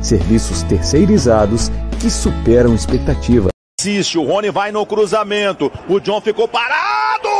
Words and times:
Serviços 0.00 0.62
terceirizados 0.62 1.70
que 2.00 2.10
superam 2.10 2.74
expectativas. 2.74 3.50
Assiste, 3.80 4.18
o 4.18 4.24
Rony 4.24 4.50
vai 4.50 4.72
no 4.72 4.84
cruzamento. 4.84 5.70
O 5.88 6.00
John 6.00 6.20
ficou 6.20 6.48
parado! 6.48 7.37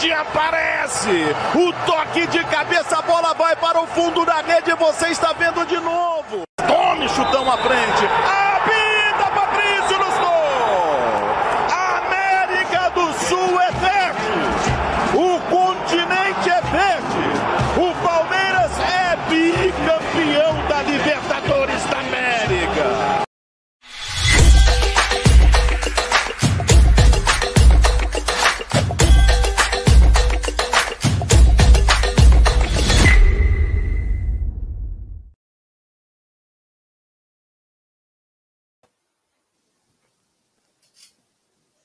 Verde 0.00 0.12
aparece. 0.12 1.36
O 1.54 1.72
toque 1.84 2.26
de 2.28 2.42
cabeça, 2.44 2.98
a 2.98 3.02
bola 3.02 3.34
vai 3.34 3.54
para 3.56 3.80
o 3.80 3.86
fundo 3.86 4.24
da 4.24 4.40
rede. 4.40 4.72
Você 4.74 5.08
está 5.08 5.32
vendo 5.34 5.64
de 5.66 5.78
novo. 5.78 6.42
Tome 6.56 7.08
chutão 7.10 7.50
à 7.50 7.58
frente. 7.58 8.04
Apita 8.06 8.49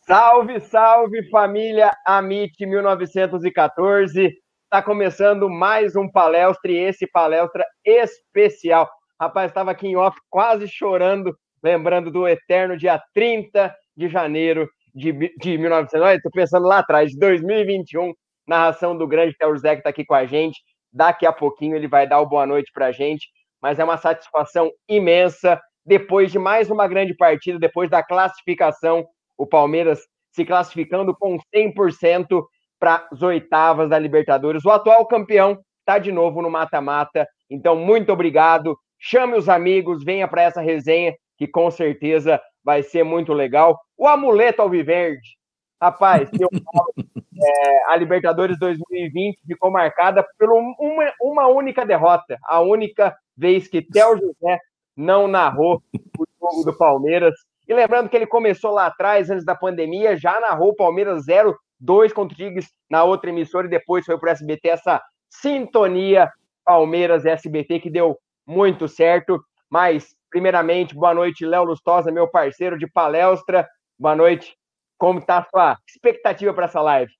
Salve, 0.07 0.59
salve 0.59 1.27
família 1.31 1.91
Amit 2.05 2.63
1914. 2.63 4.37
Está 4.63 4.79
começando 4.83 5.49
mais 5.49 5.95
um 5.95 6.07
palestra 6.07 6.71
e 6.71 6.77
esse 6.77 7.07
palestra 7.07 7.65
especial. 7.83 8.87
Rapaz, 9.19 9.49
estava 9.49 9.71
aqui 9.71 9.87
em 9.87 9.95
off 9.95 10.15
quase 10.29 10.67
chorando, 10.67 11.35
lembrando 11.63 12.11
do 12.11 12.27
eterno 12.27 12.77
dia 12.77 13.01
30 13.15 13.75
de 13.97 14.07
janeiro 14.07 14.69
de, 14.93 15.11
de 15.39 15.57
1900. 15.57 16.17
Estou 16.17 16.31
pensando 16.31 16.67
lá 16.67 16.77
atrás, 16.77 17.09
de 17.09 17.17
2021, 17.17 18.13
narração 18.47 18.95
do 18.95 19.07
grande 19.07 19.35
Theo 19.35 19.59
que 19.59 19.67
está 19.67 19.89
aqui 19.89 20.05
com 20.05 20.13
a 20.13 20.27
gente. 20.27 20.59
Daqui 20.93 21.25
a 21.25 21.33
pouquinho 21.33 21.75
ele 21.75 21.87
vai 21.87 22.07
dar 22.07 22.19
o 22.19 22.29
boa 22.29 22.45
noite 22.45 22.69
para 22.71 22.85
a 22.85 22.91
gente, 22.91 23.27
mas 23.59 23.79
é 23.79 23.83
uma 23.83 23.97
satisfação 23.97 24.69
imensa. 24.87 25.59
Depois 25.83 26.31
de 26.31 26.37
mais 26.37 26.69
uma 26.69 26.87
grande 26.87 27.15
partida, 27.15 27.57
depois 27.57 27.89
da 27.89 28.03
classificação 28.03 29.03
o 29.37 29.45
Palmeiras 29.45 29.99
se 30.31 30.45
classificando 30.45 31.15
com 31.15 31.37
100% 31.53 32.43
para 32.79 33.07
as 33.11 33.21
oitavas 33.21 33.89
da 33.89 33.97
Libertadores. 33.97 34.65
O 34.65 34.69
atual 34.69 35.05
campeão 35.05 35.59
está 35.79 35.97
de 35.97 36.11
novo 36.11 36.41
no 36.41 36.49
mata-mata. 36.49 37.27
Então, 37.49 37.75
muito 37.75 38.11
obrigado. 38.11 38.77
Chame 38.99 39.37
os 39.37 39.47
amigos, 39.47 40.03
venha 40.03 40.27
para 40.27 40.43
essa 40.43 40.61
resenha, 40.61 41.15
que 41.37 41.47
com 41.47 41.69
certeza 41.71 42.41
vai 42.63 42.83
ser 42.83 43.03
muito 43.03 43.33
legal. 43.33 43.79
O 43.97 44.07
amuleto 44.07 44.61
alviverde. 44.61 45.37
Rapaz, 45.81 46.29
eu 46.39 46.49
falo, 46.49 46.93
é, 47.43 47.91
a 47.91 47.95
Libertadores 47.95 48.57
2020 48.57 49.39
ficou 49.45 49.69
marcada 49.69 50.25
por 50.37 50.49
uma, 50.51 51.13
uma 51.21 51.47
única 51.47 51.85
derrota. 51.85 52.37
A 52.43 52.61
única 52.61 53.15
vez 53.37 53.67
que 53.67 53.81
Theo 53.81 54.17
José 54.17 54.59
não 54.95 55.27
narrou 55.27 55.83
o 56.17 56.25
jogo 56.39 56.63
do 56.63 56.77
Palmeiras. 56.77 57.35
E 57.67 57.73
lembrando 57.73 58.09
que 58.09 58.15
ele 58.15 58.27
começou 58.27 58.71
lá 58.71 58.87
atrás, 58.87 59.29
antes 59.29 59.45
da 59.45 59.55
pandemia, 59.55 60.15
já 60.15 60.39
narrou 60.39 60.75
Palmeiras 60.75 61.25
0-2 61.25 62.13
contra 62.13 62.33
o 62.33 62.37
Tigres 62.37 62.71
na 62.89 63.03
outra 63.03 63.29
emissora 63.29 63.67
e 63.67 63.69
depois 63.69 64.05
foi 64.05 64.17
para 64.19 64.29
o 64.29 64.31
SBT 64.31 64.69
essa 64.69 65.01
sintonia 65.29 66.31
Palmeiras-SBT 66.63 67.79
que 67.79 67.89
deu 67.89 68.17
muito 68.45 68.87
certo. 68.87 69.43
Mas, 69.69 70.15
primeiramente, 70.29 70.95
boa 70.95 71.13
noite, 71.13 71.45
Léo 71.45 71.63
Lustosa, 71.63 72.11
meu 72.11 72.27
parceiro 72.27 72.77
de 72.77 72.87
palestra. 72.87 73.67
Boa 73.97 74.15
noite. 74.15 74.55
Como 74.97 75.19
está 75.19 75.39
a 75.39 75.45
sua 75.45 75.77
expectativa 75.87 76.53
para 76.53 76.65
essa 76.65 76.81
live? 76.81 77.11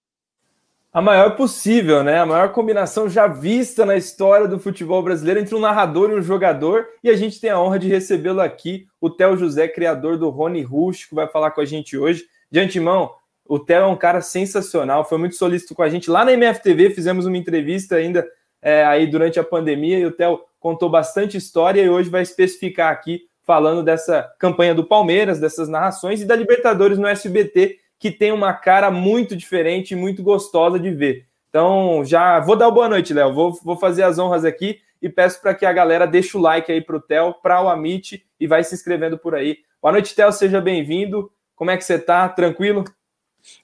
A 0.96 1.02
maior 1.02 1.36
possível, 1.36 2.06
né? 2.06 2.20
A 2.20 2.26
maior 2.26 2.54
combinação 2.54 3.10
já 3.10 3.28
vista 3.28 3.86
na 3.86 3.98
história 3.98 4.48
do 4.48 4.58
futebol 4.58 5.04
brasileiro 5.04 5.42
entre 5.42 5.54
um 5.54 5.60
narrador 5.60 6.10
e 6.10 6.14
um 6.16 6.22
jogador. 6.22 6.88
E 7.04 7.10
a 7.10 7.18
gente 7.18 7.38
tem 7.38 7.50
a 7.50 7.60
honra 7.60 7.78
de 7.78 7.90
recebê-lo 7.90 8.40
aqui, 8.40 8.88
o 9.02 9.10
Theo 9.10 9.36
José, 9.36 9.68
criador 9.68 10.18
do 10.18 10.30
Rony 10.30 10.62
Rústico, 10.62 11.14
vai 11.14 11.28
falar 11.28 11.52
com 11.52 11.60
a 11.60 11.66
gente 11.66 11.98
hoje. 11.98 12.24
De 12.50 12.62
antemão, 12.62 13.12
o 13.46 13.60
Theo 13.60 13.82
é 13.82 13.86
um 13.88 13.98
cara 13.98 14.22
sensacional, 14.22 15.04
foi 15.04 15.18
muito 15.18 15.36
solícito 15.36 15.76
com 15.76 15.84
a 15.84 15.90
gente. 15.90 16.10
Lá 16.10 16.24
na 16.24 16.32
MFTV 16.32 16.92
fizemos 16.92 17.26
uma 17.26 17.38
entrevista 17.38 17.98
ainda 17.98 18.26
é, 18.62 18.86
aí 18.86 19.06
durante 19.06 19.38
a 19.38 19.44
pandemia 19.44 20.00
e 20.00 20.06
o 20.06 20.14
Theo 20.14 20.44
contou 20.62 20.90
bastante 20.90 21.36
história 21.36 21.82
e 21.82 21.90
hoje 21.90 22.10
vai 22.10 22.22
especificar 22.22 22.94
aqui, 22.94 23.24
falando 23.44 23.84
dessa 23.84 24.34
campanha 24.40 24.74
do 24.74 24.86
Palmeiras, 24.86 25.42
dessas 25.42 25.68
narrações 25.68 26.22
e 26.22 26.26
da 26.26 26.38
Libertadores 26.38 26.98
no 26.98 27.06
SBT, 27.06 27.80
que 28.00 28.12
tem 28.12 28.32
uma 28.32 28.54
cara 28.54 28.92
muito 28.92 29.36
diferente 29.36 29.92
e 29.92 29.96
muito 29.96 30.22
gostosa 30.22 30.80
de 30.80 30.92
ver. 30.92 31.28
Então, 31.50 32.04
já 32.04 32.40
vou 32.40 32.56
dar 32.56 32.70
boa 32.70 32.90
noite, 32.90 33.14
Léo. 33.14 33.34
Vou, 33.34 33.54
vou 33.64 33.78
fazer 33.78 34.04
as 34.04 34.20
honras 34.20 34.44
aqui 34.44 34.80
e 35.02 35.08
peço 35.08 35.42
para 35.42 35.56
que 35.56 35.66
a 35.66 35.72
galera 35.72 36.06
deixe 36.06 36.36
o 36.36 36.42
like 36.42 36.72
aí 36.72 36.82
para 36.82 36.98
o 36.98 37.02
Theo, 37.02 37.34
para 37.42 37.62
o 37.62 37.70
Amit 37.70 38.26
e 38.40 38.48
vai 38.48 38.64
se 38.64 38.76
inscrevendo 38.76 39.18
por 39.18 39.36
aí. 39.36 39.60
Boa 39.82 39.94
noite, 39.94 40.16
Theo, 40.16 40.32
seja 40.32 40.60
bem-vindo. 40.60 41.32
Como 41.56 41.72
é 41.72 41.78
que 41.78 41.84
você 41.84 41.96
está? 41.96 42.28
Tranquilo? 42.28 42.84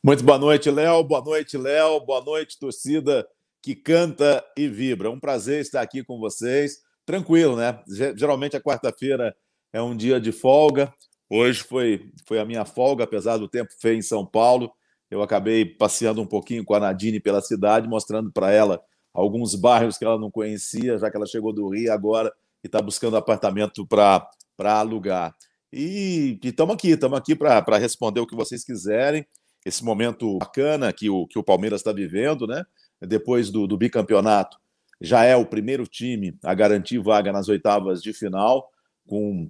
Muito 0.04 0.24
boa 0.24 0.38
noite, 0.38 0.70
Léo. 0.70 1.04
Boa 1.04 1.22
noite, 1.22 1.58
Léo. 1.58 2.00
Boa 2.00 2.24
noite, 2.24 2.60
torcida 2.60 3.28
que 3.62 3.76
canta 3.76 4.44
e 4.58 4.68
vibra. 4.68 5.12
Um 5.12 5.20
prazer 5.20 5.62
estar 5.62 5.82
aqui 5.82 6.04
com 6.04 6.20
vocês. 6.20 6.82
Tranquilo, 7.06 7.56
né? 7.56 7.80
Geralmente 8.16 8.56
a 8.56 8.62
quarta-feira 8.62 9.36
é 9.72 9.82
um 9.82 9.96
dia 9.96 10.20
de 10.20 10.32
folga. 10.32 10.94
Hoje 11.34 11.64
foi, 11.64 12.12
foi 12.26 12.40
a 12.40 12.46
minha 12.46 12.66
folga, 12.66 13.06
apesar 13.06 13.38
do 13.38 13.48
tempo 13.48 13.72
feio 13.80 13.98
em 13.98 14.02
São 14.02 14.26
Paulo. 14.26 14.70
Eu 15.10 15.22
acabei 15.22 15.64
passeando 15.64 16.22
um 16.22 16.26
pouquinho 16.26 16.66
com 16.66 16.74
a 16.74 16.80
Nadine 16.82 17.22
pela 17.22 17.40
cidade, 17.40 17.88
mostrando 17.88 18.30
para 18.30 18.52
ela 18.52 18.82
alguns 19.14 19.56
bairros 19.56 19.98
que 19.98 20.04
ela 20.04 20.20
não 20.20 20.30
conhecia, 20.30 20.98
já 20.98 21.10
que 21.10 21.16
ela 21.16 21.26
chegou 21.26 21.54
do 21.54 21.70
Rio 21.70 21.94
agora 21.94 22.34
e 22.62 22.68
está 22.68 22.82
buscando 22.82 23.16
apartamento 23.16 23.88
para 23.88 24.28
alugar. 24.60 25.34
E 25.72 26.38
estamos 26.44 26.76
aqui, 26.76 26.90
estamos 26.90 27.18
aqui 27.18 27.34
para 27.34 27.78
responder 27.78 28.20
o 28.20 28.28
que 28.28 28.36
vocês 28.36 28.66
quiserem. 28.66 29.26
Esse 29.66 29.86
momento 29.86 30.38
bacana 30.38 30.92
que 30.92 31.10
o, 31.10 31.26
que 31.28 31.40
o 31.40 31.44
Palmeiras 31.44 31.80
está 31.80 31.94
vivendo, 31.94 32.46
né? 32.46 32.66
Depois 33.00 33.50
do, 33.50 33.66
do 33.66 33.78
bicampeonato, 33.78 34.58
já 35.00 35.24
é 35.24 35.38
o 35.38 35.46
primeiro 35.46 35.88
time 35.88 36.38
a 36.44 36.54
garantir 36.54 37.00
vaga 37.00 37.32
nas 37.32 37.48
oitavas 37.48 38.04
de 38.04 38.12
final, 38.12 38.70
com 39.08 39.50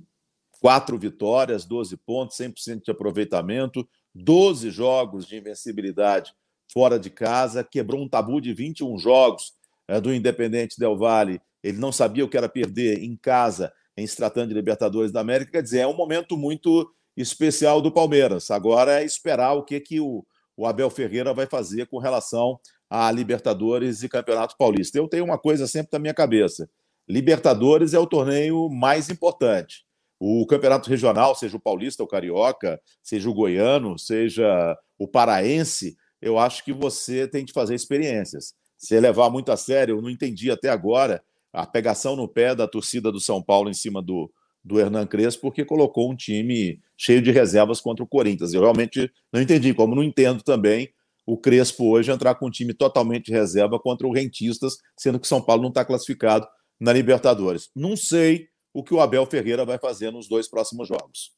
quatro 0.62 0.96
vitórias, 0.98 1.66
12 1.66 1.98
pontos, 1.98 2.38
100% 2.38 2.84
de 2.86 2.92
aproveitamento, 2.92 3.86
12 4.14 4.70
jogos 4.70 5.26
de 5.26 5.36
invencibilidade 5.36 6.34
fora 6.72 7.00
de 7.00 7.10
casa, 7.10 7.64
quebrou 7.64 8.00
um 8.00 8.08
tabu 8.08 8.40
de 8.40 8.54
21 8.54 8.98
jogos 9.00 9.54
é, 9.88 10.00
do 10.00 10.14
Independente 10.14 10.80
Del 10.80 10.96
Valle. 10.96 11.42
Ele 11.64 11.80
não 11.80 11.92
sabia 11.92 12.24
o 12.24 12.30
que 12.30 12.38
era 12.38 12.48
perder 12.48 13.04
em 13.04 13.18
casa, 13.18 13.74
em 13.98 14.06
se 14.06 14.16
tratando 14.16 14.50
de 14.50 14.54
Libertadores 14.54 15.12
da 15.12 15.20
América. 15.20 15.52
Quer 15.52 15.64
dizer, 15.64 15.80
é 15.80 15.88
um 15.88 15.96
momento 15.96 16.38
muito 16.38 16.94
especial 17.18 17.82
do 17.82 17.92
Palmeiras. 17.92 18.52
Agora 18.52 19.02
é 19.02 19.04
esperar 19.04 19.54
o 19.54 19.64
que, 19.64 19.80
que 19.80 20.00
o, 20.00 20.24
o 20.56 20.68
Abel 20.68 20.92
Ferreira 20.92 21.34
vai 21.34 21.48
fazer 21.48 21.88
com 21.88 21.98
relação 21.98 22.60
a 22.88 23.12
Libertadores 23.12 24.04
e 24.04 24.10
Campeonato 24.10 24.56
Paulista. 24.58 24.98
Eu 24.98 25.08
tenho 25.08 25.26
uma 25.26 25.40
coisa 25.40 25.66
sempre 25.66 25.90
na 25.94 26.00
minha 26.00 26.14
cabeça: 26.14 26.70
Libertadores 27.10 27.96
é 27.96 28.00
o 28.00 28.08
torneio 28.08 28.70
mais 28.70 29.10
importante. 29.10 29.86
O 30.24 30.46
campeonato 30.46 30.88
regional, 30.88 31.34
seja 31.34 31.58
o 31.58 31.60
paulista, 31.60 32.04
o 32.04 32.08
carioca, 32.08 32.80
seja 33.02 33.28
o 33.28 33.34
goiano, 33.34 33.98
seja 33.98 34.78
o 34.96 35.08
paraense, 35.08 35.98
eu 36.22 36.38
acho 36.38 36.64
que 36.64 36.72
você 36.72 37.28
tem 37.28 37.44
que 37.44 37.52
fazer 37.52 37.74
experiências. 37.74 38.54
Se 38.78 39.00
levar 39.00 39.32
muito 39.32 39.52
a 39.52 39.58
sério, 39.58 39.98
eu 39.98 40.02
não 40.02 40.12
entendi 40.12 40.52
até 40.52 40.70
agora 40.70 41.24
a 41.52 41.66
pegação 41.66 42.16
no 42.16 42.28
pé 42.28 42.54
da 42.54 42.68
torcida 42.68 43.12
do 43.12 43.20
São 43.20 43.42
Paulo 43.42 43.68
em 43.68 43.74
cima 43.74 44.00
do, 44.00 44.32
do 44.64 44.80
Hernan 44.80 45.08
Crespo, 45.08 45.42
porque 45.42 45.66
colocou 45.66 46.12
um 46.12 46.16
time 46.16 46.80
cheio 46.96 47.20
de 47.20 47.32
reservas 47.32 47.82
contra 47.82 48.04
o 48.04 48.08
Corinthians. 48.08 48.54
Eu 48.54 48.62
realmente 48.62 49.12
não 49.34 49.42
entendi, 49.42 49.74
como 49.74 49.96
não 49.96 50.04
entendo 50.04 50.44
também 50.44 50.94
o 51.26 51.36
Crespo 51.36 51.90
hoje 51.90 52.12
entrar 52.12 52.36
com 52.36 52.46
um 52.46 52.52
time 52.52 52.76
totalmente 52.76 53.32
reserva 53.32 53.80
contra 53.80 54.06
o 54.06 54.14
Rentistas, 54.14 54.76
sendo 54.96 55.20
que 55.20 55.28
São 55.28 55.42
Paulo 55.42 55.64
não 55.64 55.70
está 55.70 55.84
classificado 55.84 56.48
na 56.80 56.94
Libertadores. 56.94 57.72
Não 57.76 57.98
sei 57.98 58.51
o 58.74 58.84
que 58.84 58.94
o 58.94 59.02
Abel 59.02 59.26
Ferreira 59.26 59.66
vai 59.66 59.78
fazer 59.78 60.12
nos 60.12 60.28
dois 60.28 60.50
próximos 60.50 60.88
jogos. 60.88 61.32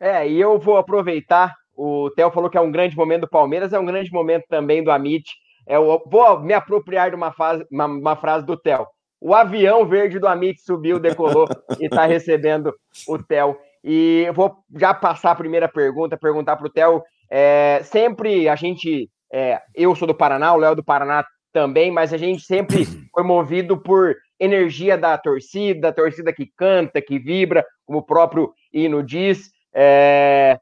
É, 0.00 0.28
e 0.28 0.40
eu 0.40 0.58
vou 0.58 0.76
aproveitar. 0.76 1.54
O 1.74 2.10
Theo 2.10 2.30
falou 2.30 2.50
que 2.50 2.58
é 2.58 2.60
um 2.60 2.72
grande 2.72 2.96
momento 2.96 3.22
do 3.22 3.30
Palmeiras, 3.30 3.72
é 3.72 3.78
um 3.78 3.86
grande 3.86 4.12
momento 4.12 4.44
também 4.48 4.82
do 4.82 4.90
Amit. 4.90 5.30
É, 5.66 5.76
eu 5.76 6.02
vou 6.06 6.40
me 6.40 6.52
apropriar 6.52 7.10
de 7.10 7.16
uma, 7.16 7.32
fase, 7.32 7.64
uma, 7.70 7.86
uma 7.86 8.16
frase 8.16 8.44
do 8.44 8.56
Theo. 8.56 8.86
O 9.20 9.34
avião 9.34 9.86
verde 9.86 10.18
do 10.18 10.26
Amit 10.26 10.60
subiu, 10.60 10.98
decolou 10.98 11.46
e 11.78 11.86
está 11.86 12.04
recebendo 12.04 12.74
o 13.06 13.16
Theo. 13.16 13.56
E 13.84 14.24
eu 14.26 14.34
vou 14.34 14.56
já 14.76 14.92
passar 14.92 15.30
a 15.30 15.36
primeira 15.36 15.68
pergunta, 15.68 16.16
perguntar 16.16 16.56
para 16.56 16.66
o 16.66 16.70
Theo. 16.70 17.02
É, 17.30 17.80
sempre 17.84 18.48
a 18.48 18.56
gente, 18.56 19.08
é, 19.32 19.60
eu 19.74 19.94
sou 19.94 20.08
do 20.08 20.14
Paraná, 20.14 20.52
o 20.52 20.58
Léo 20.58 20.72
é 20.72 20.76
do 20.76 20.84
Paraná 20.84 21.24
também, 21.52 21.90
mas 21.90 22.12
a 22.12 22.16
gente 22.16 22.42
sempre 22.42 22.84
foi 23.14 23.22
movido 23.22 23.80
por 23.80 24.16
energia 24.42 24.98
da 24.98 25.16
torcida, 25.16 25.88
a 25.88 25.92
torcida 25.92 26.32
que 26.32 26.50
canta, 26.56 27.00
que 27.00 27.16
vibra, 27.16 27.64
como 27.86 28.00
o 28.00 28.04
próprio 28.04 28.52
hino 28.72 29.00
diz. 29.02 29.50
É... 29.72 30.58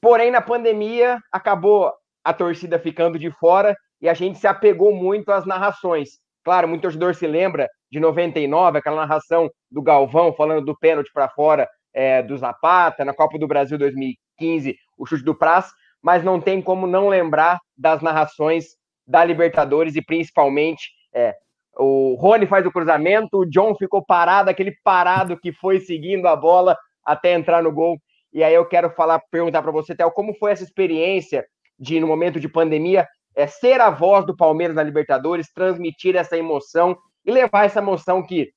Porém, 0.00 0.30
na 0.30 0.40
pandemia, 0.40 1.18
acabou 1.32 1.92
a 2.24 2.32
torcida 2.32 2.78
ficando 2.78 3.18
de 3.18 3.30
fora 3.32 3.76
e 4.00 4.08
a 4.08 4.14
gente 4.14 4.38
se 4.38 4.46
apegou 4.46 4.94
muito 4.94 5.32
às 5.32 5.44
narrações. 5.44 6.20
Claro, 6.44 6.68
muito 6.68 6.82
torcedor 6.82 7.14
se 7.14 7.26
lembra 7.26 7.68
de 7.90 7.98
99, 7.98 8.78
aquela 8.78 8.96
narração 8.96 9.50
do 9.70 9.82
Galvão 9.82 10.32
falando 10.32 10.64
do 10.64 10.78
pênalti 10.78 11.10
para 11.12 11.28
fora 11.28 11.68
é, 11.92 12.22
do 12.22 12.38
Zapata, 12.38 13.04
na 13.04 13.12
Copa 13.12 13.38
do 13.38 13.48
Brasil 13.48 13.76
2015, 13.76 14.76
o 14.96 15.04
chute 15.04 15.24
do 15.24 15.34
Praz, 15.34 15.70
mas 16.00 16.22
não 16.22 16.40
tem 16.40 16.62
como 16.62 16.86
não 16.86 17.08
lembrar 17.08 17.58
das 17.76 18.00
narrações 18.00 18.66
da 19.06 19.24
Libertadores 19.24 19.96
e 19.96 20.02
principalmente 20.02 20.90
é, 21.12 21.34
o 21.80 22.14
Rony 22.14 22.46
faz 22.46 22.66
o 22.66 22.70
cruzamento, 22.70 23.38
o 23.38 23.46
John 23.46 23.74
ficou 23.74 24.04
parado, 24.04 24.50
aquele 24.50 24.74
parado 24.84 25.38
que 25.38 25.50
foi 25.52 25.80
seguindo 25.80 26.26
a 26.26 26.36
bola 26.36 26.76
até 27.04 27.32
entrar 27.32 27.62
no 27.62 27.72
gol. 27.72 27.96
E 28.32 28.44
aí 28.44 28.54
eu 28.54 28.66
quero 28.66 28.90
falar, 28.90 29.20
perguntar 29.30 29.62
para 29.62 29.72
você, 29.72 29.94
Théo, 29.94 30.10
como 30.10 30.34
foi 30.34 30.52
essa 30.52 30.62
experiência 30.62 31.44
de, 31.78 31.98
no 31.98 32.06
momento 32.06 32.38
de 32.38 32.48
pandemia, 32.48 33.08
é, 33.34 33.46
ser 33.46 33.80
a 33.80 33.88
voz 33.88 34.26
do 34.26 34.36
Palmeiras 34.36 34.76
na 34.76 34.82
Libertadores, 34.82 35.52
transmitir 35.52 36.16
essa 36.16 36.36
emoção 36.36 36.96
e 37.24 37.32
levar 37.32 37.64
essa 37.64 37.80
emoção 37.80 38.22
que 38.22 38.50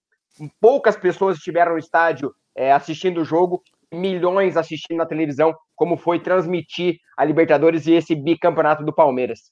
poucas 0.60 0.98
pessoas 0.98 1.38
estiveram 1.38 1.74
no 1.74 1.78
estádio 1.78 2.34
é, 2.56 2.72
assistindo 2.74 3.22
o 3.22 3.26
jogo, 3.26 3.62
milhões 3.94 4.58
assistindo 4.58 4.98
na 4.98 5.06
televisão, 5.06 5.56
como 5.76 5.96
foi 5.96 6.20
transmitir 6.20 6.98
a 7.18 7.24
Libertadores 7.24 7.88
e 7.88 7.94
esse 7.94 8.16
bicampeonato 8.16 8.84
do 8.84 8.94
Palmeiras. 8.94 9.52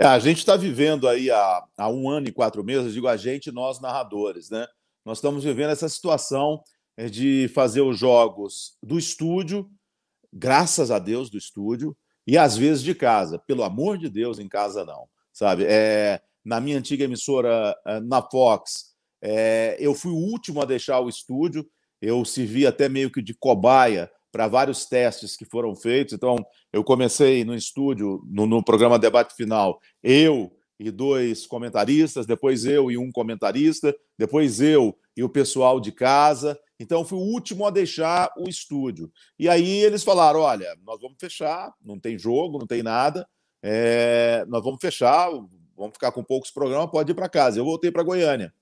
É, 0.00 0.06
a 0.06 0.18
gente 0.18 0.38
está 0.38 0.56
vivendo 0.56 1.06
aí 1.06 1.30
há, 1.30 1.62
há 1.76 1.90
um 1.90 2.08
ano 2.08 2.26
e 2.26 2.32
quatro 2.32 2.64
meses, 2.64 2.94
digo 2.94 3.06
a 3.06 3.18
gente, 3.18 3.52
nós 3.52 3.82
narradores, 3.82 4.48
né? 4.48 4.66
Nós 5.04 5.18
estamos 5.18 5.44
vivendo 5.44 5.72
essa 5.72 5.90
situação 5.90 6.62
é, 6.96 7.06
de 7.06 7.50
fazer 7.54 7.82
os 7.82 7.98
jogos 7.98 8.78
do 8.82 8.98
estúdio, 8.98 9.70
graças 10.32 10.90
a 10.90 10.98
Deus 10.98 11.28
do 11.28 11.36
estúdio, 11.36 11.94
e 12.26 12.38
às 12.38 12.56
vezes 12.56 12.82
de 12.82 12.94
casa. 12.94 13.38
Pelo 13.46 13.62
amor 13.62 13.98
de 13.98 14.08
Deus, 14.08 14.38
em 14.38 14.48
casa 14.48 14.86
não, 14.86 15.06
sabe? 15.34 15.66
É, 15.68 16.18
na 16.42 16.62
minha 16.62 16.78
antiga 16.78 17.04
emissora, 17.04 17.76
é, 17.86 18.00
na 18.00 18.22
Fox, 18.22 18.94
é, 19.20 19.76
eu 19.78 19.94
fui 19.94 20.12
o 20.12 20.16
último 20.16 20.62
a 20.62 20.64
deixar 20.64 21.00
o 21.00 21.10
estúdio, 21.10 21.68
eu 22.00 22.24
servi 22.24 22.66
até 22.66 22.88
meio 22.88 23.12
que 23.12 23.20
de 23.20 23.34
cobaia 23.34 24.10
para 24.32 24.48
vários 24.48 24.86
testes 24.86 25.36
que 25.36 25.44
foram 25.44 25.74
feitos. 25.74 26.14
Então, 26.14 26.36
eu 26.72 26.84
comecei 26.84 27.44
no 27.44 27.54
estúdio, 27.54 28.22
no, 28.26 28.46
no, 28.46 28.64
programa 28.64 28.98
Debate 28.98 29.34
Final, 29.34 29.80
eu 30.02 30.52
e 30.78 30.90
dois 30.90 31.46
comentaristas, 31.46 32.26
depois 32.26 32.64
eu 32.64 32.90
e 32.90 32.96
um 32.96 33.10
comentarista, 33.12 33.94
depois 34.18 34.60
eu 34.60 34.96
e 35.16 35.22
o 35.22 35.28
pessoal 35.28 35.80
de 35.80 35.92
casa. 35.92 36.58
Então, 36.78 37.04
fui 37.04 37.18
o 37.18 37.22
último 37.22 37.66
a 37.66 37.70
deixar 37.70 38.32
o 38.38 38.48
estúdio. 38.48 39.10
E 39.38 39.48
aí 39.48 39.82
eles 39.82 40.02
falaram: 40.02 40.40
olha, 40.40 40.74
nós 40.84 41.00
vamos 41.00 41.16
fechar, 41.20 41.72
não 41.84 41.98
tem 41.98 42.18
jogo, 42.18 42.58
não 42.58 42.66
tem 42.66 42.82
nada, 42.82 43.28
é, 43.62 44.44
nós 44.48 44.64
vamos 44.64 44.80
fechar, 44.80 45.28
vamos 45.76 45.92
ficar 45.94 46.12
com 46.12 46.24
poucos 46.24 46.50
programas, 46.50 46.90
pode 46.90 47.12
ir 47.12 47.14
para 47.14 47.28
casa. 47.28 47.58
Eu 47.58 47.64
voltei 47.64 47.90
para 47.90 48.02
Goiânia. 48.02 48.52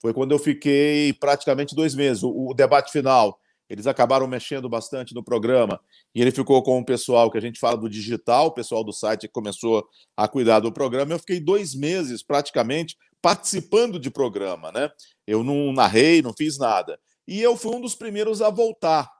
Foi 0.00 0.14
quando 0.14 0.32
eu 0.32 0.38
fiquei 0.38 1.12
praticamente 1.12 1.74
dois 1.74 1.94
meses. 1.94 2.22
O, 2.22 2.50
o 2.50 2.54
debate 2.54 2.90
final 2.90 3.38
eles 3.68 3.86
acabaram 3.86 4.26
mexendo 4.26 4.68
bastante 4.68 5.14
no 5.14 5.22
programa 5.22 5.80
e 6.14 6.22
ele 6.22 6.30
ficou 6.30 6.62
com 6.62 6.78
o 6.78 6.84
pessoal 6.84 7.30
que 7.30 7.38
a 7.38 7.40
gente 7.40 7.58
fala 7.58 7.76
do 7.76 7.88
digital, 7.88 8.46
o 8.46 8.52
pessoal 8.52 8.82
do 8.82 8.92
site 8.92 9.26
que 9.26 9.32
começou 9.32 9.86
a 10.16 10.26
cuidar 10.26 10.60
do 10.60 10.72
programa. 10.72 11.12
Eu 11.12 11.18
fiquei 11.18 11.38
dois 11.38 11.74
meses 11.74 12.22
praticamente 12.22 12.96
participando 13.20 13.98
de 13.98 14.10
programa, 14.10 14.72
né? 14.72 14.90
Eu 15.26 15.44
não 15.44 15.72
narrei, 15.72 16.22
não 16.22 16.32
fiz 16.32 16.58
nada. 16.58 16.98
E 17.26 17.42
eu 17.42 17.56
fui 17.56 17.76
um 17.76 17.80
dos 17.80 17.94
primeiros 17.94 18.40
a 18.40 18.48
voltar, 18.48 19.10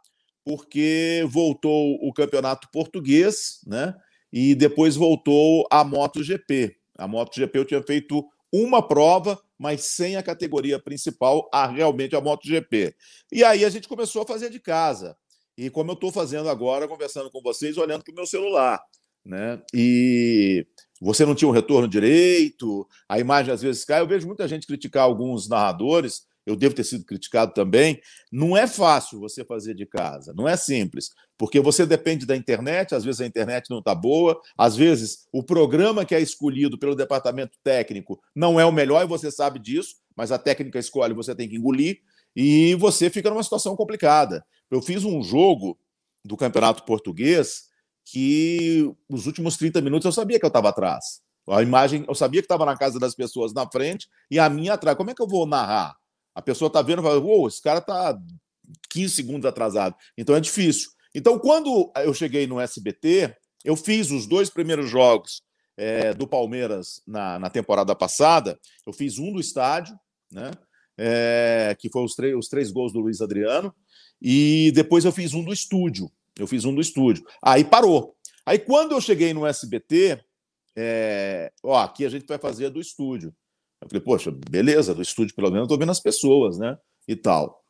porque 0.45 1.27
voltou 1.29 1.99
o 2.01 2.13
campeonato 2.13 2.69
português, 2.73 3.61
né? 3.67 3.95
E 4.33 4.55
depois 4.55 4.97
voltou 4.97 5.67
a 5.71 5.85
MotoGP. 5.85 6.75
A 6.97 7.07
MotoGP 7.07 7.59
eu 7.59 7.65
tinha 7.65 7.83
feito 7.83 8.25
uma 8.53 8.87
prova 8.87 9.41
mas 9.59 9.83
sem 9.83 10.17
a 10.17 10.23
categoria 10.23 10.79
principal, 10.79 11.49
a 11.53 11.67
realmente 11.67 12.15
a 12.15 12.21
MotoGP. 12.21 12.95
E 13.33 13.43
aí 13.43 13.65
a 13.65 13.71
gente 13.71 13.89
começou 13.89 14.23
a 14.23 14.27
fazer 14.27 14.51
de 14.51 14.61
casa. 14.61 15.17
E 15.57 15.69
como 15.69 15.91
eu 15.91 15.95
estou 15.95 16.13
fazendo 16.13 16.49
agora, 16.49 16.87
conversando 16.87 17.31
com 17.31 17.43
vocês, 17.43 17.77
olhando 17.77 18.05
para 18.05 18.13
o 18.13 18.15
meu 18.15 18.27
celular. 18.27 18.81
Né? 19.25 19.61
E 19.75 20.65
você 21.01 21.27
não 21.27 21.35
tinha 21.35 21.49
um 21.49 21.53
retorno 21.53 21.89
direito, 21.89 22.87
a 23.09 23.19
imagem 23.19 23.53
às 23.53 23.61
vezes 23.61 23.85
cai. 23.85 24.01
Eu 24.01 24.07
vejo 24.07 24.29
muita 24.29 24.47
gente 24.47 24.67
criticar 24.67 25.03
alguns 25.03 25.49
narradores 25.49 26.23
eu 26.49 26.57
devo 26.57 26.75
ter 26.75 26.85
sido 26.85 27.05
criticado 27.05 27.53
também. 27.53 28.01
Não 28.33 28.57
é 28.57 28.67
fácil 28.67 29.21
você 29.21 29.45
fazer 29.45 29.75
de 29.75 29.85
casa, 29.85 30.33
não 30.35 30.49
é 30.49 30.57
simples, 30.57 31.11
porque 31.37 31.61
você 31.61 31.85
depende 31.85 32.25
da 32.25 32.35
internet, 32.35 32.95
às 32.95 33.05
vezes 33.05 33.21
a 33.21 33.27
internet 33.27 33.69
não 33.69 33.81
está 33.81 33.95
boa, 33.95 34.41
às 34.57 34.75
vezes 34.75 35.29
o 35.31 35.43
programa 35.43 36.07
que 36.07 36.15
é 36.15 36.21
escolhido 36.21 36.79
pelo 36.79 36.97
departamento 36.97 37.59
técnico 37.63 38.19
não 38.35 38.59
é 38.59 38.65
o 38.65 38.73
melhor 38.73 39.05
e 39.05 39.09
você 39.09 39.31
sabe 39.31 39.59
disso, 39.59 39.97
mas 40.17 40.33
a 40.33 40.39
técnica 40.39 40.79
escolhe, 40.79 41.13
você 41.13 41.35
tem 41.35 41.49
que 41.49 41.57
engolir 41.57 42.01
e 42.35 42.75
você 42.77 43.11
fica 43.11 43.29
numa 43.29 43.43
situação 43.43 43.77
complicada. 43.77 44.43
Eu 44.71 44.81
fiz 44.81 45.05
um 45.05 45.23
jogo 45.23 45.79
do 46.25 46.37
Campeonato 46.37 46.85
Português 46.85 47.69
que 48.05 48.91
os 49.07 49.27
últimos 49.27 49.59
30 49.59 49.83
minutos 49.83 50.07
eu 50.07 50.13
sabia 50.13 50.39
que 50.39 50.45
eu 50.45 50.49
estava 50.49 50.71
atrás. 50.71 51.21
A 51.47 51.63
imagem, 51.63 52.05
eu 52.09 52.15
sabia 52.15 52.41
que 52.41 52.47
estava 52.47 52.65
na 52.65 52.77
casa 52.77 52.99
das 52.99 53.15
pessoas 53.15 53.53
na 53.53 53.67
frente 53.71 54.09
e 54.31 54.39
a 54.39 54.49
minha 54.49 54.75
atrás. 54.75 54.97
Como 54.97 55.11
é 55.11 55.15
que 55.15 55.23
eu 55.23 55.29
vou 55.29 55.47
narrar? 55.47 55.95
A 56.39 56.43
pessoa 56.43 56.69
está 56.69 56.81
vendo 56.81 57.01
e 57.01 57.03
fala, 57.03 57.19
uou, 57.19 57.49
esse 57.49 57.61
cara 57.61 57.81
está 57.81 58.17
15 58.91 59.13
segundos 59.13 59.45
atrasado. 59.45 59.97
Então 60.17 60.37
é 60.37 60.41
difícil. 60.41 60.89
Então, 61.13 61.37
quando 61.37 61.91
eu 61.97 62.15
cheguei 62.15 62.47
no 62.47 62.61
SBT, 62.61 63.35
eu 63.65 63.75
fiz 63.75 64.13
os 64.13 64.25
dois 64.25 64.49
primeiros 64.49 64.89
jogos 64.89 65.43
é, 65.77 66.15
do 66.15 66.29
Palmeiras 66.29 67.03
na, 67.05 67.41
na, 67.41 67.51
temporada 67.51 67.93
passada. 67.93 68.57
Eu 68.87 68.93
fiz 68.93 69.19
um 69.19 69.33
do 69.33 69.41
estádio, 69.41 69.99
né? 70.31 70.53
É, 70.97 71.77
que 71.77 71.91
foi 71.91 72.05
os, 72.05 72.15
os 72.37 72.47
três 72.47 72.71
gols 72.71 72.93
do 72.93 73.01
Luiz 73.01 73.21
Adriano, 73.21 73.75
e 74.23 74.71
depois 74.77 75.05
eu 75.05 75.11
fiz 75.11 75.35
um 75.35 75.43
do 75.43 75.53
estúdio. 75.53 76.09
Eu 76.39 76.47
fiz 76.47 76.65
um 76.65 76.73
do 76.73 76.81
estúdio. 76.81 77.25
Aí 77.43 77.65
parou. 77.65 78.15
Aí 78.47 78.61
quando 78.61 78.93
eu 78.93 79.01
cheguei 79.01 79.35
no 79.35 79.45
SBT, 79.45 80.21
é, 80.77 81.51
ó, 81.65 81.81
aqui 81.83 82.07
a 82.07 82.09
gente 82.09 82.29
vai 82.29 82.39
fazer 82.39 82.71
do 82.71 82.81
estúdio. 82.81 83.35
Eu 83.81 83.89
falei, 83.89 84.03
poxa, 84.03 84.31
beleza, 84.51 84.95
do 84.95 85.03
estúdio 85.03 85.35
pelo 85.35 85.51
menos 85.51 85.65
eu 85.65 85.69
tô 85.69 85.79
vendo 85.79 85.93
as 85.93 86.01
pessoas, 86.01 86.59
né? 86.59 86.77
E 87.07 87.15
tal. 87.15 87.63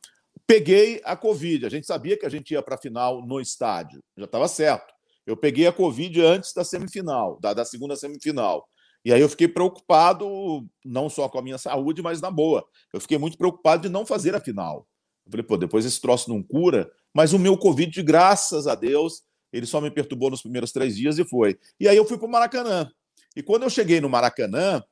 Peguei 0.47 1.01
a 1.03 1.15
Covid. 1.15 1.65
A 1.65 1.69
gente 1.69 1.85
sabia 1.85 2.17
que 2.17 2.25
a 2.25 2.29
gente 2.29 2.51
ia 2.51 2.61
para 2.61 2.75
a 2.75 2.79
final 2.79 3.25
no 3.25 3.39
estádio. 3.39 4.01
Já 4.17 4.25
estava 4.25 4.47
certo. 4.47 4.93
Eu 5.25 5.37
peguei 5.37 5.67
a 5.67 5.71
Covid 5.71 6.21
antes 6.21 6.53
da 6.53 6.63
semifinal, 6.63 7.39
da, 7.39 7.53
da 7.53 7.63
segunda 7.63 7.95
semifinal. 7.95 8.67
E 9.05 9.13
aí 9.13 9.21
eu 9.21 9.29
fiquei 9.29 9.47
preocupado, 9.47 10.67
não 10.83 11.07
só 11.07 11.29
com 11.29 11.37
a 11.37 11.41
minha 11.41 11.57
saúde, 11.57 12.01
mas 12.01 12.19
na 12.19 12.31
boa. 12.31 12.65
Eu 12.93 12.99
fiquei 12.99 13.17
muito 13.17 13.37
preocupado 13.37 13.83
de 13.83 13.89
não 13.89 14.05
fazer 14.05 14.35
a 14.35 14.41
final. 14.41 14.87
Eu 15.25 15.31
falei, 15.31 15.45
pô, 15.45 15.57
depois 15.57 15.85
esse 15.85 16.01
troço 16.01 16.29
não 16.29 16.41
cura, 16.41 16.91
mas 17.13 17.31
o 17.31 17.39
meu 17.39 17.57
Covid, 17.57 18.01
graças 18.01 18.67
a 18.67 18.75
Deus, 18.75 19.21
ele 19.53 19.65
só 19.65 19.79
me 19.79 19.91
perturbou 19.91 20.29
nos 20.29 20.41
primeiros 20.41 20.71
três 20.71 20.97
dias 20.97 21.17
e 21.19 21.23
foi. 21.23 21.57
E 21.79 21.87
aí 21.87 21.95
eu 21.95 22.05
fui 22.05 22.17
para 22.17 22.27
o 22.27 22.31
Maracanã. 22.31 22.91
E 23.35 23.43
quando 23.43 23.63
eu 23.63 23.69
cheguei 23.69 24.01
no 24.01 24.09
Maracanã, 24.09 24.83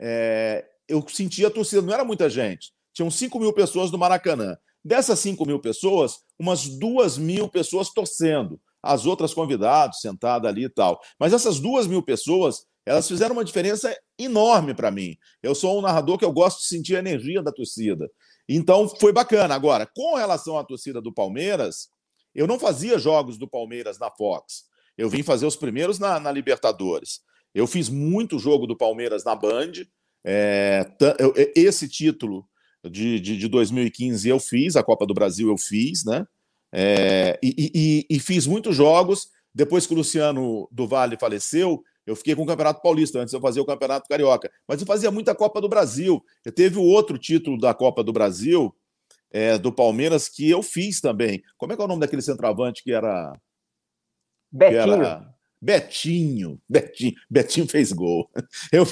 é, 0.00 0.64
eu 0.88 1.04
sentia 1.08 1.48
a 1.48 1.50
torcida, 1.50 1.82
não 1.82 1.94
era 1.94 2.04
muita 2.04 2.28
gente. 2.28 2.72
Tinham 2.92 3.10
5 3.10 3.38
mil 3.38 3.52
pessoas 3.52 3.90
no 3.90 3.98
Maracanã. 3.98 4.56
Dessas 4.84 5.18
5 5.20 5.46
mil 5.46 5.60
pessoas, 5.60 6.18
umas 6.38 6.66
2 6.66 7.18
mil 7.18 7.48
pessoas 7.48 7.90
torcendo. 7.90 8.60
As 8.82 9.06
outras 9.06 9.32
convidados, 9.32 10.00
sentadas 10.00 10.50
ali 10.50 10.64
e 10.64 10.68
tal. 10.68 11.00
Mas 11.18 11.32
essas 11.32 11.60
2 11.60 11.86
mil 11.86 12.02
pessoas, 12.02 12.66
elas 12.84 13.06
fizeram 13.06 13.34
uma 13.34 13.44
diferença 13.44 13.96
enorme 14.18 14.74
para 14.74 14.90
mim. 14.90 15.16
Eu 15.42 15.54
sou 15.54 15.78
um 15.78 15.82
narrador 15.82 16.18
que 16.18 16.24
eu 16.24 16.32
gosto 16.32 16.60
de 16.60 16.66
sentir 16.66 16.96
a 16.96 16.98
energia 16.98 17.42
da 17.42 17.52
torcida. 17.52 18.10
Então 18.48 18.88
foi 18.88 19.12
bacana. 19.12 19.54
Agora, 19.54 19.86
com 19.86 20.16
relação 20.16 20.58
à 20.58 20.64
torcida 20.64 21.00
do 21.00 21.12
Palmeiras, 21.12 21.88
eu 22.34 22.46
não 22.46 22.58
fazia 22.58 22.98
jogos 22.98 23.38
do 23.38 23.48
Palmeiras 23.48 23.98
na 23.98 24.10
Fox. 24.10 24.64
Eu 24.96 25.08
vim 25.08 25.22
fazer 25.22 25.46
os 25.46 25.56
primeiros 25.56 25.98
na, 25.98 26.18
na 26.18 26.32
Libertadores. 26.32 27.20
Eu 27.54 27.66
fiz 27.66 27.88
muito 27.88 28.38
jogo 28.38 28.66
do 28.66 28.76
Palmeiras 28.76 29.24
na 29.24 29.34
Band. 29.34 29.72
É, 30.24 30.86
esse 31.54 31.88
título 31.88 32.46
de, 32.90 33.20
de, 33.20 33.36
de, 33.36 33.48
2015 33.48 34.28
eu 34.28 34.38
fiz, 34.38 34.76
a 34.76 34.82
Copa 34.82 35.06
do 35.06 35.14
Brasil 35.14 35.48
eu 35.48 35.58
fiz, 35.58 36.04
né? 36.04 36.26
É, 36.72 37.38
e, 37.42 38.06
e, 38.08 38.16
e, 38.16 38.20
fiz 38.20 38.46
muitos 38.46 38.74
jogos. 38.74 39.28
Depois 39.54 39.86
que 39.86 39.92
o 39.92 39.96
Luciano 39.96 40.66
do 40.72 40.86
Vale 40.86 41.18
faleceu, 41.18 41.82
eu 42.06 42.16
fiquei 42.16 42.34
com 42.34 42.42
o 42.42 42.46
Campeonato 42.46 42.80
Paulista, 42.80 43.20
antes 43.20 43.34
eu 43.34 43.40
fazia 43.40 43.60
o 43.60 43.66
Campeonato 43.66 44.08
Carioca. 44.08 44.50
Mas 44.66 44.80
eu 44.80 44.86
fazia 44.86 45.10
muita 45.10 45.34
Copa 45.34 45.60
do 45.60 45.68
Brasil. 45.68 46.24
Eu 46.44 46.52
teve 46.52 46.78
o 46.78 46.82
outro 46.82 47.18
título 47.18 47.58
da 47.58 47.74
Copa 47.74 48.02
do 48.02 48.12
Brasil, 48.12 48.74
é, 49.30 49.58
do 49.58 49.72
Palmeiras, 49.72 50.28
que 50.28 50.48
eu 50.48 50.62
fiz 50.62 51.00
também. 51.00 51.42
Como 51.56 51.72
é 51.72 51.76
que 51.76 51.82
é 51.82 51.84
o 51.84 51.88
nome 51.88 52.00
daquele 52.00 52.22
centroavante 52.22 52.82
que 52.82 52.92
era. 52.92 53.38
Betinho. 54.50 54.84
Que 54.84 54.90
era... 54.90 55.31
Betinho, 55.62 56.60
Betinho, 56.68 57.14
Betinho 57.30 57.68
fez 57.68 57.92
gol. 57.92 58.28
Eu, 58.72 58.84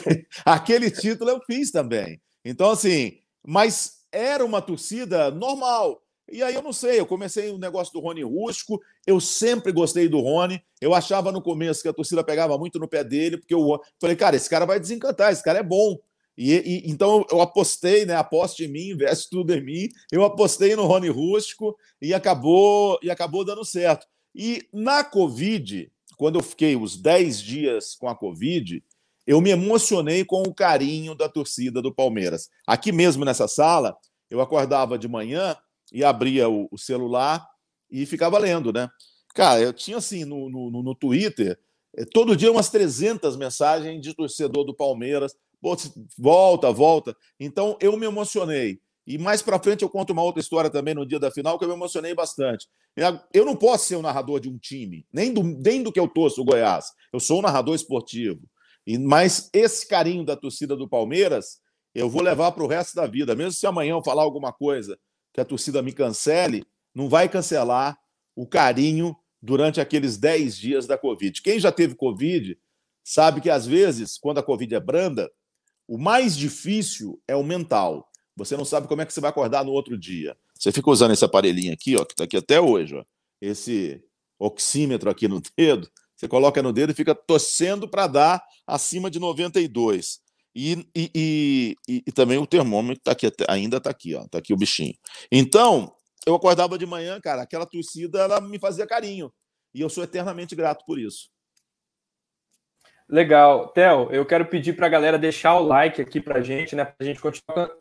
aquele 0.44 0.88
título 0.88 1.30
eu 1.30 1.40
fiz 1.40 1.72
também. 1.72 2.20
Então, 2.44 2.70
assim, 2.70 3.18
mas 3.44 4.04
era 4.12 4.44
uma 4.44 4.62
torcida 4.62 5.32
normal. 5.32 6.00
E 6.30 6.44
aí 6.44 6.54
eu 6.54 6.62
não 6.62 6.72
sei, 6.72 7.00
eu 7.00 7.06
comecei 7.06 7.50
o 7.50 7.56
um 7.56 7.58
negócio 7.58 7.92
do 7.92 7.98
Rony 7.98 8.22
Rusco, 8.22 8.80
eu 9.04 9.18
sempre 9.20 9.72
gostei 9.72 10.08
do 10.08 10.20
Rony, 10.20 10.62
eu 10.80 10.94
achava 10.94 11.32
no 11.32 11.42
começo 11.42 11.82
que 11.82 11.88
a 11.88 11.92
torcida 11.92 12.22
pegava 12.22 12.56
muito 12.56 12.78
no 12.78 12.86
pé 12.86 13.02
dele, 13.02 13.36
porque 13.36 13.52
eu 13.52 13.80
falei, 14.00 14.14
cara, 14.14 14.36
esse 14.36 14.48
cara 14.48 14.64
vai 14.64 14.78
desencantar, 14.78 15.32
esse 15.32 15.42
cara 15.42 15.58
é 15.58 15.62
bom. 15.62 15.98
E, 16.38 16.54
e 16.54 16.90
então 16.90 17.26
eu 17.32 17.40
apostei, 17.40 18.06
né? 18.06 18.14
Aposte 18.14 18.64
em 18.64 18.68
mim, 18.68 18.90
investe 18.90 19.28
tudo 19.28 19.52
em 19.52 19.60
mim. 19.60 19.88
Eu 20.12 20.24
apostei 20.24 20.76
no 20.76 20.86
Rony 20.86 21.08
Rusco 21.08 21.76
e 22.00 22.14
acabou 22.14 22.96
e 23.02 23.10
acabou 23.10 23.44
dando 23.44 23.64
certo. 23.64 24.06
E 24.32 24.62
na 24.72 25.02
Covid, 25.02 25.90
quando 26.20 26.38
eu 26.38 26.42
fiquei 26.42 26.76
os 26.76 26.98
10 26.98 27.40
dias 27.40 27.94
com 27.94 28.06
a 28.06 28.14
Covid, 28.14 28.84
eu 29.26 29.40
me 29.40 29.48
emocionei 29.48 30.22
com 30.22 30.42
o 30.42 30.52
carinho 30.52 31.14
da 31.14 31.30
torcida 31.30 31.80
do 31.80 31.94
Palmeiras. 31.94 32.50
Aqui 32.66 32.92
mesmo 32.92 33.24
nessa 33.24 33.48
sala, 33.48 33.96
eu 34.28 34.42
acordava 34.42 34.98
de 34.98 35.08
manhã 35.08 35.56
e 35.90 36.04
abria 36.04 36.46
o, 36.46 36.68
o 36.70 36.76
celular 36.76 37.48
e 37.90 38.04
ficava 38.04 38.38
lendo, 38.38 38.70
né? 38.70 38.90
Cara, 39.34 39.62
eu 39.62 39.72
tinha 39.72 39.96
assim 39.96 40.26
no, 40.26 40.50
no, 40.50 40.82
no 40.82 40.94
Twitter, 40.94 41.58
eh, 41.96 42.04
todo 42.04 42.36
dia 42.36 42.52
umas 42.52 42.68
300 42.68 43.34
mensagens 43.38 43.98
de 44.02 44.12
torcedor 44.12 44.66
do 44.66 44.76
Palmeiras. 44.76 45.34
Volta, 46.18 46.70
volta. 46.70 47.16
Então 47.40 47.78
eu 47.80 47.96
me 47.96 48.04
emocionei. 48.04 48.78
E 49.06 49.18
mais 49.18 49.42
para 49.42 49.58
frente 49.58 49.82
eu 49.82 49.88
conto 49.88 50.12
uma 50.12 50.22
outra 50.22 50.40
história 50.40 50.70
também 50.70 50.94
no 50.94 51.06
dia 51.06 51.18
da 51.18 51.30
final 51.30 51.58
que 51.58 51.64
eu 51.64 51.68
me 51.68 51.74
emocionei 51.74 52.14
bastante. 52.14 52.68
Eu 53.32 53.44
não 53.44 53.56
posso 53.56 53.86
ser 53.86 53.96
o 53.96 54.02
narrador 54.02 54.40
de 54.40 54.48
um 54.48 54.58
time, 54.58 55.06
nem 55.12 55.32
do, 55.32 55.42
nem 55.42 55.82
do 55.82 55.92
que 55.92 55.98
eu 55.98 56.06
torço 56.06 56.42
o 56.42 56.44
Goiás. 56.44 56.92
Eu 57.12 57.20
sou 57.20 57.38
um 57.38 57.42
narrador 57.42 57.74
esportivo. 57.74 58.42
E 58.86 58.98
Mas 58.98 59.48
esse 59.52 59.86
carinho 59.86 60.24
da 60.24 60.36
torcida 60.36 60.76
do 60.76 60.88
Palmeiras, 60.88 61.60
eu 61.94 62.08
vou 62.08 62.22
levar 62.22 62.52
para 62.52 62.64
o 62.64 62.66
resto 62.66 62.94
da 62.94 63.06
vida. 63.06 63.34
Mesmo 63.34 63.52
se 63.52 63.66
amanhã 63.66 63.92
eu 63.92 64.02
falar 64.02 64.22
alguma 64.22 64.52
coisa 64.52 64.98
que 65.32 65.40
a 65.40 65.44
torcida 65.44 65.82
me 65.82 65.92
cancele, 65.92 66.64
não 66.94 67.08
vai 67.08 67.28
cancelar 67.28 67.96
o 68.34 68.46
carinho 68.46 69.16
durante 69.40 69.80
aqueles 69.80 70.16
10 70.16 70.56
dias 70.56 70.86
da 70.86 70.98
Covid. 70.98 71.40
Quem 71.42 71.58
já 71.58 71.72
teve 71.72 71.94
Covid 71.94 72.58
sabe 73.02 73.40
que, 73.40 73.50
às 73.50 73.66
vezes, 73.66 74.18
quando 74.18 74.38
a 74.38 74.42
Covid 74.42 74.74
é 74.74 74.80
branda, 74.80 75.30
o 75.88 75.98
mais 75.98 76.36
difícil 76.36 77.20
é 77.26 77.34
o 77.34 77.42
mental. 77.42 78.09
Você 78.40 78.56
não 78.56 78.64
sabe 78.64 78.88
como 78.88 79.02
é 79.02 79.06
que 79.06 79.12
você 79.12 79.20
vai 79.20 79.28
acordar 79.28 79.62
no 79.62 79.70
outro 79.70 79.98
dia. 79.98 80.34
Você 80.58 80.72
fica 80.72 80.88
usando 80.90 81.12
esse 81.12 81.22
aparelhinho 81.22 81.74
aqui, 81.74 81.94
ó, 81.94 82.06
que 82.06 82.14
está 82.14 82.24
aqui 82.24 82.38
até 82.38 82.58
hoje, 82.58 82.96
ó, 82.96 83.04
esse 83.38 84.02
oxímetro 84.38 85.10
aqui 85.10 85.28
no 85.28 85.42
dedo. 85.54 85.86
Você 86.16 86.26
coloca 86.26 86.62
no 86.62 86.72
dedo 86.72 86.92
e 86.92 86.94
fica 86.94 87.14
torcendo 87.14 87.86
para 87.86 88.06
dar 88.06 88.42
acima 88.66 89.10
de 89.10 89.18
92. 89.18 90.20
E, 90.54 90.86
e, 90.96 91.10
e, 91.86 92.02
e, 92.06 92.12
também 92.12 92.38
o 92.38 92.46
termômetro 92.46 93.02
tá 93.04 93.12
aqui, 93.12 93.30
ainda 93.46 93.76
está 93.76 93.90
aqui, 93.90 94.14
ó, 94.14 94.26
tá 94.26 94.38
aqui 94.38 94.54
o 94.54 94.56
bichinho. 94.56 94.94
Então, 95.30 95.94
eu 96.26 96.34
acordava 96.34 96.78
de 96.78 96.86
manhã, 96.86 97.20
cara, 97.20 97.42
aquela 97.42 97.66
torcida 97.66 98.20
ela 98.20 98.40
me 98.40 98.58
fazia 98.58 98.86
carinho. 98.86 99.30
E 99.74 99.82
eu 99.82 99.90
sou 99.90 100.02
eternamente 100.02 100.56
grato 100.56 100.82
por 100.86 100.98
isso. 100.98 101.28
Legal. 103.10 103.66
Theo, 103.68 104.08
eu 104.12 104.24
quero 104.24 104.46
pedir 104.46 104.74
para 104.74 104.86
a 104.86 104.90
galera 104.90 105.18
deixar 105.18 105.56
o 105.56 105.66
like 105.66 106.00
aqui 106.00 106.20
para 106.20 106.38
a 106.38 106.42
gente, 106.42 106.76
né? 106.76 106.84
Para 106.84 106.94
a 107.00 107.04
gente 107.04 107.20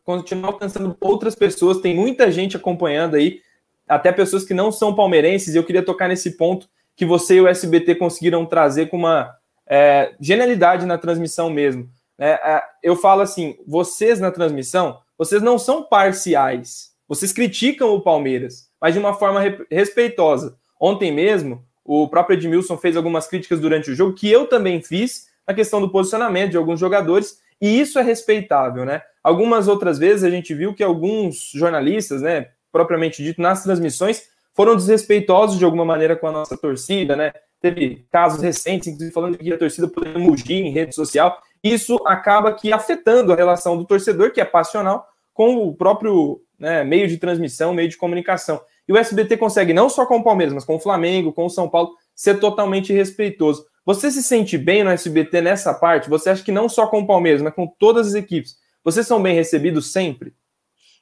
continuar, 0.04 0.48
alcançando 0.48 0.98
outras 1.00 1.36
pessoas. 1.36 1.80
Tem 1.80 1.96
muita 1.96 2.32
gente 2.32 2.58
acompanhando 2.58 3.16
aí, 3.16 3.40
até 3.88 4.12
pessoas 4.12 4.44
que 4.44 4.56
não 4.56 4.72
são 4.72 4.96
palmeirenses. 4.96 5.54
Eu 5.54 5.64
queria 5.64 5.86
tocar 5.86 6.08
nesse 6.08 6.36
ponto 6.36 6.68
que 6.96 7.06
você 7.06 7.36
e 7.36 7.42
o 7.42 7.48
SBT 7.48 7.96
conseguiram 7.96 8.44
trazer 8.44 8.88
com 8.88 8.98
uma 8.98 9.32
é, 9.68 10.16
genialidade 10.20 10.88
na 10.88 10.98
transmissão 10.98 11.48
mesmo. 11.48 11.88
É, 12.18 12.32
é, 12.32 12.64
eu 12.82 12.96
falo 12.96 13.22
assim: 13.22 13.56
vocês 13.68 14.20
na 14.20 14.32
transmissão, 14.32 15.00
vocês 15.16 15.44
não 15.44 15.60
são 15.60 15.84
parciais. 15.84 16.90
Vocês 17.08 17.32
criticam 17.32 17.94
o 17.94 18.02
Palmeiras, 18.02 18.68
mas 18.82 18.94
de 18.94 19.00
uma 19.00 19.14
forma 19.14 19.40
respeitosa. 19.70 20.58
Ontem 20.82 21.12
mesmo, 21.12 21.64
o 21.92 22.08
próprio 22.08 22.36
Edmilson 22.36 22.78
fez 22.78 22.96
algumas 22.96 23.26
críticas 23.26 23.60
durante 23.60 23.90
o 23.90 23.96
jogo, 23.96 24.14
que 24.14 24.30
eu 24.30 24.46
também 24.46 24.80
fiz, 24.80 25.26
na 25.48 25.56
questão 25.56 25.82
do 25.82 25.90
posicionamento 25.90 26.52
de 26.52 26.58
alguns 26.58 26.80
jogadores, 26.80 27.40
e 27.60 27.80
isso 27.80 27.98
é 27.98 28.04
respeitável, 28.04 28.86
né? 28.86 29.02
Algumas 29.24 29.68
outras 29.68 29.98
vezes 29.98 30.24
a 30.24 30.30
gente 30.30 30.54
viu 30.54 30.76
que 30.76 30.84
alguns 30.84 31.50
jornalistas, 31.52 32.22
né, 32.22 32.50
propriamente 32.72 33.24
dito, 33.24 33.42
nas 33.42 33.64
transmissões, 33.64 34.22
foram 34.54 34.76
desrespeitosos 34.76 35.58
de 35.58 35.66
alguma 35.66 35.84
maneira 35.84 36.16
com 36.16 36.28
a 36.28 36.32
nossa 36.32 36.56
torcida, 36.56 37.16
né? 37.16 37.32
Teve 37.60 38.06
casos 38.12 38.40
recentes, 38.40 38.88
inclusive 38.88 39.12
falando 39.12 39.40
que 39.40 39.52
a 39.52 39.58
torcida 39.58 39.88
poderia 39.88 40.20
mugir 40.20 40.64
em 40.64 40.72
rede 40.72 40.94
social. 40.94 41.42
Isso 41.64 42.00
acaba 42.06 42.54
que 42.54 42.72
afetando 42.72 43.34
a 43.34 43.36
relação 43.36 43.76
do 43.76 43.84
torcedor, 43.84 44.32
que 44.32 44.40
é 44.40 44.46
passional, 44.46 45.08
com 45.34 45.56
o 45.68 45.74
próprio 45.74 46.40
né, 46.60 46.84
meio 46.84 47.08
de 47.08 47.18
transmissão, 47.18 47.74
meio 47.74 47.90
de 47.90 47.98
comunicação. 47.98 48.62
E 48.90 48.92
o 48.92 48.98
SBT 48.98 49.38
consegue, 49.38 49.72
não 49.72 49.88
só 49.88 50.04
com 50.04 50.18
o 50.18 50.24
Palmeiras, 50.24 50.52
mas 50.52 50.66
com 50.66 50.76
o 50.76 50.80
Flamengo, 50.80 51.32
com 51.32 51.46
o 51.46 51.50
São 51.50 51.70
Paulo, 51.70 51.96
ser 52.16 52.40
totalmente 52.40 52.92
respeitoso. 52.92 53.64
Você 53.86 54.10
se 54.10 54.24
sente 54.24 54.58
bem 54.58 54.84
no 54.84 54.90
SBT 54.90 55.42
nessa 55.42 55.76
parte? 55.76 56.10
Você 56.10 56.32
acha 56.32 56.44
que 56.44 56.52
não 56.52 56.68
só 56.68 56.88
com 56.88 57.02
o 57.02 57.06
Palmeiras, 57.06 57.40
mas 57.40 57.54
com 57.54 57.68
todas 57.68 58.08
as 58.08 58.14
equipes, 58.16 58.58
vocês 58.84 59.06
são 59.06 59.22
bem 59.22 59.36
recebidos 59.36 59.92
sempre? 59.92 60.34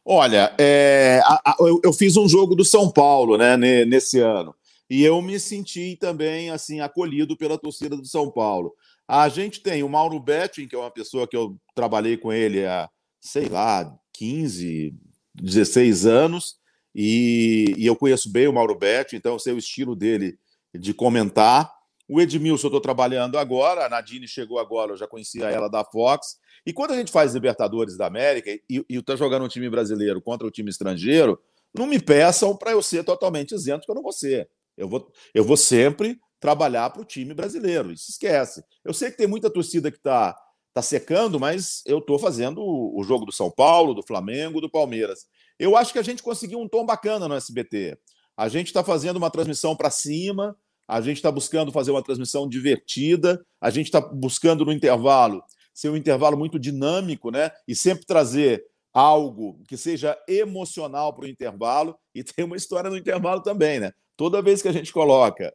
Olha, 0.03 0.53
é, 0.57 1.21
a, 1.23 1.51
a, 1.51 1.55
eu, 1.61 1.79
eu, 1.81 1.93
fiz 1.93 2.17
um 2.17 2.27
jogo 2.27 2.55
do 2.55 2.65
São 2.65 2.91
Paulo 2.91 3.37
né, 3.37 3.55
nesse 3.55 4.19
ano. 4.19 4.53
E 4.89 5.01
eu 5.05 5.21
me 5.21 5.39
senti 5.39 5.95
também 5.95 6.49
assim 6.49 6.81
acolhido 6.81 7.37
pela 7.37 7.57
torcida 7.57 7.95
do 7.95 8.05
São 8.05 8.29
Paulo. 8.29 8.73
A 9.07 9.29
gente 9.29 9.61
tem 9.61 9.81
o 9.81 9.89
Mauro 9.89 10.19
Betting, 10.19 10.67
que 10.67 10.75
é 10.75 10.79
uma 10.79 10.91
pessoa 10.91 11.25
que 11.25 11.37
eu 11.37 11.55
trabalhei 11.73 12.17
com 12.17 12.33
ele 12.33 12.65
há, 12.65 12.89
sei 13.21 13.47
lá, 13.47 13.97
15, 14.11 14.93
16 15.33 16.05
anos. 16.05 16.57
E, 16.93 17.73
e 17.77 17.85
eu 17.85 17.95
conheço 17.95 18.31
bem 18.31 18.47
o 18.47 18.53
Mauro 18.53 18.77
Betti, 18.77 19.15
então 19.15 19.33
eu 19.33 19.39
sei 19.39 19.53
o 19.53 19.57
estilo 19.57 19.95
dele 19.95 20.37
de 20.73 20.93
comentar. 20.93 21.71
O 22.07 22.21
Edmilson 22.21 22.67
eu 22.67 22.69
estou 22.69 22.81
trabalhando 22.81 23.37
agora, 23.37 23.85
a 23.85 23.89
Nadine 23.89 24.27
chegou 24.27 24.59
agora, 24.59 24.93
eu 24.93 24.97
já 24.97 25.07
conhecia 25.07 25.49
ela 25.49 25.67
da 25.67 25.83
Fox. 25.83 26.37
E 26.65 26.73
quando 26.73 26.91
a 26.91 26.95
gente 26.95 27.11
faz 27.11 27.33
Libertadores 27.33 27.97
da 27.97 28.07
América 28.07 28.49
e 28.69 28.85
está 28.89 29.15
jogando 29.15 29.45
um 29.45 29.47
time 29.47 29.69
brasileiro 29.69 30.21
contra 30.21 30.45
o 30.45 30.49
um 30.49 30.51
time 30.51 30.69
estrangeiro, 30.69 31.39
não 31.73 31.85
me 31.85 31.99
peçam 31.99 32.55
para 32.55 32.71
eu 32.71 32.81
ser 32.81 33.03
totalmente 33.03 33.53
isento, 33.53 33.85
que 33.85 33.91
eu 33.91 33.95
não 33.95 34.03
vou 34.03 34.11
ser. 34.11 34.49
Eu 34.77 34.87
vou, 34.87 35.11
eu 35.33 35.43
vou 35.43 35.57
sempre 35.57 36.19
trabalhar 36.39 36.89
para 36.89 37.01
o 37.01 37.05
time 37.05 37.33
brasileiro. 37.33 37.91
Isso 37.91 38.11
esquece. 38.11 38.63
Eu 38.85 38.93
sei 38.93 39.11
que 39.11 39.17
tem 39.17 39.27
muita 39.27 39.49
torcida 39.49 39.91
que 39.91 39.97
está 39.97 40.37
tá 40.73 40.81
secando, 40.81 41.39
mas 41.39 41.81
eu 41.85 41.97
estou 41.99 42.19
fazendo 42.19 42.61
o 42.61 43.03
jogo 43.03 43.25
do 43.25 43.31
São 43.31 43.49
Paulo, 43.49 43.93
do 43.93 44.03
Flamengo, 44.03 44.61
do 44.61 44.69
Palmeiras. 44.69 45.25
Eu 45.59 45.75
acho 45.75 45.93
que 45.93 45.99
a 45.99 46.03
gente 46.03 46.23
conseguiu 46.23 46.59
um 46.59 46.67
tom 46.67 46.85
bacana 46.85 47.27
no 47.27 47.35
SBT. 47.35 47.97
A 48.35 48.47
gente 48.47 48.67
está 48.67 48.83
fazendo 48.83 49.17
uma 49.17 49.31
transmissão 49.31 49.75
para 49.75 49.89
cima, 49.89 50.55
a 50.87 51.01
gente 51.01 51.17
está 51.17 51.31
buscando 51.31 51.71
fazer 51.71 51.91
uma 51.91 52.03
transmissão 52.03 52.47
divertida, 52.47 53.43
a 53.59 53.69
gente 53.69 53.87
está 53.87 53.99
buscando 53.99 54.63
no 54.63 54.71
intervalo 54.71 55.43
ser 55.77 55.89
um 55.89 55.95
intervalo 55.95 56.35
muito 56.35 56.57
dinâmico, 56.57 57.29
né? 57.29 57.51
E 57.67 57.75
sempre 57.75 58.03
trazer 58.03 58.65
algo 58.91 59.61
que 59.67 59.77
seja 59.77 60.17
emocional 60.27 61.13
para 61.13 61.25
o 61.25 61.27
intervalo 61.27 61.95
e 62.15 62.23
tem 62.23 62.43
uma 62.43 62.57
história 62.57 62.89
no 62.89 62.97
intervalo 62.97 63.43
também, 63.43 63.79
né? 63.79 63.91
Toda 64.15 64.41
vez 64.41 64.59
que 64.59 64.67
a 64.67 64.71
gente 64.71 64.91
coloca, 64.91 65.53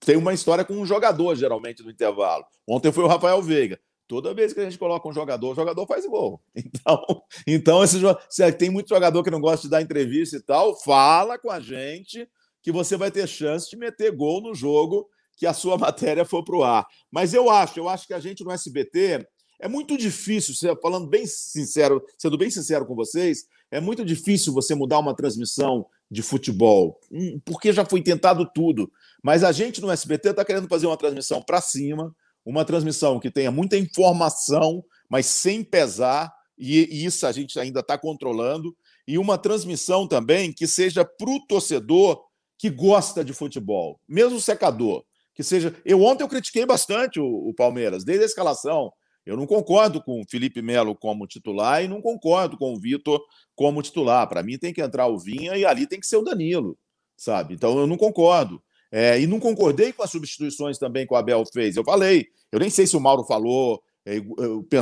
tem 0.00 0.16
uma 0.16 0.34
história 0.34 0.64
com 0.64 0.74
um 0.74 0.84
jogador 0.84 1.36
geralmente 1.36 1.84
no 1.84 1.90
intervalo. 1.90 2.44
Ontem 2.68 2.90
foi 2.90 3.04
o 3.04 3.06
Rafael 3.06 3.40
Veiga. 3.40 3.78
Toda 4.10 4.34
vez 4.34 4.52
que 4.52 4.58
a 4.58 4.64
gente 4.64 4.76
coloca 4.76 5.08
um 5.08 5.12
jogador, 5.12 5.52
o 5.52 5.54
jogador 5.54 5.86
faz 5.86 6.04
gol. 6.04 6.42
Então, 6.56 7.22
então 7.46 7.84
esse, 7.84 7.96
se 8.28 8.52
tem 8.54 8.68
muito 8.68 8.88
jogador 8.88 9.22
que 9.22 9.30
não 9.30 9.40
gosta 9.40 9.62
de 9.62 9.70
dar 9.70 9.80
entrevista 9.80 10.36
e 10.36 10.42
tal, 10.42 10.74
fala 10.80 11.38
com 11.38 11.48
a 11.48 11.60
gente 11.60 12.28
que 12.60 12.72
você 12.72 12.96
vai 12.96 13.08
ter 13.12 13.28
chance 13.28 13.70
de 13.70 13.76
meter 13.76 14.10
gol 14.10 14.42
no 14.42 14.52
jogo 14.52 15.08
que 15.36 15.46
a 15.46 15.54
sua 15.54 15.78
matéria 15.78 16.24
for 16.24 16.42
para 16.42 16.56
o 16.56 16.64
ar. 16.64 16.84
Mas 17.08 17.32
eu 17.32 17.48
acho, 17.48 17.78
eu 17.78 17.88
acho 17.88 18.08
que 18.08 18.12
a 18.12 18.18
gente 18.18 18.42
no 18.42 18.50
SBT 18.50 19.24
é 19.60 19.68
muito 19.68 19.96
difícil, 19.96 20.56
falando 20.82 21.06
bem 21.06 21.24
sincero, 21.24 22.04
sendo 22.18 22.36
bem 22.36 22.50
sincero 22.50 22.84
com 22.84 22.96
vocês, 22.96 23.44
é 23.70 23.80
muito 23.80 24.04
difícil 24.04 24.52
você 24.52 24.74
mudar 24.74 24.98
uma 24.98 25.14
transmissão 25.14 25.86
de 26.10 26.20
futebol, 26.20 26.98
hum, 27.12 27.40
porque 27.44 27.72
já 27.72 27.84
foi 27.84 28.02
tentado 28.02 28.44
tudo. 28.52 28.90
Mas 29.22 29.44
a 29.44 29.52
gente 29.52 29.80
no 29.80 29.88
SBT 29.88 30.30
está 30.30 30.44
querendo 30.44 30.66
fazer 30.66 30.88
uma 30.88 30.96
transmissão 30.96 31.40
para 31.40 31.60
cima, 31.60 32.12
uma 32.44 32.64
transmissão 32.64 33.20
que 33.20 33.30
tenha 33.30 33.50
muita 33.50 33.76
informação, 33.76 34.84
mas 35.08 35.26
sem 35.26 35.62
pesar, 35.62 36.32
e 36.58 37.04
isso 37.04 37.26
a 37.26 37.32
gente 37.32 37.58
ainda 37.58 37.80
está 37.80 37.96
controlando, 37.96 38.76
e 39.06 39.18
uma 39.18 39.38
transmissão 39.38 40.06
também 40.06 40.52
que 40.52 40.66
seja 40.66 41.04
para 41.04 41.30
o 41.30 41.44
torcedor 41.46 42.22
que 42.58 42.68
gosta 42.68 43.24
de 43.24 43.32
futebol, 43.32 43.98
mesmo 44.06 44.40
secador. 44.40 45.02
Que 45.34 45.42
seja. 45.42 45.74
Eu 45.84 46.02
ontem 46.02 46.22
eu 46.22 46.28
critiquei 46.28 46.66
bastante 46.66 47.18
o, 47.18 47.24
o 47.24 47.54
Palmeiras, 47.54 48.04
desde 48.04 48.24
a 48.24 48.26
escalação. 48.26 48.92
Eu 49.24 49.36
não 49.36 49.46
concordo 49.46 50.02
com 50.02 50.20
o 50.20 50.24
Felipe 50.28 50.60
Melo 50.60 50.94
como 50.94 51.26
titular 51.26 51.82
e 51.82 51.88
não 51.88 52.02
concordo 52.02 52.58
com 52.58 52.74
o 52.74 52.78
Vitor 52.78 53.20
como 53.54 53.82
titular. 53.82 54.28
Para 54.28 54.42
mim 54.42 54.58
tem 54.58 54.72
que 54.72 54.82
entrar 54.82 55.06
o 55.06 55.18
Vinha 55.18 55.56
e 55.56 55.64
ali 55.64 55.86
tem 55.86 56.00
que 56.00 56.06
ser 56.06 56.16
o 56.16 56.22
Danilo, 56.22 56.76
sabe? 57.16 57.54
Então 57.54 57.78
eu 57.78 57.86
não 57.86 57.96
concordo. 57.96 58.62
É, 58.92 59.20
e 59.20 59.26
não 59.26 59.38
concordei 59.38 59.92
com 59.92 60.02
as 60.02 60.10
substituições 60.10 60.78
também 60.78 61.06
que 61.06 61.14
o 61.14 61.16
Abel 61.16 61.44
fez. 61.52 61.76
Eu 61.76 61.84
falei, 61.84 62.26
eu 62.50 62.58
nem 62.58 62.68
sei 62.68 62.86
se 62.86 62.96
o 62.96 63.00
Mauro 63.00 63.24
falou, 63.24 63.82
é, 64.04 64.20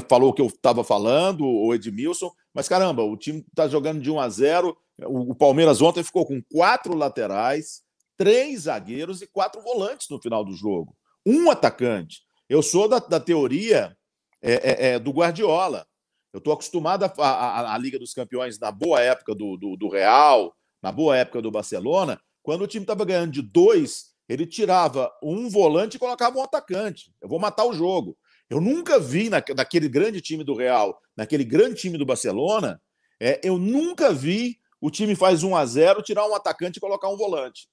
falou 0.09 0.31
o 0.31 0.33
que 0.33 0.41
eu 0.41 0.47
estava 0.47 0.83
falando, 0.83 1.45
o 1.45 1.75
Edmilson, 1.75 2.31
mas 2.55 2.69
caramba, 2.69 3.03
o 3.03 3.17
time 3.17 3.45
está 3.49 3.69
jogando 3.69 4.01
de 4.01 4.11
1 4.11 4.21
a 4.21 4.29
0. 4.29 4.77
O, 5.05 5.33
o 5.33 5.35
Palmeiras 5.35 5.83
ontem 5.83 6.03
ficou 6.03 6.25
com 6.25 6.43
quatro 6.51 6.95
laterais, 6.95 7.83
três 8.17 8.63
zagueiros 8.63 9.21
e 9.21 9.27
quatro 9.27 9.61
volantes 9.63 10.09
no 10.09 10.21
final 10.21 10.45
do 10.45 10.55
jogo. 10.55 10.97
Um 11.27 11.51
atacante. 11.51 12.23
Eu 12.49 12.63
sou 12.63 12.89
da, 12.89 12.99
da 12.99 13.21
teoria 13.21 13.97
é, 14.41 14.53
é, 14.53 14.89
é, 14.93 14.99
do 14.99 15.11
Guardiola. 15.11 15.87
Eu 16.33 16.39
estou 16.39 16.53
acostumado 16.53 17.05
à 17.05 17.77
Liga 17.79 17.99
dos 17.99 18.13
Campeões 18.13 18.59
na 18.59 18.71
boa 18.71 19.01
época 19.01 19.35
do, 19.35 19.57
do, 19.57 19.77
do, 19.77 19.89
Real, 19.89 20.55
na 20.83 20.93
boa 20.93 21.17
época 21.17 21.43
do 21.43 21.51
Barcelona, 21.51 22.21
quando 22.49 22.63
o 22.63 22.67
time 22.67 22.83
estava 22.83 23.05
ganhando 23.05 23.33
de 23.33 23.43
dois, 23.43 24.07
ele 24.27 24.47
tirava 24.47 25.13
um 25.23 25.51
volante 25.51 25.99
e 25.99 26.01
colocava 26.01 26.39
um 26.39 26.43
atacante. 26.43 27.13
Eu 27.21 27.29
vou 27.29 27.39
matar 27.39 27.67
o 27.67 27.75
jogo. 27.75 28.17
Eu 28.49 28.59
nunca 28.59 28.99
vi 28.99 29.29
na, 29.29 29.45
naquele 29.55 29.87
grande 29.87 30.23
time 30.23 30.43
do 30.43 30.55
Real, 30.55 30.99
naquele 31.15 31.45
grande 31.45 31.75
time 31.75 31.99
do 31.99 32.07
Barcelona, 32.07 32.81
é, 33.21 33.39
eu 33.45 33.59
nunca 33.59 34.15
vi 34.15 34.57
o 34.81 34.91
time 34.91 35.15
faz 35.15 35.43
1 35.43 35.55
a 35.55 35.67
0 35.67 36.03
tirar 36.03 36.27
um 36.27 36.35
atacante 36.35 36.79
e 36.79 36.81
colocar 36.81 37.11
um 37.11 37.19
volante. 37.19 37.69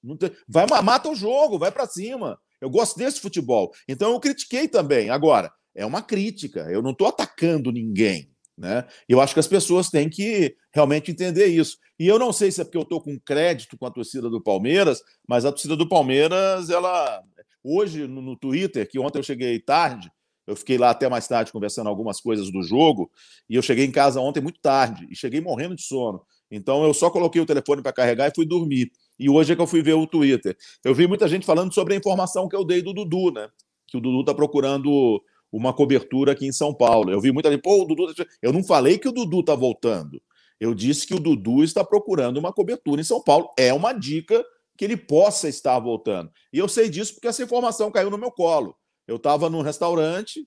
Vai, 0.46 0.66
mata 0.82 1.08
o 1.08 1.14
jogo, 1.14 1.58
vai 1.58 1.72
para 1.72 1.86
cima. 1.86 2.38
Eu 2.60 2.68
gosto 2.68 2.98
desse 2.98 3.18
futebol. 3.18 3.72
Então 3.88 4.12
eu 4.12 4.20
critiquei 4.20 4.68
também. 4.68 5.08
Agora, 5.08 5.50
é 5.74 5.86
uma 5.86 6.02
crítica. 6.02 6.70
Eu 6.70 6.82
não 6.82 6.90
estou 6.90 7.06
atacando 7.06 7.72
ninguém. 7.72 8.30
Né? 8.56 8.86
Eu 9.08 9.20
acho 9.20 9.34
que 9.34 9.40
as 9.40 9.46
pessoas 9.46 9.90
têm 9.90 10.08
que 10.08 10.56
realmente 10.72 11.10
entender 11.10 11.46
isso. 11.46 11.76
E 11.98 12.06
eu 12.06 12.18
não 12.18 12.32
sei 12.32 12.50
se 12.50 12.60
é 12.60 12.64
porque 12.64 12.78
eu 12.78 12.82
estou 12.82 13.00
com 13.00 13.18
crédito 13.20 13.76
com 13.76 13.86
a 13.86 13.90
torcida 13.90 14.30
do 14.30 14.40
Palmeiras, 14.40 15.02
mas 15.28 15.44
a 15.44 15.50
torcida 15.50 15.76
do 15.76 15.88
Palmeiras, 15.88 16.70
ela. 16.70 17.22
Hoje, 17.62 18.06
no, 18.06 18.22
no 18.22 18.36
Twitter, 18.36 18.88
que 18.88 18.98
ontem 18.98 19.18
eu 19.18 19.22
cheguei 19.24 19.58
tarde, 19.58 20.10
eu 20.46 20.54
fiquei 20.54 20.78
lá 20.78 20.90
até 20.90 21.08
mais 21.08 21.26
tarde 21.26 21.50
conversando 21.50 21.88
algumas 21.88 22.20
coisas 22.20 22.50
do 22.50 22.62
jogo, 22.62 23.10
e 23.50 23.56
eu 23.56 23.62
cheguei 23.62 23.84
em 23.84 23.90
casa 23.90 24.20
ontem 24.20 24.40
muito 24.40 24.60
tarde, 24.60 25.06
e 25.10 25.16
cheguei 25.16 25.40
morrendo 25.40 25.74
de 25.74 25.82
sono. 25.82 26.22
Então 26.50 26.84
eu 26.84 26.94
só 26.94 27.10
coloquei 27.10 27.40
o 27.40 27.46
telefone 27.46 27.82
para 27.82 27.92
carregar 27.92 28.28
e 28.28 28.34
fui 28.34 28.46
dormir. 28.46 28.90
E 29.18 29.28
hoje 29.28 29.52
é 29.52 29.56
que 29.56 29.62
eu 29.62 29.66
fui 29.66 29.82
ver 29.82 29.94
o 29.94 30.06
Twitter. 30.06 30.56
Eu 30.84 30.94
vi 30.94 31.06
muita 31.06 31.26
gente 31.26 31.44
falando 31.44 31.74
sobre 31.74 31.94
a 31.94 31.96
informação 31.96 32.48
que 32.48 32.54
eu 32.54 32.64
dei 32.64 32.82
do 32.82 32.92
Dudu, 32.92 33.32
né? 33.32 33.48
Que 33.88 33.96
o 33.96 34.00
Dudu 34.00 34.20
está 34.20 34.34
procurando 34.34 35.20
uma 35.52 35.72
cobertura 35.72 36.32
aqui 36.32 36.46
em 36.46 36.52
São 36.52 36.74
Paulo. 36.74 37.10
Eu 37.10 37.20
vi 37.20 37.32
muita 37.32 37.50
gente, 37.50 37.62
pô, 37.62 37.82
o 37.82 37.84
Dudu. 37.84 38.14
Tá 38.14 38.24
eu 38.42 38.52
não 38.52 38.62
falei 38.62 38.98
que 38.98 39.08
o 39.08 39.12
Dudu 39.12 39.40
está 39.40 39.54
voltando. 39.54 40.20
Eu 40.58 40.74
disse 40.74 41.06
que 41.06 41.14
o 41.14 41.20
Dudu 41.20 41.62
está 41.62 41.84
procurando 41.84 42.38
uma 42.38 42.52
cobertura 42.52 43.00
em 43.00 43.04
São 43.04 43.22
Paulo. 43.22 43.50
É 43.58 43.72
uma 43.72 43.92
dica 43.92 44.44
que 44.76 44.84
ele 44.84 44.96
possa 44.96 45.48
estar 45.48 45.78
voltando. 45.78 46.30
E 46.52 46.58
eu 46.58 46.68
sei 46.68 46.88
disso 46.88 47.14
porque 47.14 47.28
essa 47.28 47.42
informação 47.42 47.90
caiu 47.90 48.10
no 48.10 48.18
meu 48.18 48.30
colo. 48.30 48.76
Eu 49.06 49.16
estava 49.16 49.48
num 49.48 49.62
restaurante 49.62 50.46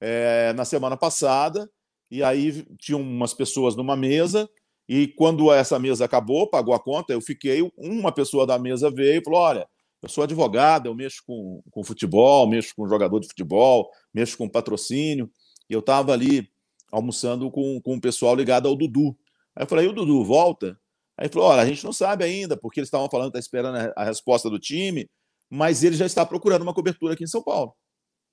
é, 0.00 0.52
na 0.54 0.64
semana 0.64 0.96
passada, 0.96 1.70
e 2.10 2.22
aí 2.22 2.64
tinha 2.78 2.98
umas 2.98 3.32
pessoas 3.32 3.76
numa 3.76 3.96
mesa, 3.96 4.48
e 4.88 5.06
quando 5.06 5.52
essa 5.52 5.78
mesa 5.78 6.04
acabou, 6.04 6.48
pagou 6.48 6.74
a 6.74 6.80
conta, 6.80 7.12
eu 7.12 7.20
fiquei, 7.20 7.70
uma 7.76 8.10
pessoa 8.10 8.46
da 8.46 8.58
mesa 8.58 8.90
veio 8.90 9.20
e 9.20 9.24
falou: 9.24 9.40
olha, 9.40 9.68
eu 10.02 10.08
sou 10.08 10.24
advogado, 10.24 10.86
eu 10.86 10.94
mexo 10.94 11.22
com, 11.26 11.62
com 11.70 11.84
futebol, 11.84 12.48
mexo 12.48 12.74
com 12.74 12.88
jogador 12.88 13.20
de 13.20 13.28
futebol, 13.28 13.90
mexo 14.12 14.36
com 14.36 14.48
patrocínio. 14.48 15.30
E 15.68 15.72
eu 15.72 15.80
estava 15.80 16.12
ali 16.12 16.48
almoçando 16.90 17.50
com, 17.50 17.80
com 17.80 18.00
pessoal 18.00 18.34
ligado 18.34 18.66
ao 18.66 18.74
Dudu. 18.74 19.16
Aí 19.54 19.64
eu 19.64 19.68
falei, 19.68 19.86
o 19.86 19.92
Dudu 19.92 20.24
volta? 20.24 20.78
Aí 21.20 21.26
ele 21.26 21.32
falou: 21.32 21.48
olha, 21.48 21.62
a 21.62 21.66
gente 21.66 21.84
não 21.84 21.92
sabe 21.92 22.24
ainda, 22.24 22.56
porque 22.56 22.80
eles 22.80 22.88
estavam 22.88 23.08
falando, 23.10 23.28
está 23.28 23.38
esperando 23.38 23.92
a 23.94 24.04
resposta 24.04 24.48
do 24.48 24.58
time, 24.58 25.08
mas 25.50 25.84
ele 25.84 25.94
já 25.94 26.06
está 26.06 26.24
procurando 26.24 26.62
uma 26.62 26.72
cobertura 26.72 27.12
aqui 27.12 27.24
em 27.24 27.28
São 27.28 27.42
Paulo. 27.42 27.76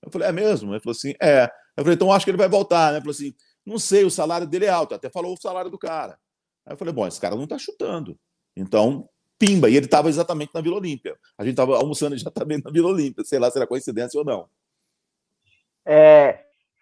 Eu 0.02 0.10
falei, 0.10 0.30
é 0.30 0.32
mesmo? 0.32 0.72
Ele 0.74 0.80
falou 0.80 0.96
assim, 0.96 1.14
é. 1.22 1.50
Eu 1.76 1.84
falei, 1.84 1.96
então 1.96 2.12
acho 2.12 2.26
que 2.26 2.32
ele 2.32 2.38
vai 2.38 2.48
voltar, 2.48 2.92
né? 2.92 2.98
Ele 2.98 3.02
falou 3.02 3.12
assim, 3.12 3.34
não 3.66 3.78
sei, 3.78 4.06
o 4.06 4.12
salário 4.12 4.48
dele 4.48 4.66
é 4.66 4.70
alto, 4.70 4.96
até 4.96 5.10
falou 5.10 5.34
o 5.34 5.42
salário 5.42 5.70
do 5.70 5.78
cara. 5.78 6.18
Aí 6.66 6.74
eu 6.74 6.78
falei, 6.78 6.94
bom, 6.94 7.06
esse 7.06 7.20
cara 7.20 7.36
não 7.36 7.44
está 7.44 7.58
chutando. 7.58 8.18
Então, 8.56 9.10
pimba. 9.38 9.70
E 9.70 9.76
ele 9.76 9.86
estava 9.86 10.10
exatamente 10.10 10.52
na 10.54 10.62
Vila 10.62 10.78
Olímpia. 10.78 11.16
A 11.38 11.44
gente 11.44 11.54
estava 11.54 11.78
almoçando 11.78 12.16
exatamente 12.16 12.66
na 12.66 12.72
Vila 12.72 12.90
Olímpia. 12.90 13.24
Sei 13.24 13.40
lá 13.40 13.50
se 13.50 13.58
era 13.58 13.68
coincidência 13.68 14.20
ou 14.20 14.26
não. 14.26 14.48
É, 15.86 16.40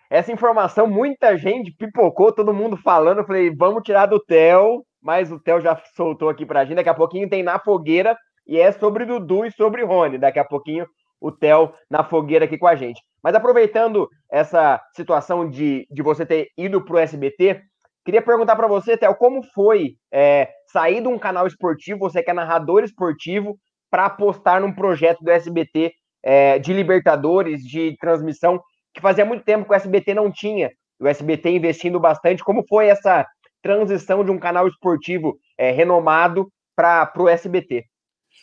essa 0.09 0.31
informação, 0.31 0.87
muita 0.87 1.37
gente 1.37 1.71
pipocou, 1.71 2.31
todo 2.31 2.53
mundo 2.53 2.77
falando. 2.77 3.19
Eu 3.19 3.25
falei, 3.25 3.53
vamos 3.55 3.83
tirar 3.83 4.05
do 4.07 4.19
Theo, 4.19 4.85
mas 5.01 5.31
o 5.31 5.39
Theo 5.39 5.61
já 5.61 5.81
soltou 5.95 6.29
aqui 6.29 6.45
pra 6.45 6.65
gente. 6.65 6.77
Daqui 6.77 6.89
a 6.89 6.93
pouquinho 6.93 7.29
tem 7.29 7.43
na 7.43 7.59
fogueira 7.59 8.17
e 8.47 8.57
é 8.57 8.71
sobre 8.71 9.05
Dudu 9.05 9.45
e 9.45 9.51
sobre 9.51 9.83
Rony. 9.83 10.17
Daqui 10.17 10.39
a 10.39 10.45
pouquinho 10.45 10.87
o 11.19 11.31
Theo 11.31 11.73
na 11.89 12.03
fogueira 12.03 12.45
aqui 12.45 12.57
com 12.57 12.67
a 12.67 12.75
gente. 12.75 13.01
Mas 13.23 13.33
aproveitando 13.33 14.07
essa 14.31 14.79
situação 14.95 15.49
de, 15.49 15.87
de 15.89 16.01
você 16.03 16.25
ter 16.25 16.49
ido 16.57 16.83
para 16.83 16.95
o 16.95 16.99
SBT, 16.99 17.63
Queria 18.05 18.21
perguntar 18.21 18.55
para 18.55 18.67
você, 18.67 18.95
Théo, 18.95 19.15
como 19.15 19.41
foi 19.41 19.95
é, 20.13 20.47
sair 20.75 21.01
de 21.01 21.07
um 21.07 21.17
canal 21.17 21.47
esportivo, 21.47 21.99
você 21.99 22.21
que 22.21 22.29
é 22.29 22.33
narrador 22.33 22.83
esportivo, 22.83 23.57
para 23.89 24.07
apostar 24.07 24.59
num 24.59 24.73
projeto 24.73 25.23
do 25.23 25.31
SBT 25.31 25.93
é, 26.21 26.59
de 26.59 26.73
Libertadores, 26.73 27.63
de 27.63 27.95
transmissão, 27.97 28.61
que 28.93 28.99
fazia 28.99 29.23
muito 29.23 29.45
tempo 29.45 29.63
que 29.63 29.71
o 29.71 29.73
SBT 29.73 30.13
não 30.13 30.29
tinha. 30.29 30.69
O 30.99 31.07
SBT 31.07 31.49
investindo 31.51 31.97
bastante. 31.97 32.43
Como 32.43 32.65
foi 32.67 32.87
essa 32.87 33.25
transição 33.61 34.25
de 34.25 34.31
um 34.31 34.37
canal 34.37 34.67
esportivo 34.67 35.37
é, 35.57 35.71
renomado 35.71 36.51
para 36.75 37.09
o 37.17 37.29
SBT? 37.29 37.85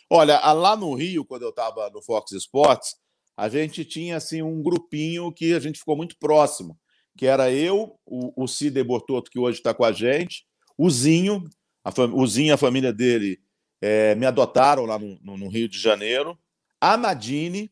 Olha, 0.09 0.39
lá 0.53 0.75
no 0.75 0.95
Rio, 0.95 1.23
quando 1.23 1.43
eu 1.43 1.49
estava 1.49 1.87
no 1.91 2.01
Fox 2.01 2.31
Sports, 2.31 2.95
a 3.37 3.47
gente 3.47 3.85
tinha 3.85 4.17
assim 4.17 4.41
um 4.41 4.63
grupinho 4.63 5.31
que 5.31 5.53
a 5.53 5.59
gente 5.59 5.77
ficou 5.77 5.95
muito 5.95 6.15
próximo 6.19 6.75
que 7.17 7.25
era 7.25 7.51
eu, 7.51 7.95
o, 8.05 8.43
o 8.43 8.47
Cide 8.47 8.83
que 9.31 9.39
hoje 9.39 9.59
está 9.59 9.71
com 9.73 9.83
a 9.83 9.91
gente, 9.91 10.45
o 10.77 10.89
Zinho, 10.89 11.43
a, 11.83 11.91
o 12.13 12.25
Zinho, 12.27 12.53
a 12.53 12.57
família 12.57 12.93
dele, 12.93 13.39
é, 13.81 14.15
me 14.15 14.25
adotaram 14.25 14.85
lá 14.85 14.97
no, 14.97 15.19
no, 15.21 15.37
no, 15.37 15.49
Rio 15.49 15.67
de 15.67 15.77
Janeiro, 15.77 16.37
a 16.79 16.95
Nadine 16.95 17.71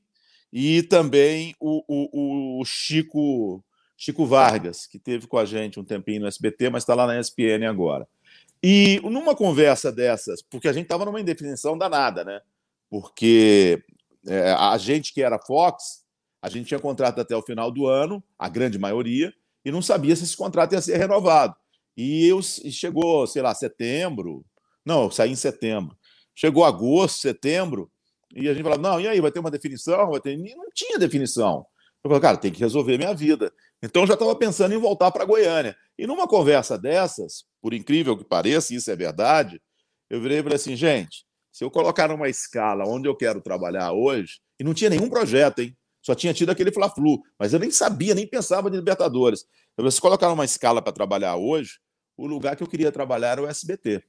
e 0.52 0.84
também 0.84 1.56
o, 1.60 1.84
o, 1.88 2.60
o, 2.60 2.66
Chico, 2.66 3.64
Chico 3.96 4.26
Vargas, 4.26 4.86
que 4.86 5.00
teve 5.00 5.28
com 5.28 5.38
a 5.38 5.46
gente 5.46 5.80
um 5.80 5.86
tempinho 5.86 6.22
no 6.22 6.28
SBT, 6.28 6.70
mas 6.70 6.84
está 6.84 6.94
lá 6.94 7.08
na 7.08 7.20
ESPN 7.20 7.66
agora. 7.68 8.08
E 8.62 9.00
numa 9.04 9.36
conversa 9.36 9.92
dessas, 9.92 10.42
porque 10.42 10.68
a 10.68 10.74
gente 10.74 10.84
estava 10.84 11.06
numa 11.06 11.22
indefinição 11.22 11.78
danada, 11.78 12.24
né? 12.24 12.42
Porque 12.90 13.82
é, 14.28 14.52
a 14.52 14.78
gente 14.78 15.14
que 15.14 15.22
era 15.22 15.40
Fox 15.40 16.02
a 16.42 16.50
gente 16.50 16.68
tinha 16.68 16.80
contrato 16.80 17.22
até 17.22 17.36
o 17.36 17.42
final 17.42 17.72
do 17.72 17.88
ano, 17.88 18.24
a 18.38 18.50
grande 18.50 18.80
maioria, 18.80 19.32
e 19.64 19.72
não 19.72 19.82
sabia 19.82 20.16
se 20.16 20.24
esse 20.24 20.36
contrato 20.36 20.74
ia 20.74 20.82
ser 20.82 20.98
renovado. 20.98 21.56
E 21.96 22.28
eu 22.28 22.42
chegou, 22.42 23.28
sei 23.28 23.42
lá, 23.42 23.54
setembro. 23.54 24.46
Não, 24.86 25.04
eu 25.04 25.12
saí 25.12 25.32
em 25.32 25.36
setembro. 25.36 25.96
Chegou 26.36 26.64
agosto, 26.64 27.20
setembro, 27.20 27.92
e 28.34 28.48
a 28.48 28.54
gente 28.54 28.64
falava: 28.64 28.82
não, 28.82 29.00
e 29.00 29.08
aí, 29.08 29.20
vai 29.20 29.32
ter 29.32 29.40
uma 29.40 29.52
definição? 29.52 30.12
Vai 30.12 30.22
ter... 30.22 30.34
E 30.34 30.56
não 30.56 30.70
tinha 30.74 30.98
definição. 30.98 31.66
Eu 32.04 32.10
falei, 32.10 32.22
cara, 32.22 32.38
tem 32.38 32.52
que 32.52 32.60
resolver 32.60 32.98
minha 32.98 33.14
vida. 33.14 33.54
Então 33.84 34.04
eu 34.04 34.08
já 34.08 34.14
estava 34.14 34.36
pensando 34.36 34.74
em 34.74 34.78
voltar 34.78 35.12
para 35.12 35.26
Goiânia. 35.26 35.76
E 35.98 36.08
numa 36.08 36.28
conversa 36.28 36.78
dessas, 36.78 37.46
por 37.62 37.74
incrível 37.74 38.18
que 38.18 38.24
pareça, 38.24 38.74
isso 38.74 38.90
é 38.90 38.96
verdade, 38.96 39.62
eu 40.10 40.20
virei 40.20 40.40
e 40.40 40.44
falei 40.44 40.56
assim, 40.56 40.76
gente, 40.76 41.26
se 41.52 41.64
eu 41.64 41.70
colocar 41.70 42.08
numa 42.08 42.28
escala 42.28 42.88
onde 42.88 43.08
eu 43.08 43.16
quero 43.16 43.42
trabalhar 43.42 43.92
hoje, 43.92 44.40
e 44.60 44.64
não 44.64 44.74
tinha 44.74 44.90
nenhum 44.90 45.10
projeto, 45.10 45.60
hein? 45.60 45.78
Só 46.02 46.16
tinha 46.16 46.34
tido 46.34 46.50
aquele 46.50 46.72
Fla-Flu, 46.72 47.22
mas 47.38 47.54
eu 47.54 47.60
nem 47.60 47.70
sabia, 47.70 48.16
nem 48.16 48.28
pensava 48.28 48.72
de 48.72 48.78
Libertadores. 48.78 49.46
Se 49.90 50.02
colocar 50.02 50.30
numa 50.30 50.46
escala 50.46 50.82
para 50.82 50.92
trabalhar 50.92 51.36
hoje, 51.36 51.80
o 52.18 52.28
lugar 52.28 52.56
que 52.56 52.64
eu 52.64 52.68
queria 52.68 52.92
trabalhar 52.92 53.32
era 53.32 53.44
o 53.44 53.48
SBT. 53.48 54.04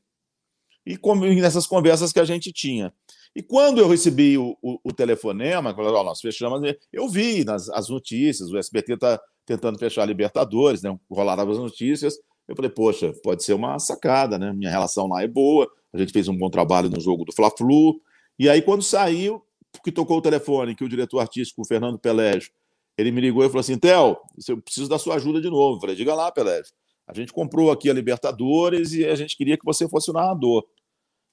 E 0.84 0.98
nessas 1.40 1.66
conversas 1.66 2.12
que 2.12 2.20
a 2.20 2.24
gente 2.24 2.52
tinha. 2.52 2.92
E 3.34 3.42
quando 3.42 3.80
eu 3.80 3.88
recebi 3.88 4.36
o, 4.36 4.56
o, 4.60 4.78
o 4.84 4.92
telefonema, 4.92 5.74
falou, 5.74 6.00
oh, 6.00 6.04
nós 6.04 6.20
fechamos, 6.20 6.60
eu 6.92 7.08
vi 7.08 7.44
nas 7.44 7.68
as 7.70 7.88
notícias, 7.88 8.50
o 8.50 8.58
SBT 8.58 8.94
está 8.94 9.20
tentando 9.46 9.78
fechar 9.78 10.02
a 10.02 10.06
Libertadores, 10.06 10.82
né? 10.82 10.96
rolaram 11.10 11.50
as 11.50 11.58
notícias. 11.58 12.18
Eu 12.46 12.56
falei, 12.56 12.70
poxa, 12.70 13.14
pode 13.22 13.44
ser 13.44 13.54
uma 13.54 13.78
sacada, 13.78 14.38
né? 14.38 14.52
Minha 14.52 14.70
relação 14.70 15.06
lá 15.06 15.22
é 15.22 15.28
boa, 15.28 15.70
a 15.92 15.98
gente 15.98 16.12
fez 16.12 16.28
um 16.28 16.36
bom 16.36 16.50
trabalho 16.50 16.90
no 16.90 17.00
jogo 17.00 17.24
do 17.24 17.32
Fla-Flu. 17.32 18.00
E 18.38 18.48
aí, 18.48 18.60
quando 18.60 18.82
saiu, 18.82 19.42
que 19.82 19.92
tocou 19.92 20.18
o 20.18 20.22
telefone, 20.22 20.74
que 20.74 20.84
o 20.84 20.88
diretor 20.88 21.20
artístico, 21.20 21.62
o 21.62 21.66
Fernando 21.66 21.98
Pelégio, 21.98 22.50
ele 22.96 23.10
me 23.10 23.20
ligou 23.20 23.44
e 23.44 23.48
falou 23.48 23.60
assim: 23.60 23.78
Theo, 23.78 24.16
eu 24.48 24.60
preciso 24.60 24.88
da 24.88 24.98
sua 24.98 25.16
ajuda 25.16 25.40
de 25.40 25.48
novo. 25.48 25.76
Eu 25.76 25.80
falei, 25.80 25.96
diga 25.96 26.14
lá, 26.14 26.30
Pelégio. 26.30 26.72
A 27.06 27.14
gente 27.14 27.32
comprou 27.32 27.70
aqui 27.70 27.90
a 27.90 27.92
Libertadores 27.92 28.92
e 28.92 29.04
a 29.04 29.14
gente 29.14 29.36
queria 29.36 29.58
que 29.58 29.64
você 29.64 29.88
fosse 29.88 30.10
o 30.10 30.14
narrador. 30.14 30.64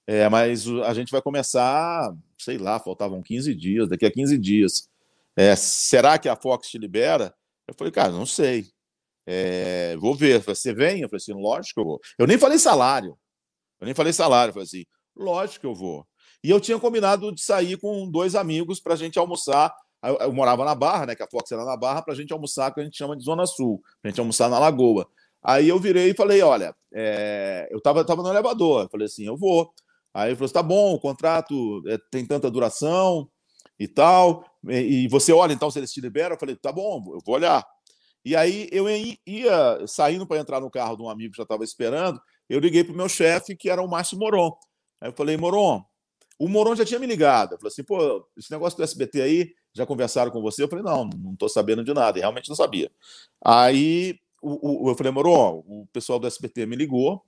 É, 0.08 0.28
mas 0.28 0.68
a 0.68 0.94
gente 0.94 1.12
vai 1.12 1.22
começar, 1.22 2.12
sei 2.38 2.58
lá, 2.58 2.80
faltavam 2.80 3.22
15 3.22 3.54
dias, 3.54 3.88
daqui 3.88 4.06
a 4.06 4.12
15 4.12 4.38
dias. 4.40 4.90
É, 5.36 5.56
será 5.56 6.18
que 6.18 6.28
a 6.28 6.36
Fox 6.36 6.70
te 6.70 6.78
libera? 6.78 7.34
Eu 7.68 7.76
falei, 7.78 7.92
cara, 7.92 8.12
não 8.12 8.26
sei. 8.26 8.66
É, 9.28 9.96
vou 9.98 10.16
ver. 10.16 10.42
Você 10.42 10.74
vem? 10.74 11.02
Eu 11.02 11.10
falei 11.10 11.22
assim, 11.22 11.34
lógico 11.34 11.76
que 11.76 11.80
eu 11.80 11.86
vou. 11.86 12.00
Eu 12.18 12.26
nem 12.26 12.40
falei 12.40 12.58
salário. 12.58 13.18
Eu 13.80 13.86
nem 13.86 13.94
falei 13.94 14.12
salário. 14.12 14.50
Eu 14.50 14.54
falei 14.54 14.66
assim, 14.66 14.86
lógico 15.16 15.60
que 15.60 15.68
eu 15.68 15.76
vou. 15.76 16.08
E 16.44 16.50
eu 16.50 16.60
tinha 16.60 16.80
combinado 16.80 17.32
de 17.34 17.44
sair 17.44 17.78
com 17.78 18.10
dois 18.10 18.34
amigos 18.34 18.80
para 18.80 18.96
a 18.96 18.98
gente 18.98 19.20
almoçar. 19.20 19.72
Eu, 20.04 20.16
eu, 20.18 20.34
morava 20.34 20.64
na 20.64 20.74
Barra, 20.74 21.08
né? 21.08 21.16
Que 21.16 21.24
a 21.24 21.28
Fox 21.28 21.52
era 21.52 21.66
na 21.66 21.76
Barra, 21.76 22.02
para 22.02 22.14
a 22.14 22.16
gente 22.16 22.32
almoçar, 22.32 22.74
que 22.74 22.80
a 22.80 22.84
gente 22.84 22.98
chama 22.98 23.18
de 23.18 23.24
Zona 23.24 23.46
Sul, 23.46 23.82
para 24.02 24.10
a 24.10 24.12
gente 24.12 24.20
almoçar 24.20 24.50
na 24.50 24.60
Lagoa. 24.60 25.08
Aí 25.44 25.68
eu 25.68 25.80
virei 25.80 26.12
e 26.12 26.14
falei: 26.14 26.42
olha, 26.42 26.76
é... 26.94 27.68
eu 27.72 27.78
estava 27.78 28.04
tava 28.06 28.24
no 28.24 28.30
elevador. 28.30 28.84
Eu 28.84 28.90
falei 28.90 29.06
assim: 29.06 29.26
eu 29.26 29.38
vou. 29.38 29.72
Aí 30.14 30.30
ele 30.30 30.36
falou: 30.36 30.52
tá 30.52 30.64
bom, 30.64 30.94
o 30.94 31.00
contrato 31.00 31.82
é, 31.88 31.98
tem 32.12 32.26
tanta 32.26 32.50
duração 32.50 33.30
e 33.80 33.88
tal. 33.88 34.44
E, 34.68 35.06
e, 35.06 35.08
você 35.08 35.32
olha, 35.32 35.54
então, 35.54 35.72
se 35.72 35.80
eles 35.80 35.92
te 35.92 36.02
liberam? 36.02 36.36
Eu 36.36 36.40
falei: 36.40 36.56
tá 36.56 36.72
bom, 36.72 37.04
eu 37.14 37.20
vou 37.26 37.36
olhar. 37.36 37.66
E 38.24 38.36
aí 38.36 38.68
eu 38.72 38.86
ia 39.26 39.88
saindo 39.88 40.28
para 40.28 40.40
entrar 40.40 40.60
no 40.60 40.70
carro 40.70 40.98
de 40.98 41.04
um 41.04 41.10
amigo 41.10 41.32
que 41.32 41.38
já 41.38 41.44
estava 41.44 41.64
esperando. 41.64 42.20
Eu 42.50 42.60
liguei 42.60 42.84
para 42.84 42.94
o 42.94 42.98
meu 42.98 43.08
chefe, 43.08 43.56
que 43.56 43.70
era 43.70 43.82
o 43.82 43.88
Márcio 43.88 44.18
Moron. 44.18 44.52
Aí 45.02 45.10
eu 45.10 45.14
falei: 45.14 45.38
Moron, 45.38 45.84
o 46.40 46.48
Moron 46.48 46.76
já 46.76 46.86
tinha 46.86 47.00
me 47.00 47.06
ligado. 47.06 47.58
Falei 47.58 47.68
assim: 47.68 47.84
pô, 47.84 48.26
esse 48.38 48.50
negócio 48.52 48.78
do 48.78 48.84
SBT 48.84 49.22
aí, 49.22 49.52
já 49.74 49.86
conversaram 49.86 50.32
com 50.32 50.42
você? 50.42 50.64
Eu 50.64 50.70
falei: 50.70 50.84
não, 50.84 51.06
não 51.06 51.34
estou 51.34 51.50
sabendo 51.50 51.84
de 51.84 51.94
nada. 51.94 52.18
E 52.18 52.22
realmente 52.22 52.50
não 52.50 52.56
sabia. 52.56 52.90
Aí 53.44 54.18
o, 54.42 54.88
o, 54.88 54.90
eu 54.92 54.96
falei: 54.96 55.12
Moron, 55.12 55.64
o 55.68 55.88
pessoal 55.94 56.18
do 56.18 56.28
SBT 56.28 56.66
me 56.66 56.76
ligou. 56.76 57.22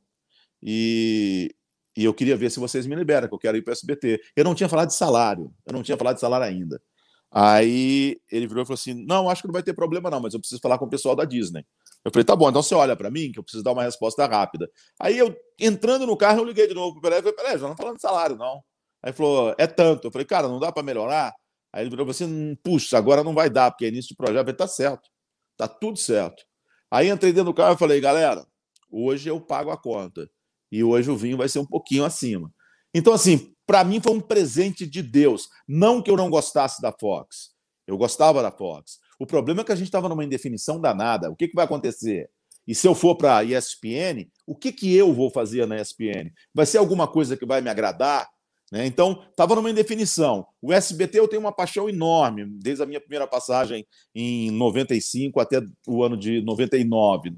E 0.64 1.54
e 1.96 2.06
eu 2.06 2.14
queria 2.14 2.38
ver 2.38 2.50
se 2.50 2.60
vocês 2.60 2.88
me 2.88 2.96
liberam, 2.96 3.28
que 3.28 3.34
eu 3.34 3.40
quero 3.40 3.58
ir 3.58 3.62
para 3.62 3.72
o 3.72 3.74
SBT. 3.74 4.22
Eu 4.36 4.46
não 4.46 4.56
tinha 4.56 4.70
falado 4.70 4.88
de 4.88 4.96
salário, 4.96 5.54
eu 5.66 5.74
não 5.74 5.84
tinha 5.84 5.98
falado 5.98 6.16
de 6.16 6.22
salário 6.22 6.46
ainda. 6.46 6.82
Aí 7.30 8.20
ele 8.30 8.48
virou 8.48 8.64
e 8.64 8.66
falou 8.66 8.76
assim: 8.76 8.94
Não, 9.06 9.30
acho 9.30 9.42
que 9.42 9.48
não 9.48 9.54
vai 9.54 9.64
ter 9.64 9.74
problema, 9.74 10.10
não, 10.10 10.20
mas 10.20 10.34
eu 10.34 10.40
preciso 10.40 10.62
falar 10.62 10.78
com 10.78 10.86
o 10.86 10.90
pessoal 10.90 11.16
da 11.16 11.26
Disney. 11.26 11.66
Eu 12.04 12.12
falei: 12.12 12.26
Tá 12.26 12.36
bom, 12.36 12.50
então 12.50 12.62
você 12.64 12.76
olha 12.76 12.96
para 12.96 13.12
mim, 13.12 13.32
que 13.32 13.40
eu 13.40 13.44
preciso 13.44 13.64
dar 13.64 13.72
uma 13.72 13.84
resposta 13.84 14.26
rápida. 14.26 14.70
Aí 15.00 15.18
eu, 15.18 15.36
entrando 15.60 16.06
no 16.06 16.18
carro, 16.18 16.40
eu 16.40 16.46
liguei 16.46 16.68
de 16.68 16.74
novo 16.74 16.94
para 16.94 17.00
o 17.00 17.02
Pelé 17.02 17.18
e 17.18 17.22
falei: 17.22 17.36
Pelé, 17.36 17.58
já 17.58 17.68
não 17.68 17.76
falando 17.76 17.96
de 17.96 18.02
salário, 18.02 18.36
não. 18.36 18.62
Aí 19.04 19.14
falou: 19.14 19.54
É 19.58 19.68
tanto. 19.68 20.08
Eu 20.08 20.12
falei: 20.12 20.26
Cara, 20.26 20.48
não 20.48 20.60
dá 20.60 20.72
para 20.72 20.84
melhorar? 20.84 21.34
Aí 21.74 21.84
ele 21.84 21.90
virou 21.90 22.10
assim: 22.10 22.56
Puxa, 22.64 22.98
agora 22.98 23.24
não 23.24 23.34
vai 23.34 23.50
dar, 23.50 23.72
porque 23.72 23.86
é 23.86 23.88
início 23.90 24.10
de 24.10 24.16
projeto. 24.16 24.48
Eu 24.48 24.56
Tá 24.56 24.68
certo, 24.68 25.10
tá 25.58 25.68
tudo 25.68 25.98
certo. 25.98 26.44
Aí 26.90 27.10
entrei 27.10 27.32
dentro 27.32 27.52
do 27.52 27.54
carro 27.54 27.76
e 27.76 27.78
falei: 27.78 28.00
Galera, 28.02 28.46
hoje 28.90 29.30
eu 29.30 29.40
pago 29.40 29.72
a 29.72 29.78
conta 29.78 30.30
e 30.72 30.84
hoje 30.84 31.10
o 31.10 31.18
vinho 31.18 31.38
vai 31.38 31.50
ser 31.50 31.60
um 31.60 31.66
pouquinho 31.66 32.06
acima. 32.06 32.52
Então, 32.94 33.14
assim, 33.14 33.54
para 33.66 33.84
mim 33.84 34.02
foi 34.02 34.14
um 34.14 34.22
presente 34.22 34.86
de 34.86 35.02
Deus. 35.02 35.50
Não 35.68 36.02
que 36.02 36.12
eu 36.12 36.18
não 36.18 36.30
gostasse 36.30 36.82
da 36.82 36.92
Fox. 36.92 37.52
Eu 37.88 37.98
gostava 37.98 38.42
da 38.42 38.52
Fox. 38.52 39.00
O 39.20 39.26
problema 39.26 39.62
é 39.62 39.64
que 39.64 39.72
a 39.72 39.76
gente 39.76 39.88
estava 39.88 40.10
numa 40.10 40.24
indefinição 40.24 40.80
danada. 40.80 41.30
O 41.30 41.36
que, 41.36 41.48
que 41.48 41.56
vai 41.56 41.66
acontecer? 41.66 42.30
E 42.68 42.76
se 42.76 42.88
eu 42.88 42.96
for 42.96 43.16
para 43.16 43.38
a 43.38 43.44
ESPN, 43.44 44.30
o 44.46 44.56
que, 44.56 44.72
que 44.72 44.96
eu 44.96 45.14
vou 45.14 45.30
fazer 45.30 45.66
na 45.66 45.80
ESPN? 45.80 46.32
Vai 46.54 46.66
ser 46.66 46.78
alguma 46.78 47.08
coisa 47.08 47.36
que 47.36 47.46
vai 47.46 47.62
me 47.62 47.70
agradar? 47.70 48.30
Né? 48.72 48.86
Então, 48.86 49.24
estava 49.30 49.54
numa 49.54 49.70
indefinição. 49.70 50.48
O 50.62 50.72
SBT 50.72 51.20
eu 51.20 51.28
tenho 51.28 51.42
uma 51.42 51.52
paixão 51.52 51.90
enorme, 51.90 52.46
desde 52.46 52.82
a 52.82 52.86
minha 52.86 53.02
primeira 53.02 53.28
passagem 53.28 53.86
em 54.16 54.50
95 54.52 55.40
até 55.42 55.62
o 55.86 56.04
ano 56.04 56.16
de 56.16 56.42
99. 56.42 57.34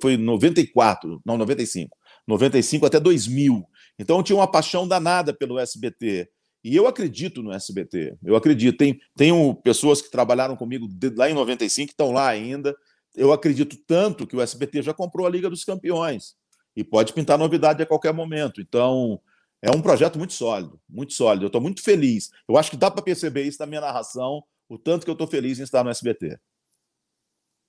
Foi 0.00 0.16
94, 0.16 1.22
não, 1.24 1.38
95. 1.38 1.96
95 2.26 2.86
até 2.86 2.98
2000. 2.98 3.64
Então 3.98 4.16
eu 4.16 4.22
tinha 4.22 4.36
uma 4.36 4.50
paixão 4.50 4.88
danada 4.88 5.32
pelo 5.32 5.58
SBT. 5.58 6.28
E 6.64 6.74
eu 6.74 6.88
acredito 6.88 7.42
no 7.42 7.52
SBT. 7.52 8.16
Eu 8.24 8.34
acredito. 8.34 8.78
Tem, 8.78 8.98
tenho 9.14 9.54
pessoas 9.56 10.00
que 10.00 10.10
trabalharam 10.10 10.56
comigo 10.56 10.88
lá 11.16 11.30
em 11.30 11.34
95 11.34 11.86
que 11.86 11.92
estão 11.92 12.10
lá 12.10 12.26
ainda. 12.26 12.74
Eu 13.14 13.32
acredito 13.32 13.76
tanto 13.86 14.26
que 14.26 14.34
o 14.34 14.40
SBT 14.40 14.82
já 14.82 14.94
comprou 14.94 15.26
a 15.26 15.30
Liga 15.30 15.48
dos 15.48 15.62
Campeões. 15.62 16.34
E 16.74 16.82
pode 16.82 17.12
pintar 17.12 17.38
novidade 17.38 17.82
a 17.82 17.86
qualquer 17.86 18.12
momento. 18.12 18.60
Então, 18.60 19.20
é 19.64 19.70
um 19.70 19.80
projeto 19.80 20.18
muito 20.18 20.34
sólido, 20.34 20.78
muito 20.86 21.14
sólido. 21.14 21.44
Eu 21.44 21.46
estou 21.46 21.60
muito 21.60 21.82
feliz. 21.82 22.28
Eu 22.46 22.58
acho 22.58 22.70
que 22.70 22.76
dá 22.76 22.90
para 22.90 23.02
perceber 23.02 23.44
isso 23.44 23.56
na 23.60 23.66
minha 23.66 23.80
narração, 23.80 24.42
o 24.68 24.78
tanto 24.78 25.04
que 25.04 25.10
eu 25.10 25.14
estou 25.14 25.26
feliz 25.26 25.58
em 25.58 25.62
estar 25.62 25.82
no 25.82 25.88
SBT. 25.88 26.36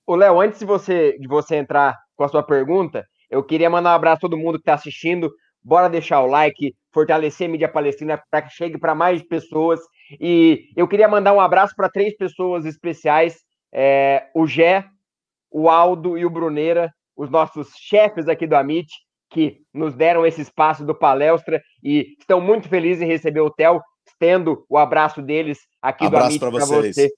Ô, 0.06 0.14
Léo, 0.14 0.38
antes 0.38 0.58
de 0.58 0.66
você, 0.66 1.18
de 1.18 1.26
você 1.26 1.56
entrar 1.56 1.98
com 2.14 2.24
a 2.24 2.28
sua 2.28 2.42
pergunta, 2.42 3.06
eu 3.30 3.42
queria 3.42 3.70
mandar 3.70 3.92
um 3.92 3.94
abraço 3.94 4.18
a 4.18 4.28
todo 4.28 4.36
mundo 4.36 4.58
que 4.58 4.62
está 4.62 4.74
assistindo. 4.74 5.32
Bora 5.64 5.88
deixar 5.88 6.20
o 6.20 6.26
like, 6.26 6.76
fortalecer 6.92 7.48
a 7.48 7.50
mídia 7.50 7.68
palestina 7.68 8.22
para 8.30 8.42
que 8.42 8.50
chegue 8.50 8.78
para 8.78 8.94
mais 8.94 9.22
pessoas. 9.22 9.80
E 10.20 10.68
eu 10.76 10.86
queria 10.86 11.08
mandar 11.08 11.32
um 11.32 11.40
abraço 11.40 11.74
para 11.74 11.88
três 11.88 12.14
pessoas 12.14 12.66
especiais: 12.66 13.38
é, 13.72 14.28
o 14.34 14.46
Gé, 14.46 14.84
o 15.50 15.70
Aldo 15.70 16.18
e 16.18 16.26
o 16.26 16.30
Bruneira, 16.30 16.92
os 17.16 17.30
nossos 17.30 17.70
chefes 17.74 18.28
aqui 18.28 18.46
do 18.46 18.54
Amit, 18.54 18.92
que 19.30 19.60
nos 19.72 19.94
deram 19.94 20.26
esse 20.26 20.40
espaço 20.40 20.84
do 20.84 20.94
palestra 20.94 21.62
e 21.82 22.16
estão 22.18 22.40
muito 22.40 22.68
felizes 22.68 23.02
em 23.02 23.06
receber 23.06 23.40
o 23.40 23.50
Theo. 23.50 23.80
Estendo 24.06 24.64
o 24.68 24.78
abraço 24.78 25.20
deles 25.20 25.58
aqui 25.82 26.06
abraço 26.06 26.38
do 26.38 26.46
Amit 26.46 26.58
para 26.58 26.66
você, 26.66 27.10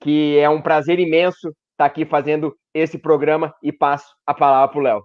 que 0.00 0.38
é 0.38 0.48
um 0.48 0.62
prazer 0.62 0.98
imenso 0.98 1.48
estar 1.48 1.54
tá 1.76 1.84
aqui 1.84 2.04
fazendo 2.04 2.56
esse 2.74 2.98
programa 2.98 3.54
e 3.62 3.70
passo 3.70 4.06
a 4.26 4.32
palavra 4.32 4.68
para 4.68 4.80
o 4.80 4.82
Léo. 4.82 5.04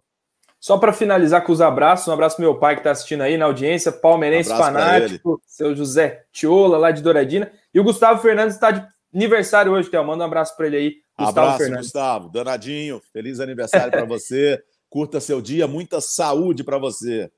Só 0.60 0.78
para 0.78 0.94
finalizar 0.94 1.44
com 1.44 1.52
os 1.52 1.62
abraços, 1.62 2.08
um 2.08 2.14
abraço 2.14 2.38
pro 2.38 2.46
meu 2.46 2.58
pai 2.58 2.74
que 2.76 2.80
está 2.80 2.92
assistindo 2.92 3.22
aí 3.22 3.38
na 3.38 3.46
audiência, 3.46 3.92
palmeirense 3.92 4.52
um 4.52 4.58
fanático, 4.58 5.40
seu 5.46 5.76
José 5.76 6.24
Tiola, 6.32 6.78
lá 6.78 6.90
de 6.90 7.04
Douradina. 7.04 7.52
E 7.74 7.80
o 7.80 7.84
Gustavo 7.84 8.20
Fernandes 8.22 8.56
está 8.56 8.72
de 8.72 8.84
aniversário 9.14 9.72
hoje, 9.72 9.90
Théo. 9.90 10.04
Manda 10.04 10.24
um 10.24 10.28
abraço 10.28 10.56
para 10.58 10.66
ele 10.68 10.78
aí. 10.78 10.96
Gustavo 11.18 11.40
abraço, 11.40 11.58
Fernandes. 11.60 11.86
Gustavo. 11.86 12.30
Danadinho. 12.30 13.02
Feliz 13.14 13.40
aniversário 13.40 13.92
para 13.92 14.06
você. 14.06 14.60
Curta 14.96 15.20
seu 15.20 15.42
dia, 15.42 15.68
muita 15.68 16.00
saúde 16.00 16.64
para 16.64 16.78
você. 16.78 17.30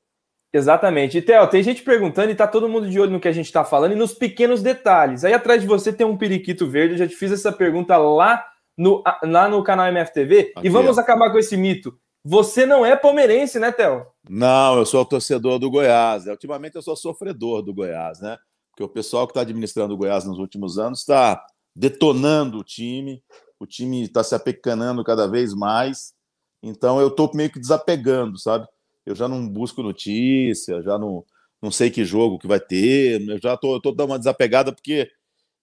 Exatamente. 0.53 1.17
E, 1.17 1.23
Theo, 1.23 1.47
tem 1.47 1.63
gente 1.63 1.81
perguntando 1.81 2.29
e 2.29 2.35
tá 2.35 2.45
todo 2.45 2.69
mundo 2.69 2.87
de 2.87 2.99
olho 2.99 3.09
no 3.09 3.19
que 3.19 3.27
a 3.27 3.31
gente 3.31 3.47
está 3.47 3.65
falando 3.65 3.93
e 3.93 3.95
nos 3.95 4.13
pequenos 4.13 4.61
detalhes. 4.61 5.25
Aí 5.25 5.33
atrás 5.33 5.59
de 5.59 5.67
você 5.67 5.91
tem 5.91 6.05
um 6.05 6.15
periquito 6.15 6.69
verde. 6.69 6.93
Eu 6.93 6.97
já 6.99 7.07
te 7.07 7.15
fiz 7.15 7.31
essa 7.31 7.51
pergunta 7.51 7.97
lá 7.97 8.45
no, 8.77 9.01
lá 9.23 9.49
no 9.49 9.63
canal 9.63 9.87
MFTV. 9.87 10.53
Aqui, 10.55 10.67
e 10.67 10.69
vamos 10.69 10.99
acabar 10.99 11.31
com 11.31 11.39
esse 11.39 11.57
mito. 11.57 11.99
Você 12.23 12.63
não 12.63 12.85
é 12.85 12.95
palmeirense, 12.95 13.57
né, 13.57 13.71
Theo? 13.71 14.05
Não, 14.29 14.77
eu 14.77 14.85
sou 14.85 15.03
torcedor 15.03 15.57
do 15.57 15.71
Goiás. 15.71 16.27
Ultimamente 16.27 16.75
eu 16.75 16.83
sou 16.83 16.95
sofredor 16.95 17.63
do 17.63 17.73
Goiás, 17.73 18.21
né? 18.21 18.37
Porque 18.69 18.83
o 18.83 18.87
pessoal 18.87 19.25
que 19.25 19.31
está 19.31 19.41
administrando 19.41 19.95
o 19.95 19.97
Goiás 19.97 20.25
nos 20.25 20.37
últimos 20.37 20.77
anos 20.77 20.99
está 20.99 21.43
detonando 21.75 22.59
o 22.59 22.63
time, 22.63 23.23
o 23.59 23.65
time 23.65 24.03
está 24.03 24.23
se 24.23 24.35
apecanando 24.35 25.03
cada 25.03 25.27
vez 25.27 25.55
mais. 25.55 26.15
Então 26.61 26.99
eu 26.99 27.07
estou 27.09 27.31
meio 27.33 27.51
que 27.51 27.59
desapegando, 27.59 28.37
sabe? 28.37 28.67
Eu 29.05 29.15
já 29.15 29.27
não 29.27 29.47
busco 29.47 29.83
notícia, 29.83 30.81
já 30.81 30.97
não, 30.97 31.23
não 31.61 31.71
sei 31.71 31.89
que 31.89 32.03
jogo 32.03 32.39
que 32.39 32.47
vai 32.47 32.59
ter, 32.59 33.21
eu 33.27 33.39
já 33.39 33.53
estou 33.53 33.79
dando 33.79 34.11
uma 34.11 34.19
desapegada 34.19 34.73
porque. 34.73 35.09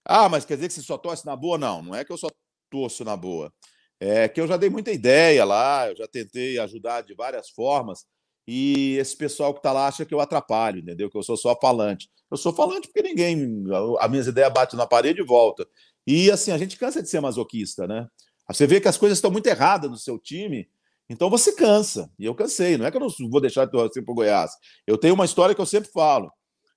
Ah, 0.05 0.29
mas 0.29 0.45
quer 0.45 0.57
dizer 0.57 0.69
que 0.69 0.75
você 0.75 0.83
só 0.83 0.99
torce 0.99 1.25
na 1.27 1.37
boa? 1.37 1.59
Não, 1.59 1.83
não 1.83 1.95
é 1.95 2.05
que 2.05 2.13
eu 2.13 2.17
só 2.17 2.29
torço 2.71 3.05
na 3.05 3.17
boa. 3.17 3.53
É 4.01 4.29
que 4.29 4.41
eu 4.41 4.47
já 4.47 4.57
dei 4.57 4.69
muita 4.69 4.93
ideia 4.93 5.45
lá, 5.45 5.89
eu 5.89 5.97
já 5.97 6.07
tentei 6.07 6.59
ajudar 6.59 7.03
de 7.03 7.15
várias 7.15 7.49
formas, 7.49 8.05
e 8.47 8.97
esse 8.99 9.17
pessoal 9.17 9.53
que 9.55 9.61
está 9.61 9.73
lá 9.73 9.87
acha 9.87 10.05
que 10.05 10.15
eu 10.15 10.21
atrapalho, 10.21 10.81
entendeu? 10.81 11.11
Que 11.11 11.17
eu 11.17 11.23
sou 11.23 11.37
só 11.37 11.59
falante. 11.59 12.11
Eu 12.31 12.37
sou 12.37 12.53
falante 12.53 12.89
porque 12.89 13.03
ninguém. 13.03 13.65
As 13.99 14.11
minhas 14.11 14.27
ideias 14.27 14.53
batem 14.53 14.79
na 14.79 14.87
parede 14.87 15.21
e 15.21 15.25
volta. 15.25 15.67
E 16.07 16.31
assim, 16.31 16.51
a 16.51 16.59
gente 16.59 16.77
cansa 16.77 17.03
de 17.03 17.09
ser 17.09 17.21
masoquista, 17.21 17.87
né? 17.87 18.07
Você 18.49 18.67
vê 18.67 18.81
que 18.81 18.89
as 18.89 18.99
coisas 18.99 19.17
estão 19.17 19.31
muito 19.31 19.47
erradas 19.47 19.91
no 19.91 19.97
seu 19.97 20.19
time, 20.19 20.69
Então 21.09 21.29
você 21.29 21.53
cansa. 21.55 22.11
E 22.19 22.25
eu 22.25 22.35
cansei. 22.35 22.77
Não 22.77 22.87
é 22.87 22.91
que 22.91 22.97
eu 22.97 23.01
não 23.01 23.09
vou 23.31 23.41
deixar 23.41 23.65
de 23.65 23.73
torcer 23.73 24.05
para 24.05 24.13
o 24.13 24.15
Goiás. 24.15 24.53
Eu 24.87 24.97
tenho 24.97 25.15
uma 25.15 25.25
história 25.25 25.55
que 25.55 25.61
eu 25.61 25.67
sempre 25.67 25.91
falo. 25.91 26.33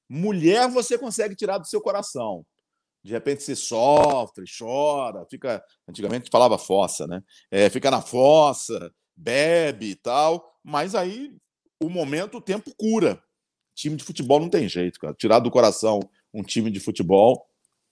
Mulher 0.10 0.70
você 0.70 0.98
consegue 0.98 1.36
tirar 1.36 1.58
do 1.58 1.68
seu 1.68 1.82
coração. 1.82 2.46
De 3.04 3.12
repente 3.12 3.44
você 3.44 3.56
sofre, 3.56 4.46
chora, 4.58 5.26
fica. 5.30 5.64
Antigamente 5.88 6.30
falava 6.30 6.58
fossa, 6.58 7.08
né? 7.08 7.22
É, 7.50 7.70
fica 7.70 7.90
na 7.90 8.02
fossa, 8.02 8.92
bebe 9.16 9.92
e 9.92 9.96
tal. 9.96 10.54
Mas 10.64 10.94
aí 10.94 11.32
o 11.82 11.90
momento, 11.90 12.38
o 12.38 12.42
tempo 12.42 12.74
cura. 12.76 13.22
Time 13.76 13.96
de 13.96 14.04
futebol 14.04 14.40
não 14.40 14.50
tem 14.50 14.68
jeito, 14.68 15.00
cara. 15.00 15.14
Tirar 15.14 15.40
do 15.40 15.52
coração 15.52 16.00
um 16.34 16.44
time 16.44 16.72
de 16.72 16.80
futebol 16.80 17.48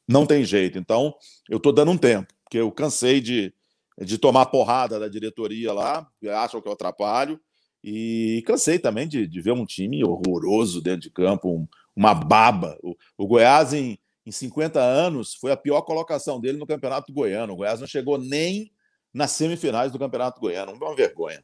não 0.07 0.25
tem 0.25 0.43
jeito. 0.43 0.77
Então, 0.77 1.13
eu 1.49 1.57
estou 1.57 1.71
dando 1.71 1.91
um 1.91 1.97
tempo, 1.97 2.33
porque 2.43 2.57
eu 2.57 2.71
cansei 2.71 3.21
de, 3.21 3.53
de 3.99 4.17
tomar 4.17 4.47
porrada 4.47 4.99
da 4.99 5.07
diretoria 5.07 5.71
lá, 5.71 6.07
acham 6.33 6.61
que 6.61 6.67
eu 6.67 6.73
atrapalho, 6.73 7.39
e 7.83 8.43
cansei 8.47 8.79
também 8.79 9.07
de, 9.07 9.27
de 9.27 9.41
ver 9.41 9.51
um 9.51 9.65
time 9.65 10.03
horroroso 10.03 10.81
dentro 10.81 11.01
de 11.01 11.11
campo, 11.11 11.49
um, 11.49 11.67
uma 11.95 12.15
baba. 12.15 12.75
O, 12.81 12.95
o 13.15 13.27
Goiás, 13.27 13.73
em, 13.73 13.99
em 14.25 14.31
50 14.31 14.79
anos, 14.79 15.35
foi 15.35 15.51
a 15.51 15.57
pior 15.57 15.83
colocação 15.83 16.41
dele 16.41 16.57
no 16.57 16.65
Campeonato 16.65 17.13
Goiano. 17.13 17.53
O 17.53 17.57
Goiás 17.57 17.79
não 17.79 17.85
chegou 17.85 18.17
nem 18.17 18.71
nas 19.13 19.31
semifinais 19.31 19.91
do 19.91 19.99
Campeonato 19.99 20.41
Goiano. 20.41 20.73
Uma 20.73 20.95
vergonha. 20.95 21.43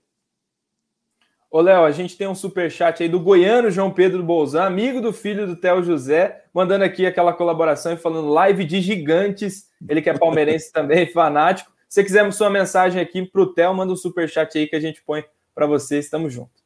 Ô, 1.51 1.61
Léo, 1.61 1.83
a 1.83 1.91
gente 1.91 2.17
tem 2.17 2.27
um 2.27 2.33
super 2.33 2.71
chat 2.71 3.03
aí 3.03 3.09
do 3.09 3.19
goiano 3.19 3.69
João 3.69 3.91
Pedro 3.91 4.23
Bolzan, 4.23 4.63
amigo 4.63 5.01
do 5.01 5.11
filho 5.11 5.45
do 5.45 5.55
Theo 5.55 5.83
José, 5.83 6.45
mandando 6.53 6.85
aqui 6.85 7.05
aquela 7.05 7.33
colaboração 7.33 7.91
e 7.91 7.97
falando 7.97 8.29
live 8.29 8.63
de 8.63 8.81
gigantes. 8.81 9.69
Ele 9.87 10.01
que 10.01 10.09
é 10.09 10.17
palmeirense 10.17 10.71
também, 10.73 11.11
fanático. 11.11 11.70
Se 11.91 11.95
você 11.95 12.04
quiser 12.06 12.32
sua 12.32 12.49
mensagem 12.49 13.01
aqui 13.01 13.21
para 13.21 13.41
o 13.41 13.54
Theo, 13.54 13.73
manda 13.73 13.91
um 13.91 13.97
super 13.97 14.30
chat 14.30 14.58
aí 14.58 14.65
que 14.65 14.77
a 14.77 14.80
gente 14.80 15.04
põe 15.04 15.25
para 15.54 15.67
você. 15.67 15.99
Estamos 15.99 16.32
juntos. 16.32 16.63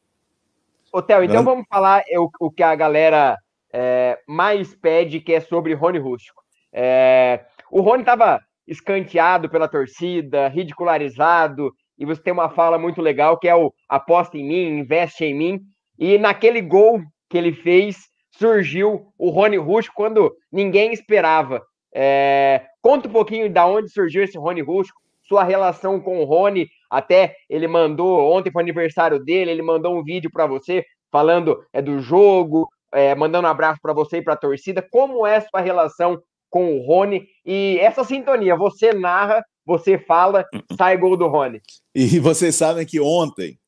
Ô, 0.94 1.02
Theo, 1.02 1.24
então 1.24 1.44
vamos 1.44 1.66
falar 1.68 2.04
o, 2.16 2.30
o 2.40 2.52
que 2.52 2.62
a 2.62 2.76
galera 2.76 3.36
é, 3.74 4.20
mais 4.28 4.76
pede, 4.76 5.20
que 5.20 5.34
é 5.34 5.40
sobre 5.40 5.74
Rony 5.74 5.98
Rústico. 5.98 6.44
É, 6.72 7.44
o 7.72 7.82
Rony 7.82 8.04
estava 8.04 8.40
escanteado 8.68 9.50
pela 9.50 9.68
torcida, 9.68 10.48
ridicularizado, 10.48 11.74
e 11.98 12.06
você 12.06 12.22
tem 12.22 12.32
uma 12.32 12.52
fala 12.52 12.78
muito 12.78 13.02
legal 13.02 13.40
que 13.40 13.48
é 13.48 13.56
o 13.56 13.74
aposta 13.90 14.38
em 14.38 14.48
mim, 14.48 14.78
investe 14.78 15.26
em 15.26 15.34
mim. 15.34 15.60
E 15.98 16.20
naquele 16.20 16.62
gol 16.62 17.02
que 17.32 17.38
ele 17.40 17.52
fez, 17.52 17.98
surgiu 18.30 19.12
o 19.18 19.32
Rony 19.32 19.58
Rústico 19.58 19.96
quando 19.96 20.36
ninguém 20.52 20.94
esperava. 20.94 21.64
É... 21.92 22.62
Conta 22.80 23.10
um 23.10 23.12
pouquinho 23.12 23.52
da 23.52 23.66
onde 23.66 23.90
surgiu 23.90 24.24
esse 24.24 24.38
Rony 24.38 24.62
Rústico, 24.62 25.04
sua 25.28 25.44
relação 25.44 26.00
com 26.00 26.20
o 26.20 26.26
Rony. 26.26 26.68
Até 26.90 27.36
ele 27.50 27.68
mandou, 27.68 28.32
ontem 28.32 28.52
foi 28.52 28.62
aniversário 28.62 29.24
dele, 29.24 29.52
ele 29.52 29.62
mandou 29.62 29.98
um 29.98 30.04
vídeo 30.04 30.30
para 30.32 30.48
você 30.48 30.84
falando 31.12 31.64
é, 31.74 31.82
do 31.82 32.00
jogo, 32.00 32.70
é, 32.94 33.16
mandando 33.16 33.48
um 33.48 33.52
abraço 33.52 33.80
para 33.82 33.94
você 33.94 34.18
e 34.18 34.22
para 34.22 34.34
a 34.34 34.38
torcida. 34.38 34.86
Como 34.92 35.26
é 35.26 35.42
sua 35.42 35.62
relação 35.62 36.22
com 36.50 36.78
o 36.78 36.86
Rony 36.86 37.28
e 37.46 37.78
essa 37.80 38.04
sintonia? 38.04 38.56
Você 38.56 38.94
narra 38.94 39.44
você 39.66 39.98
fala, 39.98 40.46
sai 40.78 40.98
gol 40.98 41.18
do 41.18 41.28
Rony. 41.28 41.60
E 41.94 42.20
vocês 42.20 42.56
sabem 42.56 42.86
que 42.86 43.00
ontem 43.00 43.60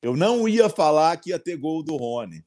eu 0.00 0.16
não 0.16 0.48
ia 0.48 0.68
falar 0.68 1.16
que 1.18 1.30
ia 1.30 1.38
ter 1.38 1.56
gol 1.56 1.82
do 1.82 1.96
Rony. 1.96 2.42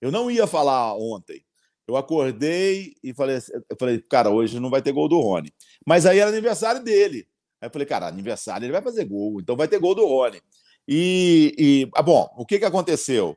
Eu 0.00 0.12
não 0.12 0.30
ia 0.30 0.46
falar 0.46 0.94
ontem. 0.94 1.42
Eu 1.88 1.96
acordei 1.96 2.94
e 3.02 3.12
falei, 3.14 3.36
eu 3.36 3.76
falei, 3.78 4.00
cara, 4.00 4.30
hoje 4.30 4.60
não 4.60 4.70
vai 4.70 4.82
ter 4.82 4.92
gol 4.92 5.08
do 5.08 5.18
Rony. 5.18 5.52
Mas 5.86 6.06
aí 6.06 6.18
era 6.18 6.30
aniversário 6.30 6.84
dele. 6.84 7.26
Aí 7.60 7.68
eu 7.68 7.72
falei, 7.72 7.86
cara, 7.86 8.06
aniversário 8.06 8.64
ele 8.64 8.72
vai 8.72 8.82
fazer 8.82 9.04
gol, 9.04 9.40
então 9.40 9.56
vai 9.56 9.68
ter 9.68 9.78
gol 9.78 9.94
do 9.94 10.06
Rony. 10.06 10.40
E, 10.88 11.54
e 11.58 11.90
ah, 11.94 12.02
bom, 12.02 12.28
o 12.36 12.46
que, 12.46 12.58
que 12.58 12.64
aconteceu? 12.64 13.36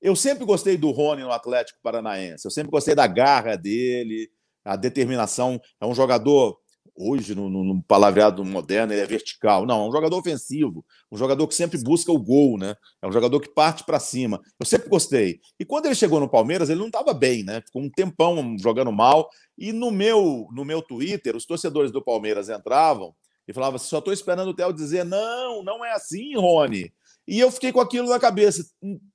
Eu 0.00 0.14
sempre 0.14 0.44
gostei 0.44 0.76
do 0.76 0.90
Rony 0.90 1.22
no 1.22 1.32
Atlético 1.32 1.80
Paranaense. 1.82 2.44
Eu 2.44 2.50
sempre 2.50 2.70
gostei 2.70 2.94
da 2.94 3.06
garra 3.06 3.56
dele, 3.56 4.30
a 4.64 4.76
determinação. 4.76 5.60
É 5.80 5.86
um 5.86 5.94
jogador 5.94 6.56
hoje, 6.96 7.34
no, 7.34 7.48
no, 7.50 7.82
palavreado 7.82 8.44
moderno, 8.44 8.92
ele 8.92 9.00
é 9.00 9.06
vertical. 9.06 9.66
Não, 9.66 9.84
é 9.84 9.88
um 9.88 9.92
jogador 9.92 10.16
ofensivo, 10.16 10.84
um 11.10 11.16
jogador 11.16 11.46
que 11.48 11.54
sempre 11.54 11.82
busca 11.82 12.12
o 12.12 12.18
gol, 12.18 12.56
né? 12.56 12.74
É 13.02 13.06
um 13.06 13.12
jogador 13.12 13.40
que 13.40 13.48
parte 13.48 13.84
para 13.84 13.98
cima. 13.98 14.40
Eu 14.60 14.66
sempre 14.66 14.88
gostei. 14.88 15.40
E 15.58 15.64
quando 15.64 15.86
ele 15.86 15.94
chegou 15.94 16.20
no 16.20 16.28
Palmeiras, 16.28 16.70
ele 16.70 16.80
não 16.80 16.86
estava 16.86 17.12
bem, 17.12 17.42
né? 17.42 17.60
Ficou 17.62 17.82
um 17.82 17.90
tempão 17.90 18.56
jogando 18.58 18.92
mal. 18.92 19.28
E 19.58 19.72
no 19.72 19.90
meu, 19.90 20.46
no 20.52 20.64
meu 20.64 20.80
Twitter, 20.80 21.34
os 21.34 21.44
torcedores 21.44 21.90
do 21.90 22.02
Palmeiras 22.02 22.48
entravam 22.48 23.14
e 23.46 23.52
falavam: 23.52 23.78
só 23.78 23.98
estou 23.98 24.12
esperando 24.12 24.48
o 24.48 24.54
Theo 24.54 24.72
dizer, 24.72 25.04
não, 25.04 25.62
não 25.62 25.84
é 25.84 25.92
assim, 25.92 26.36
Rony. 26.36 26.92
E 27.26 27.40
eu 27.40 27.50
fiquei 27.50 27.72
com 27.72 27.80
aquilo 27.80 28.08
na 28.08 28.18
cabeça. 28.18 28.64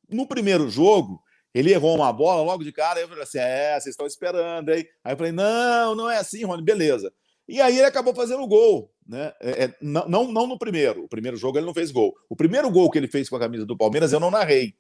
No 0.10 0.28
primeiro 0.28 0.70
jogo, 0.70 1.22
ele 1.54 1.72
errou 1.72 1.96
uma 1.96 2.12
bola 2.12 2.42
logo 2.42 2.64
de 2.64 2.72
cara, 2.72 3.00
eu 3.00 3.08
falei 3.08 3.24
assim: 3.24 3.40
é, 3.40 3.80
vocês 3.80 3.94
estão 3.94 4.08
esperando, 4.08 4.70
hein? 4.70 4.86
Aí 5.04 5.14
eu 5.14 5.18
falei: 5.18 5.32
não, 5.32 5.96
não 5.96 6.10
é 6.10 6.18
assim, 6.18 6.44
Rony, 6.44 6.64
beleza. 6.64 7.12
E 7.48 7.60
aí 7.60 7.78
ele 7.78 7.88
acabou 7.88 8.14
fazendo 8.14 8.44
o 8.44 8.48
gol. 8.48 8.92
Né? 9.08 9.34
É, 9.42 9.64
é, 9.64 9.76
não, 9.82 10.32
não 10.32 10.46
no 10.46 10.60
primeiro. 10.60 11.06
O 11.06 11.10
primeiro 11.10 11.36
jogo 11.36 11.58
ele 11.58 11.66
não 11.66 11.74
fez 11.74 11.90
gol. 11.90 12.14
O 12.30 12.36
primeiro 12.36 12.70
gol 12.70 12.92
que 12.92 12.98
ele 13.00 13.08
fez 13.08 13.28
com 13.28 13.36
a 13.36 13.40
camisa 13.40 13.66
do 13.66 13.76
Palmeiras 13.76 14.14
eu 14.14 14.20
não 14.20 14.30
narrei. 14.30 14.76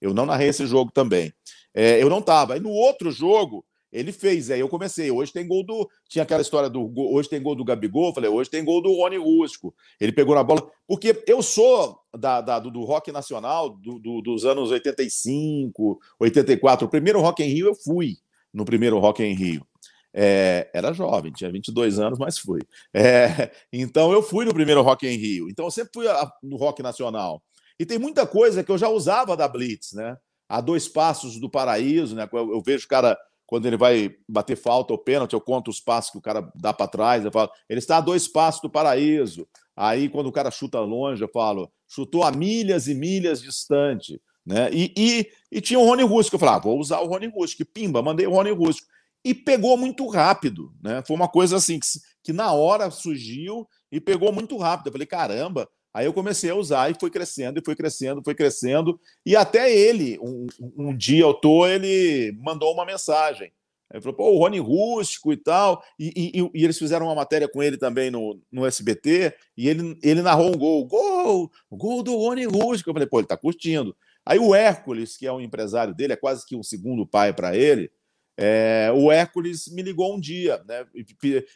Eu 0.00 0.14
não 0.14 0.24
narrei 0.24 0.48
esse 0.48 0.64
jogo 0.66 0.92
também. 0.92 1.32
É, 1.74 2.00
eu 2.00 2.08
não 2.08 2.20
estava. 2.20 2.54
Aí 2.54 2.60
no 2.60 2.70
outro 2.70 3.10
jogo, 3.10 3.64
ele 3.96 4.12
fez. 4.12 4.50
Aí 4.50 4.60
eu 4.60 4.68
comecei. 4.68 5.10
Hoje 5.10 5.32
tem 5.32 5.48
gol 5.48 5.64
do. 5.64 5.88
Tinha 6.08 6.22
aquela 6.22 6.42
história 6.42 6.68
do. 6.68 6.92
Hoje 6.94 7.30
tem 7.30 7.40
gol 7.40 7.54
do 7.54 7.64
Gabigol. 7.64 8.12
Falei, 8.12 8.28
hoje 8.28 8.50
tem 8.50 8.62
gol 8.62 8.82
do 8.82 8.92
Rony 8.92 9.16
Rusco. 9.16 9.74
Ele 9.98 10.12
pegou 10.12 10.34
na 10.34 10.44
bola. 10.44 10.70
Porque 10.86 11.22
eu 11.26 11.42
sou 11.42 11.98
da, 12.14 12.42
da 12.42 12.58
do, 12.58 12.70
do, 12.70 12.84
rock 12.84 13.10
nacional 13.10 13.70
do, 13.70 13.98
do, 13.98 14.20
dos 14.20 14.44
anos 14.44 14.70
85, 14.70 15.98
84. 16.20 16.86
O 16.86 16.90
primeiro 16.90 17.22
Rock 17.22 17.42
em 17.42 17.48
Rio 17.48 17.68
eu 17.68 17.74
fui 17.74 18.18
no 18.52 18.66
primeiro 18.66 18.98
Rock 18.98 19.22
em 19.22 19.34
Rio. 19.34 19.66
É, 20.12 20.70
era 20.72 20.92
jovem, 20.92 21.32
tinha 21.32 21.50
22 21.50 21.98
anos, 21.98 22.18
mas 22.18 22.38
fui. 22.38 22.60
É, 22.94 23.50
então 23.72 24.12
eu 24.12 24.22
fui 24.22 24.44
no 24.44 24.52
primeiro 24.52 24.82
Rock 24.82 25.06
em 25.06 25.16
Rio. 25.16 25.48
Então 25.48 25.64
eu 25.64 25.70
sempre 25.70 25.90
fui 25.94 26.06
a, 26.06 26.30
no 26.42 26.56
Rock 26.56 26.82
Nacional. 26.82 27.42
E 27.78 27.86
tem 27.86 27.98
muita 27.98 28.26
coisa 28.26 28.62
que 28.62 28.70
eu 28.70 28.78
já 28.78 28.88
usava 28.88 29.36
da 29.36 29.48
Blitz, 29.48 29.92
né? 29.92 30.16
A 30.48 30.60
dois 30.60 30.86
passos 30.86 31.40
do 31.40 31.50
paraíso, 31.50 32.14
né? 32.14 32.28
Eu, 32.32 32.52
eu 32.52 32.62
vejo 32.62 32.84
o 32.86 32.88
cara, 32.88 33.18
quando 33.46 33.66
ele 33.66 33.76
vai 33.76 34.14
bater 34.28 34.56
falta 34.56 34.92
ou 34.92 34.98
pênalti, 34.98 35.34
eu 35.34 35.40
conto 35.40 35.70
os 35.70 35.80
passos 35.80 36.10
que 36.10 36.18
o 36.18 36.22
cara 36.22 36.50
dá 36.54 36.72
para 36.72 36.88
trás. 36.88 37.24
Eu 37.24 37.30
falo, 37.30 37.50
ele 37.68 37.78
está 37.78 37.98
a 37.98 38.00
dois 38.00 38.26
passos 38.26 38.60
do 38.60 38.68
paraíso. 38.68 39.46
Aí, 39.76 40.08
quando 40.08 40.26
o 40.26 40.32
cara 40.32 40.50
chuta 40.50 40.80
longe, 40.80 41.22
eu 41.22 41.30
falo, 41.32 41.70
chutou 41.88 42.24
a 42.24 42.32
milhas 42.32 42.88
e 42.88 42.94
milhas 42.94 43.40
distante. 43.40 44.20
Né? 44.44 44.70
E, 44.72 44.92
e, 44.96 45.30
e 45.52 45.60
tinha 45.60 45.78
o 45.78 45.84
Rony 45.84 46.02
Rústico. 46.02 46.36
Eu 46.36 46.40
falava, 46.40 46.58
ah, 46.58 46.62
vou 46.62 46.78
usar 46.78 47.00
o 47.00 47.06
Rony 47.06 47.28
Rústico. 47.28 47.70
Pimba, 47.72 48.02
mandei 48.02 48.26
o 48.26 48.32
Rony 48.32 48.50
Rústico 48.50 48.88
e 49.24 49.34
pegou 49.34 49.76
muito 49.76 50.06
rápido, 50.06 50.72
né? 50.80 51.02
Foi 51.04 51.16
uma 51.16 51.26
coisa 51.26 51.56
assim 51.56 51.80
que, 51.80 51.86
que 52.22 52.32
na 52.32 52.52
hora 52.52 52.90
surgiu 52.92 53.66
e 53.90 54.00
pegou 54.00 54.32
muito 54.32 54.56
rápido. 54.56 54.86
Eu 54.86 54.92
falei, 54.92 55.06
caramba. 55.06 55.68
Aí 55.96 56.04
eu 56.04 56.12
comecei 56.12 56.50
a 56.50 56.54
usar 56.54 56.90
e 56.90 56.94
foi 57.00 57.10
crescendo, 57.10 57.58
e 57.58 57.64
foi 57.64 57.74
crescendo, 57.74 58.22
foi 58.22 58.34
crescendo. 58.34 59.00
E 59.24 59.34
até 59.34 59.74
ele, 59.74 60.18
um, 60.20 60.46
um 60.76 60.94
dia 60.94 61.22
eu 61.22 61.32
tô, 61.32 61.66
ele 61.66 62.36
mandou 62.38 62.70
uma 62.74 62.84
mensagem. 62.84 63.50
Ele 63.90 64.02
falou, 64.02 64.14
pô, 64.14 64.30
o 64.32 64.38
Rony 64.38 64.58
Rústico 64.58 65.32
e 65.32 65.38
tal. 65.38 65.82
E, 65.98 66.12
e, 66.14 66.50
e, 66.52 66.64
eles 66.64 66.78
fizeram 66.78 67.06
uma 67.06 67.14
matéria 67.14 67.48
com 67.48 67.62
ele 67.62 67.78
também 67.78 68.10
no, 68.10 68.38
no 68.52 68.66
SBT, 68.66 69.32
e 69.56 69.70
ele, 69.70 69.98
ele 70.02 70.20
narrou 70.20 70.54
um 70.54 70.58
gol. 70.58 70.84
Gol! 70.84 71.50
Gol 71.72 72.02
do 72.02 72.14
Rony 72.14 72.44
Rústico. 72.44 72.90
Eu 72.90 72.94
falei, 72.94 73.08
pô, 73.08 73.20
ele 73.20 73.26
tá 73.26 73.36
curtindo. 73.38 73.96
Aí 74.22 74.38
o 74.38 74.54
Hércules, 74.54 75.16
que 75.16 75.26
é 75.26 75.32
um 75.32 75.40
empresário 75.40 75.94
dele, 75.94 76.12
é 76.12 76.16
quase 76.16 76.44
que 76.44 76.54
um 76.54 76.62
segundo 76.62 77.06
pai 77.06 77.32
para 77.32 77.56
ele, 77.56 77.90
é, 78.38 78.92
o 78.94 79.10
Hércules 79.10 79.66
me 79.68 79.82
ligou 79.82 80.14
um 80.14 80.20
dia, 80.20 80.62
né? 80.68 80.86
E, 80.94 81.06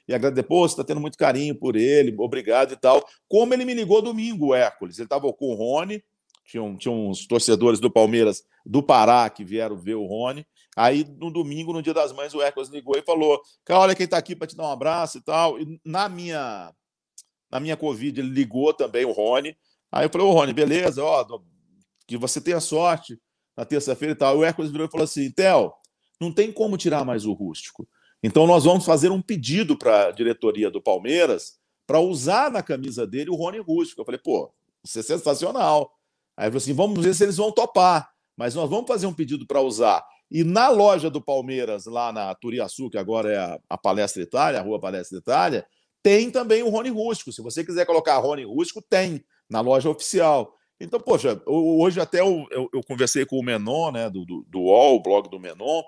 e 0.08 0.14
agradecer, 0.14 0.46
pô, 0.46 0.66
você 0.66 0.72
está 0.72 0.84
tendo 0.84 1.00
muito 1.00 1.18
carinho 1.18 1.54
por 1.54 1.76
ele, 1.76 2.14
obrigado 2.18 2.72
e 2.72 2.76
tal. 2.76 3.06
Como 3.28 3.52
ele 3.52 3.66
me 3.66 3.74
ligou 3.74 4.00
domingo, 4.00 4.48
o 4.48 4.54
Hércules. 4.54 4.98
Ele 4.98 5.04
estava 5.04 5.30
com 5.32 5.50
o 5.50 5.54
Rony, 5.54 6.02
tinha, 6.46 6.76
tinha 6.76 6.92
uns 6.92 7.26
torcedores 7.26 7.80
do 7.80 7.90
Palmeiras 7.90 8.42
do 8.64 8.82
Pará 8.82 9.28
que 9.28 9.44
vieram 9.44 9.76
ver 9.76 9.94
o 9.94 10.06
Rony. 10.06 10.46
Aí, 10.74 11.04
no 11.18 11.30
domingo, 11.30 11.72
no 11.72 11.82
dia 11.82 11.92
das 11.92 12.12
mães, 12.12 12.32
o 12.32 12.40
Hércules 12.40 12.70
ligou 12.70 12.96
e 12.96 13.02
falou: 13.02 13.40
Cara, 13.64 13.80
olha 13.80 13.94
quem 13.94 14.04
está 14.04 14.16
aqui 14.16 14.34
para 14.34 14.46
te 14.46 14.56
dar 14.56 14.64
um 14.64 14.72
abraço 14.72 15.18
e 15.18 15.22
tal. 15.22 15.60
E 15.60 15.78
na 15.84 16.08
minha, 16.08 16.72
na 17.50 17.60
minha 17.60 17.76
Covid, 17.76 18.18
ele 18.18 18.30
ligou 18.30 18.72
também 18.72 19.04
o 19.04 19.12
Rony. 19.12 19.54
Aí 19.92 20.06
eu 20.06 20.10
falei: 20.10 20.26
Ô, 20.26 20.32
Rony, 20.32 20.54
beleza, 20.54 21.04
ó, 21.04 21.26
que 22.06 22.16
você 22.16 22.40
tenha 22.40 22.60
sorte 22.60 23.20
na 23.54 23.66
terça-feira 23.66 24.12
e 24.12 24.16
tal. 24.16 24.36
E 24.36 24.38
o 24.38 24.44
Hércules 24.44 24.70
virou 24.70 24.86
e 24.86 24.90
falou 24.90 25.04
assim: 25.04 25.30
Theo 25.30 25.72
não 26.20 26.30
tem 26.30 26.52
como 26.52 26.76
tirar 26.76 27.04
mais 27.04 27.24
o 27.24 27.33
rústico. 27.33 27.88
Então 28.22 28.46
nós 28.46 28.64
vamos 28.64 28.85
fazer 28.85 29.11
um 29.11 29.22
pedido 29.22 29.76
para 29.76 30.09
a 30.09 30.11
diretoria 30.11 30.70
do 30.70 30.80
Palmeiras 30.80 31.59
para 31.87 31.98
usar 31.98 32.50
na 32.50 32.62
camisa 32.62 33.06
dele 33.06 33.30
o 33.30 33.35
Rony 33.35 33.59
Rústico. 33.59 34.00
Eu 34.00 34.04
falei, 34.04 34.20
pô, 34.22 34.52
isso 34.85 34.98
é 34.98 35.02
sensacional. 35.02 35.92
Aí 36.37 36.44
ele 36.44 36.52
falou 36.52 36.62
assim: 36.62 36.74
vamos 36.74 37.04
ver 37.04 37.14
se 37.14 37.24
eles 37.24 37.37
vão 37.37 37.50
topar, 37.50 38.11
mas 38.37 38.54
nós 38.54 38.68
vamos 38.68 38.87
fazer 38.87 39.06
um 39.06 39.14
pedido 39.14 39.46
para 39.46 39.61
usar. 39.61 40.04
E 40.30 40.44
na 40.44 40.68
loja 40.68 41.11
do 41.11 41.20
Palmeiras, 41.20 41.87
lá 41.87 42.12
na 42.12 42.35
Turiaçu, 42.35 42.88
que 42.88 42.98
agora 42.98 43.33
é 43.33 43.37
a, 43.37 43.61
a 43.68 43.78
Palestra 43.78 44.22
Itália, 44.22 44.61
a 44.61 44.62
Rua 44.62 44.78
Palestra 44.78 45.18
Itália, 45.18 45.66
tem 46.02 46.30
também 46.30 46.62
o 46.62 46.68
Rony 46.68 46.90
Rústico. 46.90 47.33
Se 47.33 47.42
você 47.42 47.64
quiser 47.64 47.85
colocar 47.85 48.16
Rony 48.18 48.44
Rústico, 48.44 48.80
tem 48.80 49.24
na 49.48 49.61
loja 49.61 49.90
oficial. 49.90 50.54
Então, 50.80 50.98
poxa, 50.98 51.42
hoje 51.44 52.00
até 52.00 52.20
eu, 52.20 52.46
eu, 52.50 52.70
eu 52.72 52.80
conversei 52.87 53.26
com 53.26 53.38
o 53.38 53.42
Menon, 53.42 53.90
né, 53.90 54.09
do, 54.09 54.24
do, 54.24 54.46
do 54.48 54.61
UOL, 54.61 54.96
o 54.96 55.02
blog 55.02 55.28
do 55.28 55.38
Menon, 55.38 55.83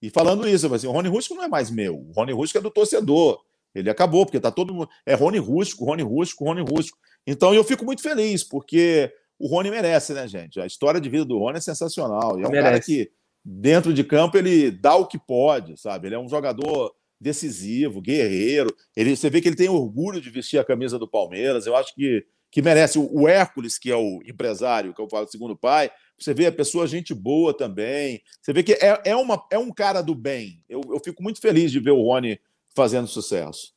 e 0.00 0.10
falando 0.10 0.48
isso, 0.48 0.72
assim, 0.72 0.86
o 0.86 0.92
Rony 0.92 1.08
Rústico 1.08 1.34
não 1.34 1.44
é 1.44 1.48
mais 1.48 1.70
meu, 1.70 1.96
o 1.96 2.12
Rony 2.12 2.32
Rústico 2.32 2.58
é 2.58 2.62
do 2.62 2.70
torcedor. 2.70 3.40
Ele 3.74 3.90
acabou, 3.90 4.24
porque 4.24 4.40
tá 4.40 4.50
todo 4.50 4.72
mundo. 4.72 4.88
É 5.04 5.14
Rony 5.14 5.38
Rústico, 5.38 5.84
Rony 5.84 6.02
Rústico, 6.02 6.44
Rony 6.44 6.62
Rústico. 6.62 6.98
Então 7.26 7.52
eu 7.52 7.62
fico 7.62 7.84
muito 7.84 8.00
feliz, 8.00 8.42
porque 8.42 9.12
o 9.38 9.46
Rony 9.48 9.70
merece, 9.70 10.14
né, 10.14 10.26
gente? 10.26 10.58
A 10.58 10.66
história 10.66 11.00
de 11.00 11.08
vida 11.10 11.24
do 11.24 11.38
Rony 11.38 11.58
é 11.58 11.60
sensacional. 11.60 12.38
E 12.38 12.42
é 12.42 12.46
um 12.46 12.50
merece. 12.50 12.64
cara 12.64 12.80
que, 12.80 13.10
dentro 13.44 13.92
de 13.92 14.02
campo, 14.02 14.38
ele 14.38 14.70
dá 14.70 14.96
o 14.96 15.06
que 15.06 15.18
pode, 15.18 15.76
sabe? 15.78 16.08
Ele 16.08 16.14
é 16.14 16.18
um 16.18 16.28
jogador 16.28 16.94
decisivo, 17.20 18.00
guerreiro. 18.00 18.74
Ele, 18.96 19.14
você 19.14 19.28
vê 19.28 19.40
que 19.40 19.48
ele 19.48 19.56
tem 19.56 19.68
orgulho 19.68 20.20
de 20.20 20.30
vestir 20.30 20.58
a 20.58 20.64
camisa 20.64 20.98
do 20.98 21.08
Palmeiras. 21.08 21.66
Eu 21.66 21.76
acho 21.76 21.94
que, 21.94 22.24
que 22.50 22.62
merece. 22.62 22.98
O 22.98 23.28
Hércules, 23.28 23.78
que 23.78 23.90
é 23.90 23.96
o 23.96 24.22
empresário, 24.26 24.94
que 24.94 25.00
eu 25.00 25.08
falo 25.08 25.28
segundo 25.28 25.56
pai, 25.56 25.90
você 26.18 26.32
vê 26.32 26.46
a 26.46 26.52
pessoa 26.52 26.86
gente 26.86 27.14
boa 27.14 27.56
também. 27.56 28.22
Você 28.40 28.52
vê 28.52 28.62
que 28.62 28.72
é, 28.72 29.00
é, 29.04 29.16
uma, 29.16 29.42
é 29.50 29.58
um 29.58 29.72
cara 29.72 30.02
do 30.02 30.14
bem. 30.14 30.62
Eu, 30.68 30.80
eu 30.88 31.00
fico 31.00 31.22
muito 31.22 31.40
feliz 31.40 31.70
de 31.70 31.80
ver 31.80 31.90
o 31.90 32.02
Rony 32.02 32.40
fazendo 32.74 33.06
sucesso. 33.06 33.74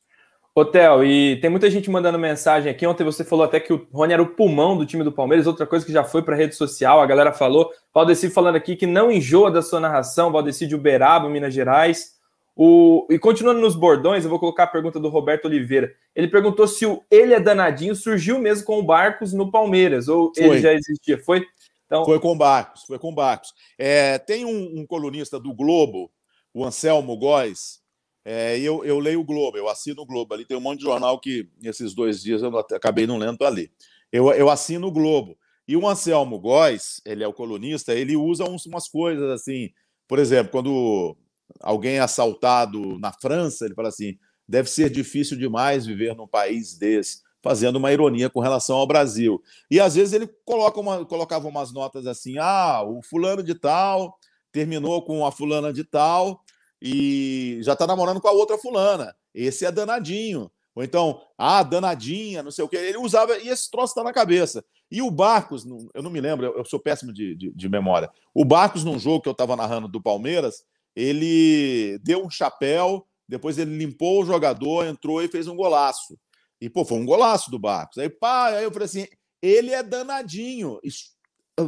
Hotel, 0.52 1.04
e 1.04 1.40
tem 1.40 1.48
muita 1.48 1.70
gente 1.70 1.88
mandando 1.88 2.18
mensagem 2.18 2.70
aqui. 2.70 2.84
Ontem 2.86 3.04
você 3.04 3.24
falou 3.24 3.44
até 3.44 3.60
que 3.60 3.72
o 3.72 3.86
Rony 3.92 4.12
era 4.12 4.22
o 4.22 4.34
pulmão 4.34 4.76
do 4.76 4.84
time 4.84 5.04
do 5.04 5.12
Palmeiras, 5.12 5.46
outra 5.46 5.64
coisa 5.64 5.86
que 5.86 5.92
já 5.92 6.02
foi 6.02 6.22
para 6.22 6.34
rede 6.34 6.56
social, 6.56 7.00
a 7.00 7.06
galera 7.06 7.32
falou. 7.32 7.70
Valdeci 7.94 8.28
falando 8.28 8.56
aqui 8.56 8.74
que 8.74 8.86
não 8.86 9.12
enjoa 9.12 9.50
da 9.50 9.62
sua 9.62 9.78
narração, 9.78 10.32
Valdeci 10.32 10.66
de 10.66 10.74
Uberaba, 10.74 11.28
Minas 11.28 11.54
Gerais. 11.54 12.18
O... 12.56 13.06
E 13.08 13.18
continuando 13.18 13.60
nos 13.60 13.76
bordões, 13.76 14.24
eu 14.24 14.30
vou 14.30 14.40
colocar 14.40 14.64
a 14.64 14.66
pergunta 14.66 14.98
do 14.98 15.08
Roberto 15.08 15.44
Oliveira. 15.44 15.92
Ele 16.16 16.26
perguntou 16.26 16.66
se 16.66 16.84
o 16.84 17.02
Ele 17.10 17.32
é 17.32 17.40
Danadinho 17.40 17.94
surgiu 17.94 18.38
mesmo 18.40 18.64
com 18.64 18.80
o 18.80 18.82
Barcos 18.82 19.32
no 19.32 19.52
Palmeiras, 19.52 20.08
ou 20.08 20.32
foi. 20.34 20.44
ele 20.44 20.60
já 20.60 20.74
existia. 20.74 21.16
Foi? 21.16 21.46
Então... 21.90 22.04
Foi 22.04 22.20
com 22.20 22.38
Barcos, 22.38 22.84
foi 22.84 23.00
com 23.00 23.12
Barcos. 23.12 23.52
É, 23.76 24.16
tem 24.16 24.44
um, 24.44 24.80
um 24.80 24.86
colunista 24.86 25.40
do 25.40 25.52
Globo, 25.52 26.08
o 26.54 26.64
Anselmo 26.64 27.16
Góes, 27.16 27.80
é, 28.24 28.60
eu, 28.60 28.84
eu 28.84 29.00
leio 29.00 29.20
o 29.20 29.24
Globo, 29.24 29.56
eu 29.56 29.68
assino 29.68 30.02
o 30.02 30.06
Globo. 30.06 30.32
Ali 30.32 30.44
tem 30.44 30.56
um 30.56 30.60
monte 30.60 30.78
de 30.78 30.84
jornal 30.84 31.18
que, 31.18 31.48
nesses 31.60 31.92
dois 31.92 32.22
dias, 32.22 32.42
eu 32.42 32.56
acabei 32.58 33.06
não 33.06 33.18
lendo 33.18 33.44
ali. 33.44 33.72
Eu, 34.12 34.30
eu 34.30 34.48
assino 34.48 34.86
o 34.86 34.92
Globo. 34.92 35.36
E 35.66 35.76
o 35.76 35.86
Anselmo 35.86 36.38
Góes, 36.38 37.00
ele 37.04 37.24
é 37.24 37.28
o 37.28 37.32
colunista, 37.32 37.92
ele 37.92 38.16
usa 38.16 38.44
uns, 38.44 38.66
umas 38.66 38.88
coisas 38.88 39.28
assim. 39.30 39.70
Por 40.06 40.18
exemplo, 40.20 40.52
quando 40.52 41.16
alguém 41.60 41.96
é 41.96 42.00
assaltado 42.00 42.98
na 42.98 43.12
França, 43.12 43.64
ele 43.64 43.74
fala 43.74 43.88
assim: 43.88 44.16
deve 44.48 44.68
ser 44.68 44.90
difícil 44.90 45.36
demais 45.36 45.86
viver 45.86 46.14
num 46.14 46.26
país 46.26 46.76
desse, 46.76 47.22
fazendo 47.42 47.76
uma 47.76 47.92
ironia 47.92 48.30
com 48.30 48.40
relação 48.40 48.76
ao 48.76 48.86
Brasil. 48.86 49.42
E 49.70 49.80
às 49.80 49.94
vezes 49.94 50.12
ele 50.12 50.28
coloca 50.44 50.78
uma, 50.80 51.04
colocava 51.04 51.48
umas 51.48 51.72
notas 51.72 52.06
assim: 52.06 52.38
ah, 52.38 52.82
o 52.82 53.02
fulano 53.02 53.42
de 53.42 53.54
tal 53.54 54.18
terminou 54.52 55.02
com 55.02 55.24
a 55.24 55.32
fulana 55.32 55.72
de 55.72 55.84
tal 55.84 56.42
e 56.82 57.60
já 57.62 57.74
está 57.74 57.86
namorando 57.86 58.20
com 58.20 58.28
a 58.28 58.32
outra 58.32 58.58
fulana. 58.58 59.14
Esse 59.34 59.64
é 59.64 59.72
danadinho. 59.72 60.50
Ou 60.74 60.84
então, 60.84 61.20
ah, 61.36 61.62
danadinha, 61.62 62.42
não 62.42 62.50
sei 62.50 62.64
o 62.64 62.68
quê. 62.68 62.76
Ele 62.76 62.98
usava, 62.98 63.36
e 63.38 63.48
esse 63.48 63.70
troço 63.70 63.92
está 63.92 64.04
na 64.04 64.12
cabeça. 64.12 64.64
E 64.90 65.02
o 65.02 65.10
Barcos, 65.10 65.66
eu 65.94 66.02
não 66.02 66.10
me 66.10 66.20
lembro, 66.20 66.46
eu 66.46 66.64
sou 66.64 66.80
péssimo 66.80 67.12
de, 67.12 67.34
de, 67.34 67.52
de 67.52 67.68
memória. 67.68 68.10
O 68.34 68.44
Barcos, 68.44 68.84
num 68.84 68.98
jogo 68.98 69.20
que 69.22 69.28
eu 69.28 69.32
estava 69.32 69.56
narrando 69.56 69.88
do 69.88 70.00
Palmeiras, 70.00 70.64
ele 70.94 71.98
deu 72.02 72.24
um 72.24 72.30
chapéu, 72.30 73.06
depois 73.28 73.58
ele 73.58 73.76
limpou 73.76 74.22
o 74.22 74.26
jogador, 74.26 74.86
entrou 74.86 75.22
e 75.22 75.28
fez 75.28 75.46
um 75.46 75.56
golaço. 75.56 76.18
E, 76.60 76.68
pô, 76.68 76.84
foi 76.84 76.98
um 76.98 77.06
golaço 77.06 77.50
do 77.50 77.58
Barcos. 77.58 77.98
Aí, 77.98 78.08
pá, 78.08 78.48
aí 78.48 78.64
eu 78.64 78.72
falei 78.72 78.86
assim: 78.86 79.06
ele 79.40 79.72
é 79.72 79.82
danadinho. 79.82 80.78
Isso 80.82 81.10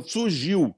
surgiu. 0.06 0.74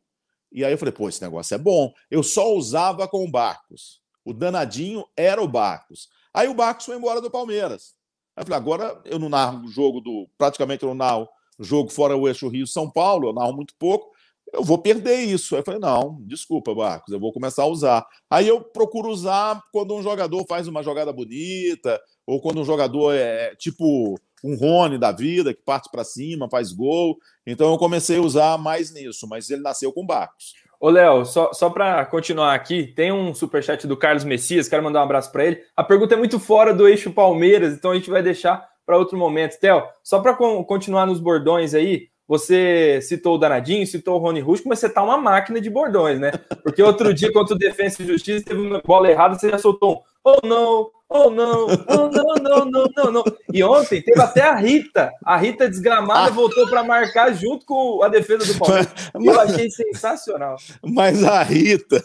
E 0.53 0.65
aí 0.65 0.73
eu 0.73 0.79
falei, 0.79 0.93
pô, 0.93 1.09
esse 1.09 1.21
negócio 1.21 1.55
é 1.55 1.59
bom. 1.59 1.93
Eu 2.11 2.23
só 2.23 2.55
usava 2.55 3.09
com 3.09 3.29
Barcos. 3.31 4.01
O 4.25 4.33
danadinho 4.33 5.05
era 5.17 5.43
o 5.43 5.49
Barcos. 5.49 6.09
Aí 6.33 6.49
o 6.49 6.55
Barcos 6.55 6.87
foi 6.87 6.97
embora 6.97 7.21
do 7.21 7.31
Palmeiras. 7.31 7.95
Aí 8.37 8.43
eu 8.43 8.47
falei, 8.47 8.59
agora 8.59 9.03
eu 9.05 9.19
não 9.19 9.29
narro 9.29 9.65
o 9.65 9.69
jogo 9.69 10.01
do. 10.01 10.29
Praticamente 10.39 10.85
eu 10.85 10.91
não 10.91 10.95
narro 10.95 11.29
o 11.59 11.65
jogo 11.65 11.91
fora 11.91 12.17
o 12.17 12.29
eixo 12.29 12.49
Rio-São 12.49 12.91
Paulo, 12.91 13.29
eu 13.29 13.33
narro 13.33 13.53
muito 13.53 13.75
pouco. 13.79 14.14
Eu 14.55 14.63
vou 14.63 14.79
perder 14.79 15.17
isso. 15.17 15.55
Aí 15.55 15.61
eu 15.61 15.65
falei, 15.65 15.81
não, 15.81 16.19
desculpa, 16.23 16.75
Barcos, 16.75 17.13
eu 17.13 17.19
vou 17.19 17.33
começar 17.33 17.65
a 17.65 17.67
usar. 17.67 18.07
Aí 18.31 18.47
eu 18.47 18.61
procuro 18.61 19.09
usar 19.09 19.61
quando 19.73 19.95
um 19.95 20.03
jogador 20.03 20.45
faz 20.49 20.69
uma 20.69 20.83
jogada 20.83 21.13
bonita, 21.13 22.01
ou 22.27 22.41
quando 22.41 22.61
um 22.61 22.65
jogador 22.65 23.13
é 23.13 23.55
tipo 23.57 24.15
um 24.45 24.55
Rony 24.57 24.99
da 24.99 25.11
vida, 25.11 25.55
que 25.55 25.63
parte 25.63 25.91
para 25.91 26.05
cima, 26.05 26.49
faz 26.49 26.73
gol. 26.73 27.17
Então 27.47 27.73
eu 27.73 27.79
comecei 27.79 28.19
a 28.19 28.23
usar 28.23 28.59
mais 28.59 28.93
nisso, 28.93 29.27
mas 29.29 29.51
ele 29.51 29.63
nasceu 29.63 29.93
com 29.93 30.07
Barcos. 30.07 30.53
Ô, 30.79 30.91
Léo, 30.91 31.25
só, 31.25 31.53
só 31.53 31.71
para 31.71 32.05
continuar 32.05 32.55
aqui, 32.55 32.87
tem 32.95 33.11
um 33.11 33.33
superchat 33.33 33.87
do 33.87 33.97
Carlos 33.97 34.23
Messias, 34.23 34.69
quero 34.69 34.83
mandar 34.83 35.01
um 35.01 35.05
abraço 35.05 35.33
para 35.33 35.47
ele. 35.47 35.61
A 35.75 35.83
pergunta 35.83 36.15
é 36.15 36.19
muito 36.19 36.39
fora 36.39 36.75
do 36.75 36.87
eixo 36.87 37.11
Palmeiras, 37.11 37.73
então 37.73 37.91
a 37.91 37.95
gente 37.95 38.11
vai 38.11 38.23
deixar 38.23 38.69
para 38.85 38.99
outro 38.99 39.17
momento. 39.17 39.59
Theo, 39.59 39.83
só 40.03 40.21
para 40.21 40.35
continuar 40.35 41.07
nos 41.07 41.21
bordões 41.21 41.73
aí, 41.73 42.09
você 42.27 43.01
citou 43.03 43.35
o 43.35 43.39
Danadinho, 43.39 43.87
citou 43.87 44.17
o 44.17 44.19
Rony 44.19 44.41
Rusco, 44.41 44.69
mas 44.69 44.79
você 44.79 44.89
tá 44.89 45.03
uma 45.03 45.19
máquina 45.19 45.61
de 45.61 45.69
bordões, 45.69 46.19
né? 46.19 46.33
Porque 46.63 46.83
outro 46.83 47.13
dia, 47.13 47.33
contra 47.33 47.55
o 47.55 47.59
Defensa 47.59 48.03
e 48.03 48.07
Justiça, 48.07 48.45
teve 48.45 48.61
uma 48.61 48.81
bola 48.81 49.11
errada, 49.11 49.39
você 49.39 49.51
já 49.51 49.59
soltou 49.59 49.97
um 49.97 50.15
oh 50.25 50.47
não, 50.47 50.91
oh 51.11 51.31
não, 51.31 51.67
oh 51.67 52.09
não, 52.09 52.35
não, 52.35 52.65
não, 52.65 52.87
não, 52.97 53.13
não. 53.13 53.25
E 53.53 53.63
ontem 53.63 54.01
teve 54.01 54.21
até 54.21 54.41
a 54.41 54.57
Rita. 54.57 55.13
A 55.23 55.37
Rita 55.37 55.69
desgramada 55.69 56.31
voltou 56.31 56.67
para 56.69 56.83
marcar 56.83 57.35
junto 57.35 57.67
com 57.67 58.03
a 58.03 58.09
defesa 58.09 58.51
do 58.51 58.59
Palmeiras. 58.59 58.89
Mas, 59.15 59.25
eu 59.25 59.41
achei 59.41 59.71
sensacional. 59.71 60.57
Mas 60.83 61.23
a 61.23 61.43
Rita, 61.43 62.03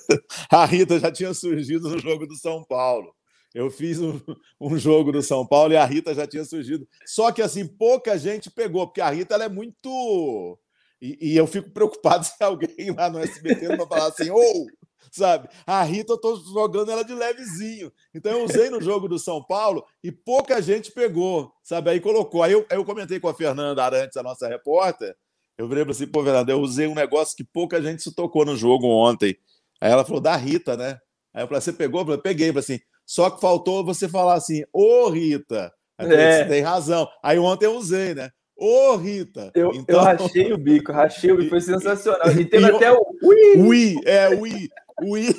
a 0.51 0.65
Rita 0.65 0.99
já 0.99 1.09
tinha 1.09 1.33
surgido 1.33 1.89
no 1.89 1.97
jogo 1.97 2.27
do 2.27 2.35
São 2.35 2.63
Paulo. 2.63 3.13
Eu 3.53 3.71
fiz 3.71 3.99
um, 3.99 4.19
um, 4.59 4.77
jogo 4.77 5.11
do 5.11 5.21
São 5.21 5.45
Paulo 5.45 5.73
e 5.73 5.77
a 5.77 5.85
Rita 5.85 6.13
já 6.13 6.27
tinha 6.27 6.45
surgido. 6.45 6.87
Só 7.05 7.31
que 7.31 7.41
assim, 7.41 7.65
pouca 7.65 8.17
gente 8.17 8.49
pegou, 8.51 8.85
porque 8.87 9.01
a 9.01 9.09
Rita 9.09 9.35
ela 9.35 9.45
é 9.45 9.49
muito. 9.49 10.59
E, 11.01 11.31
e 11.31 11.37
eu 11.37 11.47
fico 11.47 11.71
preocupado 11.71 12.25
se 12.25 12.43
alguém 12.43 12.91
lá 12.95 13.09
no 13.09 13.19
SBT 13.19 13.69
não 13.69 13.77
vai 13.77 13.87
falar 13.87 14.07
assim, 14.07 14.29
ou. 14.29 14.39
Oh, 14.39 14.67
sabe? 15.11 15.49
A 15.65 15.81
Rita, 15.83 16.13
eu 16.13 16.17
tô 16.17 16.35
jogando 16.35 16.91
ela 16.91 17.03
de 17.03 17.13
levezinho. 17.13 17.91
Então 18.13 18.31
eu 18.31 18.45
usei 18.45 18.69
no 18.69 18.81
jogo 18.81 19.07
do 19.07 19.17
São 19.17 19.43
Paulo 19.43 19.85
e 20.03 20.11
pouca 20.11 20.61
gente 20.61 20.91
pegou, 20.91 21.51
sabe? 21.63 21.89
Aí 21.89 21.99
colocou. 21.99 22.43
Aí 22.43 22.51
eu, 22.51 22.65
eu 22.69 22.85
comentei 22.85 23.19
com 23.19 23.27
a 23.27 23.33
Fernanda 23.33 23.83
Arantes, 23.83 24.17
a 24.17 24.23
nossa 24.23 24.47
repórter. 24.47 25.15
Eu 25.57 25.67
falei 25.67 25.83
assim, 25.83 26.07
pô, 26.07 26.23
Fernanda, 26.23 26.51
eu 26.51 26.61
usei 26.61 26.87
um 26.87 26.95
negócio 26.95 27.35
que 27.35 27.43
pouca 27.43 27.81
gente 27.81 28.01
se 28.01 28.13
tocou 28.13 28.45
no 28.45 28.55
jogo 28.55 28.87
ontem. 28.87 29.37
Aí 29.81 29.91
ela 29.91 30.05
falou, 30.05 30.21
da 30.21 30.35
Rita, 30.35 30.77
né? 30.77 30.99
Aí 31.33 31.43
eu 31.43 31.47
falei, 31.47 31.61
você 31.61 31.73
pegou? 31.73 32.01
Eu 32.01 32.05
falei, 32.05 32.21
peguei. 32.21 32.49
Eu 32.49 32.53
falei 32.53 32.63
assim, 32.63 32.79
só 33.09 33.31
que 33.31 33.41
faltou 33.41 33.83
você 33.83 34.07
falar 34.07 34.35
assim, 34.35 34.63
ô 34.71 35.09
Rita. 35.09 35.73
Eu 35.97 36.05
falei, 36.05 36.19
é. 36.19 36.43
você 36.43 36.49
tem 36.49 36.61
razão. 36.61 37.09
Aí 37.23 37.39
ontem 37.39 37.65
eu 37.65 37.75
usei, 37.75 38.13
né? 38.13 38.29
Ô, 38.55 38.95
Rita! 38.97 39.51
Eu, 39.55 39.71
então... 39.73 39.97
eu 39.97 40.03
rachei 40.03 40.53
o 40.53 40.57
bico, 40.59 40.91
rachei 40.91 41.31
o 41.31 41.37
bico, 41.37 41.49
foi 41.49 41.59
sensacional. 41.59 42.29
E 42.29 42.45
teve 42.45 42.67
e 42.67 42.69
até 42.69 42.91
o 42.91 43.03
Ui! 43.23 43.57
Ui, 43.57 43.95
é, 44.05 44.29
Ui. 44.29 44.69
O 45.01 45.17
I, 45.17 45.35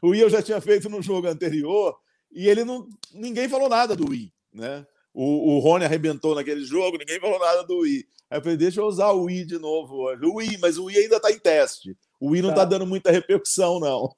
o 0.00 0.14
I 0.14 0.20
eu 0.24 0.30
já 0.30 0.40
tinha 0.40 0.58
feito 0.62 0.88
no 0.88 1.02
jogo 1.02 1.26
anterior 1.28 1.94
e 2.32 2.48
ele 2.48 2.64
não. 2.64 2.88
Ninguém 3.12 3.50
falou 3.50 3.68
nada 3.68 3.94
do 3.94 4.14
I, 4.14 4.32
né? 4.50 4.86
O, 5.12 5.56
o 5.56 5.58
Rony 5.58 5.84
arrebentou 5.84 6.34
naquele 6.34 6.64
jogo, 6.64 6.96
ninguém 6.96 7.20
falou 7.20 7.38
nada 7.38 7.64
do 7.64 7.86
I. 7.86 8.02
Aí 8.30 8.38
eu 8.38 8.42
falei, 8.42 8.56
deixa 8.56 8.80
eu 8.80 8.86
usar 8.86 9.12
o 9.12 9.28
I 9.28 9.44
de 9.44 9.58
novo 9.58 9.94
hoje. 9.96 10.24
O 10.24 10.40
I, 10.40 10.56
mas 10.56 10.78
o 10.78 10.90
I 10.90 10.96
ainda 10.96 11.16
está 11.16 11.30
em 11.30 11.38
teste. 11.38 11.94
O 12.18 12.34
I 12.34 12.40
não 12.40 12.48
está 12.48 12.62
tá 12.62 12.70
dando 12.70 12.86
muita 12.86 13.10
repercussão, 13.10 13.78
não. 13.78 14.10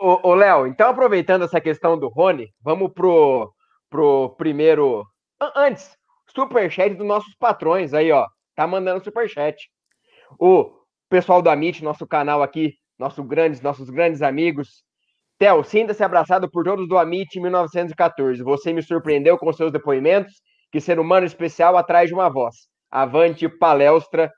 Ô, 0.00 0.34
Léo, 0.34 0.66
então 0.66 0.88
aproveitando 0.88 1.44
essa 1.44 1.60
questão 1.60 1.98
do 1.98 2.08
Rony, 2.08 2.48
vamos 2.62 2.92
pro, 2.92 3.52
pro 3.88 4.30
primeiro. 4.36 5.04
Antes, 5.54 5.96
superchat 6.34 6.94
dos 6.94 7.06
nossos 7.06 7.34
patrões 7.36 7.92
aí, 7.92 8.10
ó. 8.10 8.26
Tá 8.54 8.66
mandando 8.66 9.04
superchat. 9.04 9.56
O 10.38 10.70
pessoal 11.08 11.42
do 11.42 11.50
Amit, 11.50 11.82
nosso 11.84 12.06
canal 12.06 12.42
aqui, 12.42 12.72
nossos 12.98 13.26
grandes, 13.26 13.60
nossos 13.60 13.90
grandes 13.90 14.22
amigos. 14.22 14.84
Theo, 15.38 15.64
sinta-se 15.64 16.04
abraçado 16.04 16.50
por 16.50 16.64
todos 16.64 16.88
do 16.88 16.98
Amit 16.98 17.40
1914. 17.40 18.42
Você 18.42 18.72
me 18.72 18.82
surpreendeu 18.82 19.38
com 19.38 19.52
seus 19.52 19.72
depoimentos. 19.72 20.34
Que 20.70 20.80
ser 20.80 21.00
humano 21.00 21.26
especial 21.26 21.76
atrás 21.76 22.08
de 22.08 22.14
uma 22.14 22.28
voz. 22.28 22.68
Avante 22.90 23.48
palestra. 23.48 24.30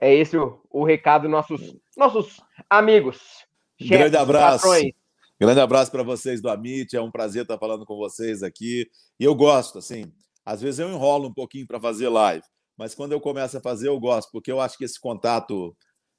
É 0.00 0.12
esse 0.14 0.36
o, 0.36 0.60
o 0.70 0.84
recado 0.84 1.28
nossos, 1.28 1.74
nossos 1.96 2.40
amigos. 2.68 3.45
Chefes, 3.78 3.98
Grande 3.98 4.16
abraço. 4.16 4.64
Patrões. 4.64 4.92
Grande 5.38 5.60
abraço 5.60 5.90
para 5.90 6.02
vocês 6.02 6.40
do 6.40 6.48
Amit. 6.48 6.96
É 6.96 7.00
um 7.00 7.10
prazer 7.10 7.42
estar 7.42 7.58
falando 7.58 7.84
com 7.84 7.96
vocês 7.96 8.42
aqui. 8.42 8.88
E 9.20 9.24
eu 9.24 9.34
gosto, 9.34 9.78
assim, 9.78 10.10
às 10.44 10.62
vezes 10.62 10.80
eu 10.80 10.88
enrolo 10.88 11.28
um 11.28 11.34
pouquinho 11.34 11.66
para 11.66 11.80
fazer 11.80 12.08
live, 12.08 12.44
mas 12.76 12.94
quando 12.94 13.12
eu 13.12 13.20
começo 13.20 13.58
a 13.58 13.60
fazer, 13.60 13.88
eu 13.88 13.98
gosto, 13.98 14.30
porque 14.30 14.50
eu 14.50 14.60
acho 14.60 14.78
que 14.78 14.84
esse 14.84 15.00
contato 15.00 15.76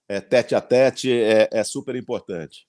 é, 0.08 0.22
tete 0.22 0.54
a 0.54 0.62
tete 0.62 1.12
é, 1.12 1.50
é, 1.52 1.64
super 1.64 1.96
importante. 1.96 2.68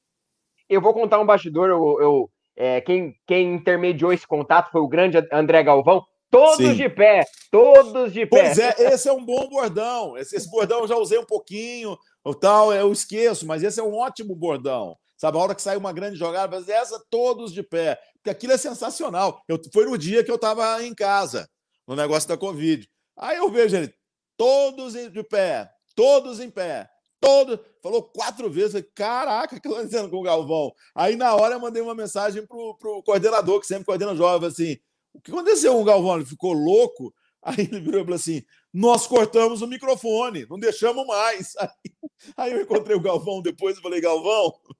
Eu 0.68 0.80
vou 0.80 0.94
contar 0.94 1.20
um 1.20 1.26
bastidor. 1.26 1.68
Eu, 1.68 2.00
eu 2.00 2.30
é, 2.56 2.80
quem, 2.80 3.14
quem 3.26 3.54
intermediou 3.54 4.12
esse 4.12 4.26
contato 4.26 4.70
foi 4.70 4.80
o 4.80 4.88
grande 4.88 5.18
André 5.32 5.62
Galvão. 5.62 6.04
Todos 6.30 6.56
Sim. 6.56 6.74
de 6.74 6.88
pé, 6.90 7.24
todos 7.50 8.12
de 8.12 8.26
pé. 8.26 8.42
Pois 8.42 8.58
é, 8.58 8.74
esse 8.92 9.08
é 9.08 9.12
um 9.12 9.24
bom 9.24 9.48
bordão. 9.48 10.16
Esse, 10.16 10.36
esse 10.36 10.50
bordão 10.50 10.80
eu 10.80 10.88
já 10.88 10.96
usei 10.96 11.18
um 11.18 11.24
pouquinho, 11.24 11.96
o 12.24 12.34
tal, 12.34 12.72
eu 12.72 12.92
esqueço, 12.92 13.46
mas 13.46 13.62
esse 13.62 13.80
é 13.80 13.82
um 13.82 13.94
ótimo 13.94 14.34
bordão. 14.34 14.96
Sabe, 15.16 15.36
a 15.36 15.40
hora 15.40 15.54
que 15.54 15.62
sai 15.62 15.76
uma 15.76 15.92
grande 15.92 16.16
jogada, 16.16 16.56
mas 16.56 16.68
essa 16.68 17.02
todos 17.10 17.52
de 17.52 17.62
pé. 17.62 17.98
Porque 18.14 18.30
aquilo 18.30 18.52
é 18.52 18.56
sensacional. 18.56 19.42
Eu, 19.48 19.60
foi 19.72 19.84
no 19.84 19.98
dia 19.98 20.22
que 20.22 20.30
eu 20.30 20.36
estava 20.36 20.82
em 20.84 20.94
casa, 20.94 21.48
no 21.86 21.96
negócio 21.96 22.28
da 22.28 22.36
Covid. 22.36 22.88
Aí 23.16 23.36
eu 23.36 23.50
vejo 23.50 23.76
ele, 23.76 23.92
todos 24.36 24.92
de 24.92 25.22
pé, 25.24 25.68
todos 25.96 26.38
em 26.38 26.48
pé, 26.48 26.88
todos. 27.20 27.58
Falou 27.82 28.02
quatro 28.02 28.48
vezes. 28.48 28.82
Caraca, 28.94 29.58
que 29.58 29.66
eu 29.66 29.74
tô 29.74 29.82
dizendo 29.82 30.08
com 30.08 30.18
o 30.18 30.22
Galvão? 30.22 30.72
Aí 30.94 31.16
na 31.16 31.34
hora 31.34 31.56
eu 31.56 31.60
mandei 31.60 31.82
uma 31.82 31.94
mensagem 31.94 32.46
pro, 32.46 32.76
pro 32.78 33.02
coordenador, 33.02 33.60
que 33.60 33.66
sempre 33.66 33.84
coordena 33.84 34.14
jovem, 34.14 34.48
assim. 34.48 34.76
O 35.12 35.20
que 35.20 35.32
aconteceu 35.32 35.72
com 35.72 35.82
o 35.82 35.84
Galvão? 35.84 36.16
Ele 36.16 36.26
ficou 36.26 36.52
louco. 36.52 37.12
Aí 37.42 37.60
ele 37.60 37.80
virou 37.80 38.00
e 38.00 38.04
falou 38.04 38.16
assim: 38.16 38.42
Nós 38.72 39.06
cortamos 39.06 39.62
o 39.62 39.66
microfone, 39.66 40.46
não 40.48 40.58
deixamos 40.58 41.06
mais. 41.06 41.54
Aí, 42.36 42.50
aí 42.50 42.52
eu 42.52 42.62
encontrei 42.62 42.96
o 42.96 43.00
Galvão 43.00 43.40
depois 43.40 43.78
e 43.78 43.80
falei: 43.80 44.00
Galvão, 44.00 44.48
o 44.48 44.74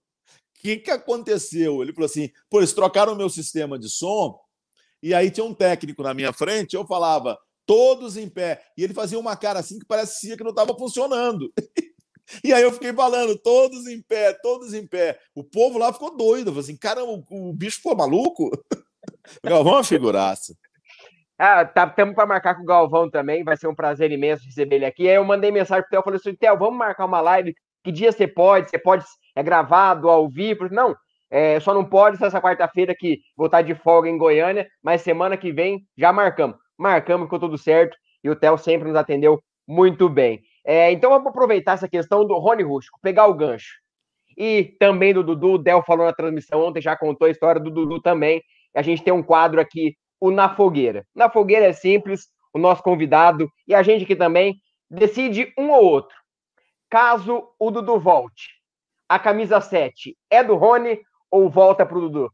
que, 0.55 0.77
que 0.77 0.91
aconteceu? 0.91 1.83
Ele 1.83 1.93
falou 1.93 2.07
assim: 2.07 2.31
Pô, 2.51 2.59
eles 2.59 2.73
trocaram 2.73 3.13
o 3.13 3.17
meu 3.17 3.31
sistema 3.31 3.79
de 3.79 3.89
som. 3.89 4.39
E 5.01 5.15
aí 5.15 5.31
tinha 5.31 5.45
um 5.45 5.55
técnico 5.55 6.03
na 6.03 6.13
minha 6.13 6.33
frente. 6.33 6.75
Eu 6.75 6.87
falava: 6.87 7.39
Todos 7.65 8.17
em 8.17 8.29
pé. 8.29 8.63
E 8.77 8.83
ele 8.83 8.93
fazia 8.93 9.19
uma 9.19 9.37
cara 9.37 9.61
assim 9.61 9.79
que 9.79 9.87
parecia 9.87 10.37
que 10.37 10.43
não 10.43 10.51
estava 10.51 10.77
funcionando. 10.77 11.53
E 12.45 12.53
aí 12.53 12.63
eu 12.63 12.71
fiquei 12.71 12.93
falando, 12.93 13.39
todos 13.39 13.87
em 13.87 14.03
pé, 14.03 14.35
todos 14.35 14.75
em 14.75 14.87
pé. 14.87 15.19
O 15.35 15.43
povo 15.43 15.79
lá 15.79 15.93
ficou 15.93 16.15
doido. 16.15 16.51
Falei 16.51 16.61
assim, 16.61 16.77
caramba, 16.77 17.25
o, 17.31 17.49
o 17.49 17.55
bicho 17.55 17.79
ficou 17.79 17.97
maluco? 17.97 18.51
Galvão 19.43 19.73
é 19.73 19.77
uma 19.77 19.85
figuraça. 19.85 20.55
Ah, 21.39 21.65
tá, 21.65 21.87
temos 21.87 22.15
para 22.15 22.27
marcar 22.27 22.57
com 22.57 22.63
o 22.63 22.67
Galvão 22.67 23.09
também, 23.09 23.45
vai 23.45 23.57
ser 23.57 23.69
um 23.69 23.75
prazer 23.75 24.11
imenso 24.11 24.45
receber 24.45 24.77
ele 24.77 24.87
aqui. 24.87 25.09
Aí 25.09 25.15
eu 25.15 25.25
mandei 25.25 25.53
mensagem 25.53 25.83
pro 25.83 25.91
Theo, 25.91 26.03
falei 26.03 26.17
assim, 26.17 26.35
Theo, 26.35 26.59
vamos 26.59 26.77
marcar 26.77 27.05
uma 27.05 27.21
live, 27.21 27.55
que 27.85 27.93
dia 27.93 28.11
você 28.11 28.27
pode? 28.27 28.69
Você 28.69 28.79
pode, 28.79 29.05
é 29.37 29.43
gravado, 29.43 30.09
ao 30.09 30.29
vivo? 30.29 30.69
Não, 30.69 30.97
é, 31.31 31.61
só 31.61 31.73
não 31.73 31.85
pode 31.85 32.23
essa 32.23 32.41
quarta-feira 32.41 32.95
que 32.95 33.21
vou 33.37 33.47
estar 33.47 33.63
de 33.63 33.75
folga 33.75 34.09
em 34.09 34.19
Goiânia, 34.19 34.67
mas 34.83 35.03
semana 35.03 35.37
que 35.37 35.53
vem 35.53 35.81
já 35.97 36.13
marcamos. 36.13 36.57
Marcamos, 36.77 37.27
ficou 37.27 37.39
tudo 37.39 37.57
certo, 37.57 37.97
e 38.25 38.31
o 38.31 38.37
Theo 38.37 38.59
sempre 38.59 38.89
nos 38.89 38.97
atendeu 38.97 39.41
muito 39.67 40.09
bem. 40.09 40.41
É, 40.65 40.91
então 40.91 41.11
vamos 41.11 41.29
aproveitar 41.29 41.73
essa 41.73 41.89
questão 41.89 42.27
do 42.27 42.37
Rony 42.39 42.63
Rústico, 42.63 42.99
pegar 43.01 43.27
o 43.27 43.35
gancho. 43.35 43.75
E 44.37 44.77
também 44.79 45.13
do 45.13 45.23
Dudu, 45.23 45.55
o 45.55 45.59
Del 45.59 45.83
falou 45.83 46.07
na 46.07 46.13
transmissão 46.13 46.61
ontem, 46.63 46.81
já 46.81 46.97
contou 46.97 47.27
a 47.27 47.31
história 47.31 47.61
do 47.61 47.71
Dudu 47.71 48.01
também. 48.01 48.43
A 48.75 48.83
gente 48.83 49.03
tem 49.03 49.13
um 49.13 49.23
quadro 49.23 49.61
aqui, 49.61 49.97
o 50.21 50.31
Na 50.31 50.55
Fogueira. 50.55 51.07
Na 51.15 51.31
Fogueira 51.31 51.67
é 51.67 51.73
simples, 51.73 52.29
o 52.53 52.59
nosso 52.59 52.83
convidado 52.83 53.51
e 53.67 53.75
a 53.75 53.83
gente 53.83 54.05
aqui 54.05 54.17
também 54.17 54.61
decide 54.91 55.53
um 55.59 55.71
ou 55.71 55.85
outro. 55.85 56.17
Caso 56.91 57.49
o 57.59 57.71
Dudu 57.71 57.99
volte, 57.99 58.49
a 59.09 59.19
camisa 59.19 59.61
7 59.61 60.17
é 60.31 60.43
do 60.43 60.57
Rony 60.57 60.99
ou 61.31 61.49
volta 61.51 61.85
para 61.85 61.99
o 61.99 62.01
Dudu? 62.03 62.33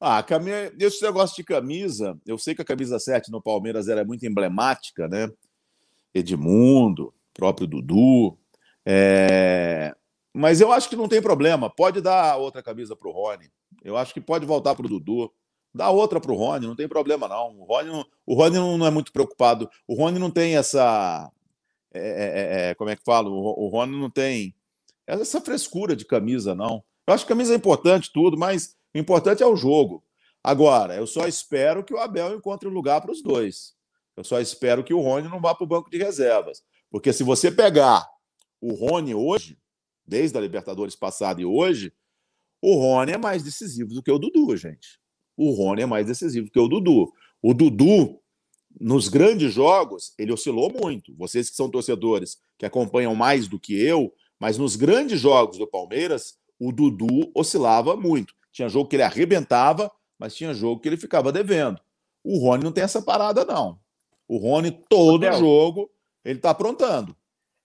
Ah, 0.00 0.22
camisa, 0.22 0.72
esse 0.78 1.02
negócio 1.04 1.36
de 1.36 1.44
camisa, 1.44 2.18
eu 2.26 2.36
sei 2.36 2.54
que 2.54 2.62
a 2.62 2.64
camisa 2.64 2.98
7 2.98 3.30
no 3.30 3.42
Palmeiras 3.42 3.88
era 3.88 4.04
muito 4.04 4.26
emblemática, 4.26 5.06
né? 5.06 5.28
Edmundo, 6.12 7.14
próprio 7.32 7.66
Dudu. 7.66 8.36
É... 8.84 9.94
Mas 10.34 10.60
eu 10.60 10.72
acho 10.72 10.88
que 10.88 10.96
não 10.96 11.08
tem 11.08 11.22
problema. 11.22 11.70
Pode 11.70 12.00
dar 12.00 12.36
outra 12.36 12.62
camisa 12.62 12.96
para 12.96 13.08
o 13.08 13.12
Rony. 13.12 13.48
Eu 13.84 13.96
acho 13.96 14.12
que 14.12 14.20
pode 14.20 14.44
voltar 14.44 14.74
para 14.74 14.86
o 14.86 14.88
Dudu. 14.88 15.32
Dá 15.74 15.90
outra 15.90 16.20
para 16.20 16.32
o 16.32 16.36
Rony, 16.36 16.66
não 16.66 16.76
tem 16.76 16.86
problema 16.86 17.26
não. 17.26 17.58
O 17.60 17.64
Rony, 17.64 17.88
não, 17.88 18.06
o 18.26 18.34
Rony 18.34 18.56
não 18.56 18.86
é 18.86 18.90
muito 18.90 19.12
preocupado. 19.12 19.70
O 19.86 19.94
Rony 19.94 20.18
não 20.18 20.30
tem 20.30 20.56
essa. 20.56 21.30
É, 21.94 22.00
é, 22.00 22.66
é, 22.68 22.70
é 22.70 22.74
como 22.74 22.90
é 22.90 22.96
que 22.96 23.02
fala? 23.04 23.28
O, 23.28 23.66
o 23.66 23.68
Rony 23.68 23.98
não 23.98 24.10
tem 24.10 24.54
essa 25.06 25.40
frescura 25.40 25.96
de 25.96 26.04
camisa, 26.04 26.54
não. 26.54 26.82
Eu 27.06 27.14
acho 27.14 27.24
que 27.24 27.28
camisa 27.28 27.52
é 27.52 27.56
importante, 27.56 28.10
tudo, 28.12 28.38
mas 28.38 28.76
o 28.94 28.98
importante 28.98 29.42
é 29.42 29.46
o 29.46 29.56
jogo. 29.56 30.04
Agora, 30.44 30.94
eu 30.94 31.06
só 31.06 31.26
espero 31.26 31.84
que 31.84 31.94
o 31.94 31.98
Abel 31.98 32.36
encontre 32.36 32.68
lugar 32.68 33.00
para 33.00 33.12
os 33.12 33.22
dois. 33.22 33.74
Eu 34.16 34.24
só 34.24 34.40
espero 34.40 34.84
que 34.84 34.92
o 34.92 35.00
Rony 35.00 35.28
não 35.28 35.40
vá 35.40 35.54
para 35.54 35.64
o 35.64 35.68
banco 35.68 35.90
de 35.90 35.98
reservas. 35.98 36.62
Porque 36.90 37.12
se 37.12 37.22
você 37.22 37.50
pegar 37.50 38.06
o 38.60 38.74
Rony 38.74 39.14
hoje, 39.14 39.58
desde 40.06 40.36
a 40.36 40.40
Libertadores 40.40 40.94
passada 40.94 41.40
e 41.40 41.44
hoje, 41.44 41.92
o 42.60 42.76
Rony 42.76 43.12
é 43.12 43.18
mais 43.18 43.42
decisivo 43.42 43.94
do 43.94 44.02
que 44.02 44.10
o 44.10 44.18
Dudu, 44.18 44.56
gente. 44.56 45.00
O 45.42 45.50
Rony 45.50 45.82
é 45.82 45.86
mais 45.86 46.06
decisivo 46.06 46.48
que 46.48 46.60
o 46.60 46.68
Dudu. 46.68 47.12
O 47.42 47.52
Dudu, 47.52 48.20
nos 48.80 49.08
grandes 49.08 49.52
jogos, 49.52 50.14
ele 50.16 50.32
oscilou 50.32 50.72
muito. 50.72 51.12
Vocês 51.16 51.50
que 51.50 51.56
são 51.56 51.68
torcedores, 51.68 52.38
que 52.56 52.64
acompanham 52.64 53.12
mais 53.16 53.48
do 53.48 53.58
que 53.58 53.74
eu, 53.74 54.14
mas 54.38 54.56
nos 54.56 54.76
grandes 54.76 55.18
jogos 55.18 55.58
do 55.58 55.66
Palmeiras, 55.66 56.38
o 56.60 56.70
Dudu 56.70 57.32
oscilava 57.34 57.96
muito. 57.96 58.34
Tinha 58.52 58.68
jogo 58.68 58.88
que 58.88 58.94
ele 58.94 59.02
arrebentava, 59.02 59.90
mas 60.16 60.36
tinha 60.36 60.54
jogo 60.54 60.80
que 60.80 60.88
ele 60.88 60.96
ficava 60.96 61.32
devendo. 61.32 61.80
O 62.22 62.38
Rony 62.38 62.62
não 62.62 62.70
tem 62.70 62.84
essa 62.84 63.02
parada, 63.02 63.44
não. 63.44 63.80
O 64.28 64.36
Rony, 64.36 64.70
todo 64.88 65.26
Hotel. 65.26 65.38
jogo, 65.40 65.90
ele 66.24 66.38
está 66.38 66.50
aprontando. 66.50 67.16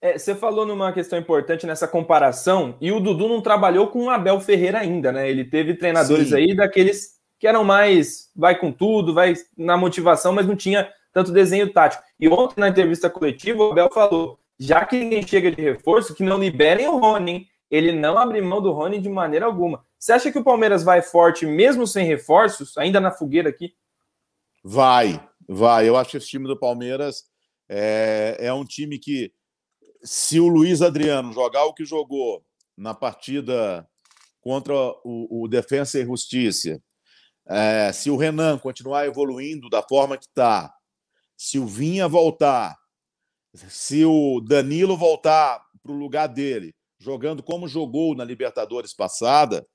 É, 0.02 0.18
você 0.18 0.34
falou 0.34 0.66
numa 0.66 0.92
questão 0.92 1.16
importante 1.16 1.64
nessa 1.64 1.86
comparação, 1.86 2.76
e 2.80 2.90
o 2.90 2.98
Dudu 2.98 3.28
não 3.28 3.40
trabalhou 3.40 3.86
com 3.86 4.06
o 4.06 4.10
Abel 4.10 4.40
Ferreira 4.40 4.80
ainda, 4.80 5.12
né? 5.12 5.30
Ele 5.30 5.44
teve 5.44 5.74
treinadores 5.74 6.30
Sim. 6.30 6.34
aí 6.34 6.56
daqueles 6.56 7.17
que 7.38 7.46
eram 7.46 7.64
mais 7.64 8.30
vai 8.34 8.58
com 8.58 8.72
tudo, 8.72 9.14
vai 9.14 9.34
na 9.56 9.76
motivação, 9.76 10.32
mas 10.32 10.46
não 10.46 10.56
tinha 10.56 10.92
tanto 11.12 11.32
desenho 11.32 11.72
tático. 11.72 12.02
E 12.18 12.28
ontem, 12.28 12.60
na 12.60 12.68
entrevista 12.68 13.08
coletiva, 13.08 13.62
o 13.62 13.72
Abel 13.72 13.90
falou: 13.92 14.38
já 14.58 14.84
que 14.84 14.98
ninguém 14.98 15.26
chega 15.26 15.50
de 15.50 15.62
reforço, 15.62 16.14
que 16.14 16.22
não 16.22 16.38
liberem 16.38 16.88
o 16.88 16.98
Rony, 16.98 17.30
hein? 17.30 17.48
Ele 17.70 17.92
não 17.92 18.18
abre 18.18 18.40
mão 18.40 18.62
do 18.62 18.72
Rony 18.72 18.98
de 18.98 19.10
maneira 19.10 19.44
alguma. 19.44 19.84
Você 19.98 20.12
acha 20.12 20.32
que 20.32 20.38
o 20.38 20.44
Palmeiras 20.44 20.82
vai 20.82 21.02
forte 21.02 21.44
mesmo 21.44 21.86
sem 21.86 22.06
reforços, 22.06 22.78
ainda 22.78 22.98
na 22.98 23.10
fogueira 23.10 23.50
aqui? 23.50 23.74
Vai, 24.64 25.20
Vai, 25.48 25.88
eu 25.88 25.96
acho 25.96 26.10
que 26.10 26.16
esse 26.18 26.28
time 26.28 26.46
do 26.46 26.58
Palmeiras 26.58 27.24
é, 27.66 28.36
é 28.38 28.52
um 28.52 28.66
time 28.66 28.98
que, 28.98 29.32
se 30.02 30.38
o 30.38 30.46
Luiz 30.46 30.82
Adriano 30.82 31.32
jogar 31.32 31.64
o 31.64 31.72
que 31.72 31.86
jogou 31.86 32.44
na 32.76 32.92
partida 32.92 33.88
contra 34.42 34.74
o, 34.74 35.44
o 35.44 35.48
Defensa 35.48 35.98
e 35.98 36.04
Justiça, 36.04 36.82
é, 37.48 37.90
se 37.92 38.10
o 38.10 38.16
Renan 38.16 38.58
continuar 38.58 39.06
evoluindo 39.06 39.68
da 39.70 39.82
forma 39.82 40.18
que 40.18 40.26
está, 40.26 40.72
se 41.36 41.58
o 41.58 41.66
Vinha 41.66 42.06
voltar, 42.06 42.76
se 43.68 44.04
o 44.04 44.40
Danilo 44.40 44.96
voltar 44.96 45.60
para 45.82 45.92
o 45.92 45.96
lugar 45.96 46.26
dele, 46.26 46.74
jogando 46.98 47.42
como 47.42 47.66
jogou 47.66 48.14
na 48.14 48.24
Libertadores 48.24 48.92
passada, 48.92 49.66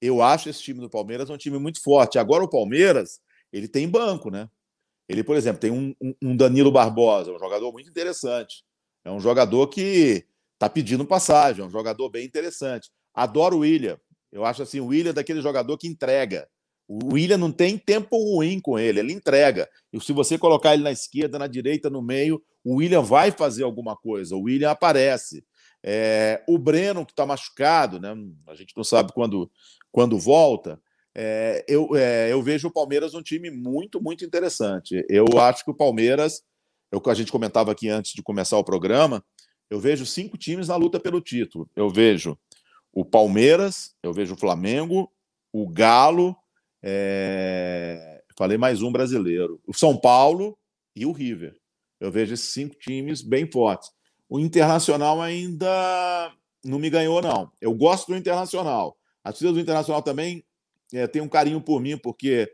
eu 0.00 0.22
acho 0.22 0.48
esse 0.48 0.62
time 0.62 0.80
do 0.80 0.88
Palmeiras 0.88 1.28
um 1.28 1.36
time 1.36 1.58
muito 1.58 1.82
forte. 1.82 2.18
Agora 2.18 2.44
o 2.44 2.48
Palmeiras, 2.48 3.20
ele 3.52 3.68
tem 3.68 3.88
banco, 3.88 4.30
né? 4.30 4.48
Ele, 5.08 5.24
por 5.24 5.36
exemplo, 5.36 5.60
tem 5.60 5.70
um, 5.70 5.94
um 6.22 6.36
Danilo 6.36 6.70
Barbosa, 6.70 7.32
um 7.32 7.38
jogador 7.38 7.72
muito 7.72 7.90
interessante. 7.90 8.62
É 9.04 9.10
um 9.10 9.20
jogador 9.20 9.66
que 9.68 10.26
está 10.54 10.68
pedindo 10.68 11.04
passagem, 11.04 11.64
é 11.64 11.66
um 11.66 11.70
jogador 11.70 12.08
bem 12.10 12.24
interessante. 12.24 12.90
Adoro 13.14 13.56
o 13.56 13.60
William. 13.60 13.98
Eu 14.30 14.44
acho 14.44 14.62
assim, 14.62 14.80
o 14.80 14.86
William 14.86 15.10
é 15.10 15.14
daquele 15.14 15.40
jogador 15.40 15.76
que 15.78 15.88
entrega. 15.88 16.48
O 16.88 17.12
William 17.12 17.36
não 17.36 17.52
tem 17.52 17.76
tempo 17.76 18.16
ruim 18.16 18.58
com 18.58 18.78
ele, 18.78 18.98
ele 18.98 19.12
entrega. 19.12 19.68
E 19.92 20.00
se 20.00 20.10
você 20.10 20.38
colocar 20.38 20.72
ele 20.72 20.82
na 20.82 20.90
esquerda, 20.90 21.38
na 21.38 21.46
direita, 21.46 21.90
no 21.90 22.00
meio, 22.00 22.42
o 22.64 22.76
William 22.76 23.02
vai 23.02 23.30
fazer 23.30 23.62
alguma 23.62 23.94
coisa. 23.94 24.34
O 24.34 24.44
William 24.44 24.70
aparece. 24.70 25.44
É, 25.84 26.42
o 26.48 26.56
Breno, 26.58 27.04
que 27.04 27.12
está 27.12 27.26
machucado, 27.26 28.00
né? 28.00 28.16
a 28.48 28.54
gente 28.54 28.72
não 28.74 28.82
sabe 28.82 29.12
quando, 29.12 29.50
quando 29.92 30.18
volta, 30.18 30.80
é, 31.14 31.64
eu, 31.68 31.94
é, 31.94 32.32
eu 32.32 32.42
vejo 32.42 32.68
o 32.68 32.72
Palmeiras 32.72 33.14
um 33.14 33.22
time 33.22 33.50
muito, 33.50 34.02
muito 34.02 34.24
interessante. 34.24 35.04
Eu 35.08 35.26
acho 35.38 35.64
que 35.64 35.70
o 35.70 35.76
Palmeiras, 35.76 36.42
que 36.90 37.10
a 37.10 37.14
gente 37.14 37.30
comentava 37.30 37.70
aqui 37.70 37.88
antes 37.88 38.12
de 38.12 38.22
começar 38.22 38.56
o 38.56 38.64
programa, 38.64 39.22
eu 39.70 39.78
vejo 39.78 40.06
cinco 40.06 40.38
times 40.38 40.68
na 40.68 40.76
luta 40.76 40.98
pelo 40.98 41.20
título. 41.20 41.68
Eu 41.76 41.90
vejo 41.90 42.38
o 42.92 43.04
Palmeiras, 43.04 43.94
eu 44.02 44.12
vejo 44.12 44.34
o 44.34 44.38
Flamengo, 44.38 45.12
o 45.52 45.68
Galo, 45.68 46.36
é... 46.90 48.22
falei 48.36 48.56
mais 48.56 48.82
um 48.82 48.90
brasileiro, 48.90 49.60
o 49.66 49.74
São 49.74 49.96
Paulo 49.96 50.56
e 50.96 51.04
o 51.04 51.12
River. 51.12 51.56
Eu 52.00 52.10
vejo 52.10 52.34
esses 52.34 52.50
cinco 52.50 52.76
times 52.76 53.20
bem 53.20 53.50
fortes. 53.50 53.90
O 54.28 54.38
Internacional 54.38 55.20
ainda 55.20 56.32
não 56.64 56.78
me 56.78 56.88
ganhou, 56.88 57.20
não. 57.20 57.50
Eu 57.60 57.74
gosto 57.74 58.08
do 58.08 58.16
Internacional. 58.16 58.96
A 59.22 59.30
torcida 59.30 59.52
do 59.52 59.60
Internacional 59.60 60.02
também 60.02 60.44
é, 60.92 61.06
tem 61.06 61.20
um 61.20 61.28
carinho 61.28 61.60
por 61.60 61.80
mim, 61.80 61.98
porque 61.98 62.50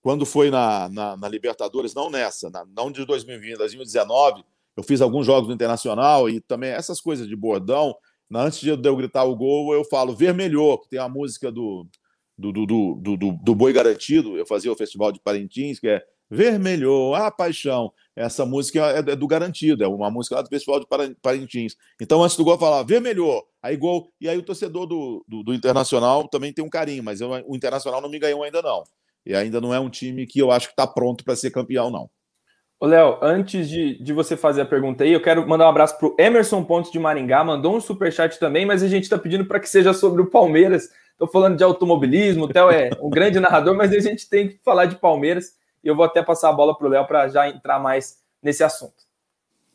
quando 0.00 0.26
foi 0.26 0.50
na, 0.50 0.88
na, 0.88 1.16
na 1.16 1.28
Libertadores, 1.28 1.94
não 1.94 2.10
nessa, 2.10 2.50
na, 2.50 2.64
não 2.66 2.90
de 2.90 3.04
2020, 3.04 3.56
2019, 3.56 4.44
eu 4.76 4.82
fiz 4.82 5.00
alguns 5.00 5.26
jogos 5.26 5.48
no 5.48 5.54
Internacional 5.54 6.28
e 6.28 6.40
também 6.40 6.70
essas 6.70 7.00
coisas 7.00 7.26
de 7.26 7.36
bordão. 7.36 7.94
Antes 8.34 8.60
de 8.60 8.70
eu 8.70 8.96
gritar 8.96 9.24
o 9.24 9.36
gol, 9.36 9.74
eu 9.74 9.84
falo 9.84 10.16
vermelhou, 10.16 10.78
que 10.78 10.88
tem 10.88 10.98
a 10.98 11.08
música 11.08 11.52
do, 11.52 11.86
do, 12.50 12.66
do, 12.66 12.94
do, 12.96 13.16
do, 13.16 13.32
do 13.32 13.54
Boi 13.54 13.72
Garantido. 13.72 14.36
Eu 14.36 14.46
fazia 14.46 14.72
o 14.72 14.76
Festival 14.76 15.12
de 15.12 15.20
Parintins, 15.20 15.78
que 15.78 15.88
é 15.88 16.02
vermelhou, 16.32 17.14
a 17.14 17.30
paixão. 17.30 17.92
Essa 18.16 18.46
música 18.46 18.80
é, 18.90 18.98
é 18.98 19.16
do 19.16 19.26
garantido, 19.26 19.84
é 19.84 19.86
uma 19.86 20.10
música 20.10 20.36
lá 20.36 20.42
do 20.42 20.48
Festival 20.48 20.80
de 20.80 20.86
Parintins. 21.20 21.76
Então, 22.00 22.22
antes 22.22 22.36
do 22.36 22.44
gol, 22.44 22.58
falava 22.58 22.84
vermelhou, 22.84 23.46
aí 23.62 23.76
gol. 23.76 24.10
E 24.18 24.28
aí 24.28 24.38
o 24.38 24.42
torcedor 24.42 24.86
do, 24.86 25.22
do, 25.28 25.42
do 25.42 25.54
Internacional 25.54 26.26
também 26.28 26.52
tem 26.52 26.64
um 26.64 26.70
carinho, 26.70 27.02
mas 27.02 27.20
eu, 27.20 27.30
o 27.46 27.54
Internacional 27.54 28.00
não 28.00 28.08
me 28.08 28.18
ganhou 28.18 28.42
ainda 28.42 28.62
não. 28.62 28.82
E 29.26 29.34
ainda 29.34 29.60
não 29.60 29.74
é 29.74 29.78
um 29.78 29.90
time 29.90 30.26
que 30.26 30.38
eu 30.40 30.50
acho 30.50 30.68
que 30.68 30.72
está 30.72 30.86
pronto 30.86 31.22
para 31.22 31.36
ser 31.36 31.50
campeão, 31.50 31.90
não. 31.90 32.10
Ô, 32.82 32.86
Léo, 32.86 33.16
antes 33.22 33.68
de, 33.68 33.96
de 34.02 34.12
você 34.12 34.36
fazer 34.36 34.62
a 34.62 34.66
pergunta 34.66 35.04
aí, 35.04 35.12
eu 35.12 35.22
quero 35.22 35.48
mandar 35.48 35.66
um 35.66 35.68
abraço 35.68 35.96
para 35.96 36.08
o 36.08 36.16
Emerson 36.18 36.64
Pontes 36.64 36.90
de 36.90 36.98
Maringá, 36.98 37.44
mandou 37.44 37.76
um 37.76 37.80
superchat 37.80 38.40
também, 38.40 38.66
mas 38.66 38.82
a 38.82 38.88
gente 38.88 39.04
está 39.04 39.16
pedindo 39.16 39.44
para 39.44 39.60
que 39.60 39.68
seja 39.68 39.94
sobre 39.94 40.20
o 40.20 40.28
Palmeiras. 40.28 40.90
Estou 41.12 41.28
falando 41.28 41.56
de 41.56 41.62
automobilismo, 41.62 42.46
o 42.46 42.48
Theo 42.48 42.72
é 42.72 42.90
um 43.00 43.06
grande 43.08 43.38
narrador, 43.38 43.76
mas 43.76 43.92
a 43.92 44.00
gente 44.00 44.28
tem 44.28 44.48
que 44.48 44.58
falar 44.64 44.86
de 44.86 44.96
Palmeiras 44.96 45.52
e 45.84 45.86
eu 45.86 45.94
vou 45.94 46.04
até 46.04 46.24
passar 46.24 46.48
a 46.48 46.52
bola 46.52 46.76
para 46.76 46.88
o 46.88 46.90
Léo 46.90 47.06
para 47.06 47.28
já 47.28 47.48
entrar 47.48 47.78
mais 47.78 48.16
nesse 48.42 48.64
assunto. 48.64 49.04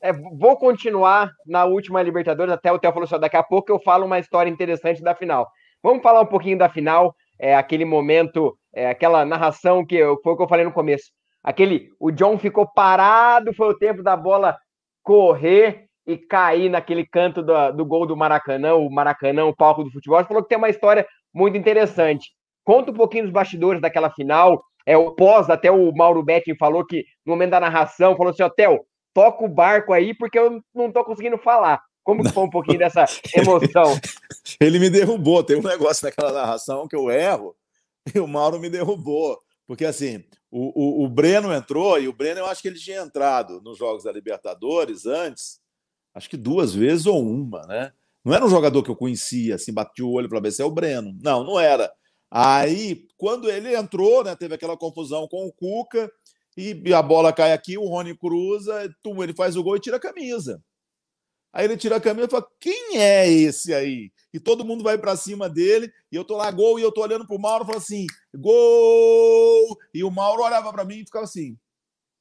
É, 0.02 0.12
vou 0.12 0.58
continuar 0.58 1.32
na 1.46 1.64
última 1.64 2.02
Libertadores, 2.02 2.54
até 2.54 2.74
o 2.74 2.78
Theo 2.78 2.92
falou 2.92 3.08
só, 3.08 3.18
daqui 3.18 3.38
a 3.38 3.44
pouco 3.44 3.72
eu 3.72 3.80
falo 3.80 4.06
uma 4.06 4.20
história 4.20 4.50
interessante 4.50 5.02
da 5.02 5.16
final. 5.16 5.50
Vamos 5.82 6.04
falar 6.04 6.20
um 6.20 6.26
pouquinho 6.26 6.58
da 6.58 6.68
final, 6.68 7.16
é, 7.40 7.56
aquele 7.56 7.86
momento, 7.86 8.60
é, 8.74 8.90
aquela 8.90 9.24
narração 9.24 9.86
que 9.86 9.96
eu, 9.96 10.20
foi 10.22 10.34
o 10.34 10.36
que 10.36 10.44
eu 10.44 10.50
falei 10.50 10.66
no 10.66 10.74
começo. 10.74 11.16
Aquele, 11.48 11.88
o 11.98 12.12
John 12.12 12.38
ficou 12.38 12.68
parado, 12.68 13.54
foi 13.54 13.70
o 13.70 13.78
tempo 13.78 14.04
da 14.04 14.18
bola 14.18 14.58
correr 15.02 15.86
e 16.06 16.18
cair 16.18 16.68
naquele 16.68 17.08
canto 17.08 17.42
do, 17.42 17.72
do 17.72 17.86
gol 17.86 18.06
do 18.06 18.18
Maracanã, 18.18 18.74
o 18.74 18.90
Maracanã, 18.90 19.46
o 19.46 19.56
palco 19.56 19.82
do 19.82 19.90
futebol. 19.90 20.20
Você 20.20 20.28
falou 20.28 20.44
que 20.44 20.50
tem 20.50 20.58
uma 20.58 20.68
história 20.68 21.08
muito 21.34 21.58
interessante. 21.58 22.32
Conta 22.66 22.92
um 22.92 22.94
pouquinho 22.94 23.24
dos 23.24 23.32
bastidores 23.32 23.82
daquela 23.82 24.12
final. 24.12 24.62
É 24.86 24.98
o 24.98 25.12
pós, 25.12 25.50
até 25.50 25.72
o 25.72 25.90
Mauro 25.94 26.22
Betting 26.22 26.58
falou 26.58 26.86
que 26.86 27.06
no 27.26 27.32
momento 27.32 27.52
da 27.52 27.62
narração, 27.62 28.18
falou 28.18 28.32
assim: 28.32 28.44
Hotel, 28.44 28.86
toca 29.14 29.46
o 29.46 29.48
barco 29.48 29.94
aí, 29.94 30.14
porque 30.14 30.38
eu 30.38 30.62
não 30.76 30.92
tô 30.92 31.02
conseguindo 31.06 31.38
falar. 31.38 31.82
Como 32.04 32.26
que 32.26 32.34
foi 32.34 32.44
um 32.44 32.50
pouquinho 32.50 32.80
dessa 32.80 33.06
emoção? 33.34 33.98
Ele 34.60 34.80
me 34.80 34.90
derrubou. 34.90 35.42
Tem 35.46 35.56
um 35.56 35.64
negócio 35.64 36.06
naquela 36.06 36.34
narração 36.34 36.90
que 36.90 36.96
eu 36.96 37.10
erro 37.10 37.56
e 38.14 38.20
o 38.20 38.28
Mauro 38.28 38.60
me 38.60 38.70
derrubou. 38.70 39.40
Porque 39.66 39.86
assim, 39.86 40.26
o, 40.50 41.02
o, 41.02 41.06
o, 41.06 41.10
Breno 41.10 41.54
entrou 41.54 42.00
e 42.00 42.08
o 42.08 42.14
Breno 42.14 42.40
eu 42.40 42.46
acho 42.46 42.62
que 42.62 42.68
ele 42.68 42.80
tinha 42.80 43.02
entrado 43.02 43.62
nos 43.62 43.78
Jogos 43.78 44.04
da 44.04 44.12
Libertadores 44.12 45.06
antes, 45.06 45.60
acho 46.14 46.30
que 46.30 46.38
duas 46.38 46.74
vezes 46.74 47.06
ou 47.06 47.22
uma, 47.22 47.62
né? 47.68 47.92
Não 48.24 48.34
era 48.34 48.46
um 48.46 48.50
jogador 48.50 48.84
que 48.84 48.90
eu 48.90 48.96
conhecia, 48.96 49.56
assim, 49.56 49.74
bati 49.74 50.04
o 50.04 50.12
olho 50.12 50.28
para 50.28 50.40
ver 50.40 50.52
se 50.52 50.62
é 50.62 50.66
o 50.66 50.72
Breno. 50.72 51.18
Não, 51.22 51.44
não 51.46 51.60
era. 51.60 51.90
Aí, 52.30 53.08
quando 53.18 53.50
ele 53.50 53.74
entrou, 53.74 54.24
né, 54.24 54.36
teve 54.36 54.54
aquela 54.54 54.76
confusão 54.76 55.28
com 55.30 55.46
o 55.46 55.54
Cuca 55.54 56.12
e 56.58 56.94
a 56.94 57.02
bola 57.02 57.32
cai 57.32 57.54
aqui, 57.54 57.78
o 57.78 57.88
Rony 57.88 58.18
cruza, 58.18 58.94
ele 59.24 59.34
faz 59.34 59.56
o 59.56 59.64
gol 59.64 59.78
e 59.78 59.80
tira 59.80 59.98
a 59.98 60.00
camisa. 60.00 60.62
Aí 61.52 61.66
ele 61.66 61.78
tira 61.78 61.96
a 61.96 62.02
camisa 62.02 62.28
e 62.28 62.30
fala: 62.30 62.48
quem 62.60 62.98
é 62.98 63.28
esse 63.28 63.74
aí? 63.74 64.12
E 64.34 64.40
todo 64.40 64.66
mundo 64.66 64.84
vai 64.84 64.98
para 64.98 65.16
cima 65.16 65.50
dele, 65.50 65.92
e 66.12 66.16
eu 66.16 66.24
tô 66.24 66.36
lá, 66.36 66.52
gol, 66.52 66.80
e 66.80 66.84
eu 66.84 66.92
tô 66.92 67.02
olhando 67.02 67.26
pro 67.26 67.40
Mauro 67.40 67.64
e 67.64 67.68
falo 67.68 67.78
assim: 67.78 68.06
gol! 68.36 69.78
E 69.94 70.04
o 70.04 70.12
Mauro 70.12 70.44
olhava 70.44 70.72
para 70.72 70.86
mim 70.86 71.00
e 71.00 71.06
ficava 71.06 71.26
assim, 71.26 71.58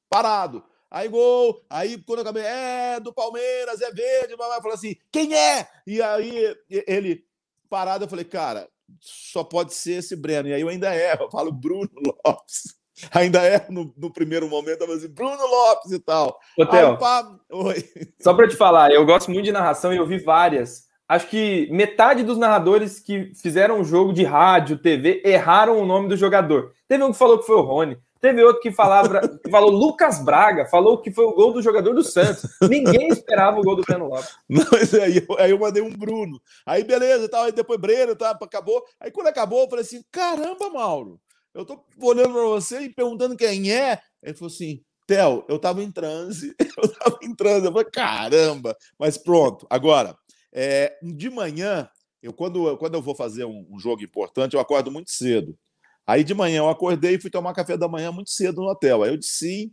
parado. 0.09 0.63
Aí 0.89 1.09
gol, 1.09 1.61
aí 1.69 2.01
quando 2.01 2.19
eu 2.19 2.23
acabei, 2.23 2.43
é 2.43 2.99
do 2.99 3.13
Palmeiras, 3.13 3.81
é 3.81 3.91
verde, 3.91 4.35
vai 4.35 4.61
falar 4.61 4.75
assim: 4.75 4.95
quem 5.11 5.35
é? 5.35 5.67
E 5.85 6.01
aí 6.01 6.55
ele 6.69 7.25
parado, 7.69 8.05
eu 8.05 8.09
falei: 8.09 8.25
cara, 8.25 8.69
só 8.99 9.43
pode 9.43 9.73
ser 9.73 9.99
esse 9.99 10.15
Breno. 10.15 10.47
E 10.47 10.53
aí 10.53 10.61
eu 10.61 10.69
ainda 10.69 10.95
erro, 10.95 11.25
eu 11.25 11.31
falo 11.31 11.51
Bruno 11.51 11.91
Lopes 12.25 12.77
ainda 13.11 13.41
é 13.41 13.65
no, 13.69 13.93
no 13.97 14.11
primeiro 14.11 14.47
momento, 14.47 14.83
eu 14.83 14.93
assim, 14.93 15.07
Bruno 15.07 15.45
Lopes 15.45 15.91
e 15.91 15.99
tal. 15.99 16.39
Ô, 16.57 16.65
Theo. 16.65 16.97
Só 18.21 18.33
para 18.33 18.47
te 18.47 18.55
falar, 18.55 18.91
eu 18.91 19.05
gosto 19.05 19.31
muito 19.31 19.45
de 19.45 19.51
narração 19.51 19.93
e 19.93 19.97
eu 19.97 20.05
vi 20.05 20.17
várias. 20.17 20.87
Acho 21.07 21.27
que 21.27 21.69
metade 21.71 22.21
dos 22.21 22.37
narradores 22.37 22.99
que 22.99 23.31
fizeram 23.41 23.79
o 23.79 23.83
jogo 23.83 24.11
de 24.11 24.25
rádio, 24.25 24.77
TV, 24.77 25.21
erraram 25.23 25.79
o 25.79 25.85
nome 25.85 26.09
do 26.09 26.17
jogador. 26.17 26.73
Teve 26.85 27.03
um 27.03 27.11
que 27.11 27.17
falou 27.17 27.39
que 27.39 27.45
foi 27.45 27.55
o 27.55 27.61
Rony, 27.61 27.97
teve 28.19 28.43
outro 28.43 28.61
que, 28.61 28.71
falava, 28.71 29.21
que 29.41 29.49
falou 29.49 29.71
Lucas 29.71 30.19
Braga, 30.19 30.65
falou 30.65 30.97
que 30.97 31.09
foi 31.09 31.23
o 31.23 31.33
gol 31.33 31.53
do 31.53 31.61
jogador 31.61 31.93
do 31.93 32.03
Santos. 32.03 32.43
Ninguém 32.61 33.07
esperava 33.07 33.57
o 33.57 33.63
gol 33.63 33.77
do 33.77 33.83
Breno 33.83 34.09
Lopes. 34.09 34.35
Não, 34.49 34.65
aí, 35.01 35.25
eu, 35.25 35.39
aí 35.39 35.51
eu 35.51 35.59
mandei 35.59 35.81
um 35.81 35.91
Bruno. 35.91 36.41
Aí 36.65 36.83
beleza, 36.83 37.29
tal, 37.29 37.45
aí 37.45 37.53
depois 37.53 37.79
Breno, 37.79 38.13
tá, 38.13 38.31
acabou. 38.31 38.83
Aí 38.99 39.09
quando 39.09 39.27
acabou, 39.27 39.63
eu 39.63 39.69
falei 39.69 39.85
assim: 39.85 40.03
caramba, 40.11 40.69
Mauro 40.69 41.21
eu 41.57 41.65
tô 41.65 41.83
olhando 42.01 42.33
para 42.33 42.43
você 42.43 42.81
e 42.81 42.93
perguntando 42.93 43.35
quem 43.35 43.71
é. 43.71 43.99
Ele 44.21 44.35
falou 44.35 44.53
assim: 44.53 44.83
Theo, 45.07 45.43
eu 45.47 45.57
tava 45.57 45.81
em 45.81 45.91
transe. 45.91 46.55
Eu 46.77 46.87
tava 46.93 47.17
em 47.23 47.33
transe. 47.33 47.65
Eu 47.65 47.71
falei, 47.71 47.89
caramba! 47.89 48.77
Mas 48.99 49.17
pronto. 49.17 49.65
Agora, 49.67 50.15
é, 50.53 50.95
de 51.01 51.29
manhã, 51.29 51.89
eu 52.21 52.31
quando, 52.31 52.77
quando 52.77 52.95
eu 52.95 53.01
vou 53.01 53.15
fazer 53.15 53.45
um, 53.45 53.65
um, 53.69 53.79
jogo 53.79 54.03
importante, 54.03 54.53
eu 54.53 54.59
acordo 54.59 54.91
muito 54.91 55.09
cedo. 55.09 55.57
Aí 56.05 56.23
de 56.23 56.33
manhã 56.33 56.59
eu 56.59 56.69
acordei 56.69 57.15
e 57.15 57.19
fui 57.19 57.31
tomar 57.31 57.53
café 57.53 57.75
da 57.75 57.87
manhã 57.87 58.11
muito 58.11 58.29
cedo 58.29 58.61
no 58.61 58.69
hotel. 58.69 59.01
Aí 59.01 59.09
eu 59.09 59.17
disse 59.17 59.71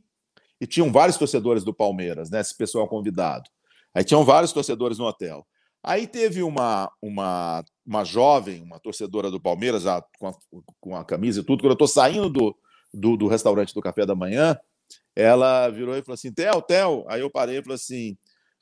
e 0.61 0.67
tinham 0.67 0.91
vários 0.91 1.19
torcedores 1.19 1.65
do 1.65 1.75
Palmeiras, 1.75 2.31
né? 2.31 2.41
Esse 2.41 2.57
pessoal 2.57 2.89
convidado. 2.89 3.51
Aí 3.93 4.03
tinham 4.03 4.25
vários 4.25 4.53
torcedores 4.53 4.99
no 4.99 5.05
hotel. 5.05 5.47
Aí 5.83 6.07
teve 6.07 6.43
uma, 6.43 6.91
uma, 7.03 7.63
uma 7.87 8.05
jovem, 8.05 8.63
uma 8.63 8.79
torcedora 8.79 9.31
do 9.31 9.41
Palmeiras, 9.41 9.83
já 9.83 10.03
com 10.19 10.29
a, 10.29 10.33
com 10.81 10.97
a 10.97 11.05
camisa 11.05 11.41
e 11.41 11.45
tudo, 11.45 11.63
quando 11.63 11.73
eu 11.73 11.75
estou 11.75 11.89
saindo 11.89 12.31
do, 12.31 12.57
do, 12.93 13.17
do, 13.17 13.29
restaurante 13.29 13.75
do 13.75 13.81
café 13.81 14.07
da 14.07 14.15
manhã, 14.15 14.59
ela 15.15 15.69
virou 15.69 15.97
e 15.97 16.03
falou 16.03 16.15
assim: 16.15 16.33
Theo, 16.33 16.63
Theo. 16.63 17.05
Aí 17.09 17.21
eu 17.21 17.31
parei 17.31 17.59
e 17.59 17.63
falei 17.63 17.77
assim: 17.77 18.17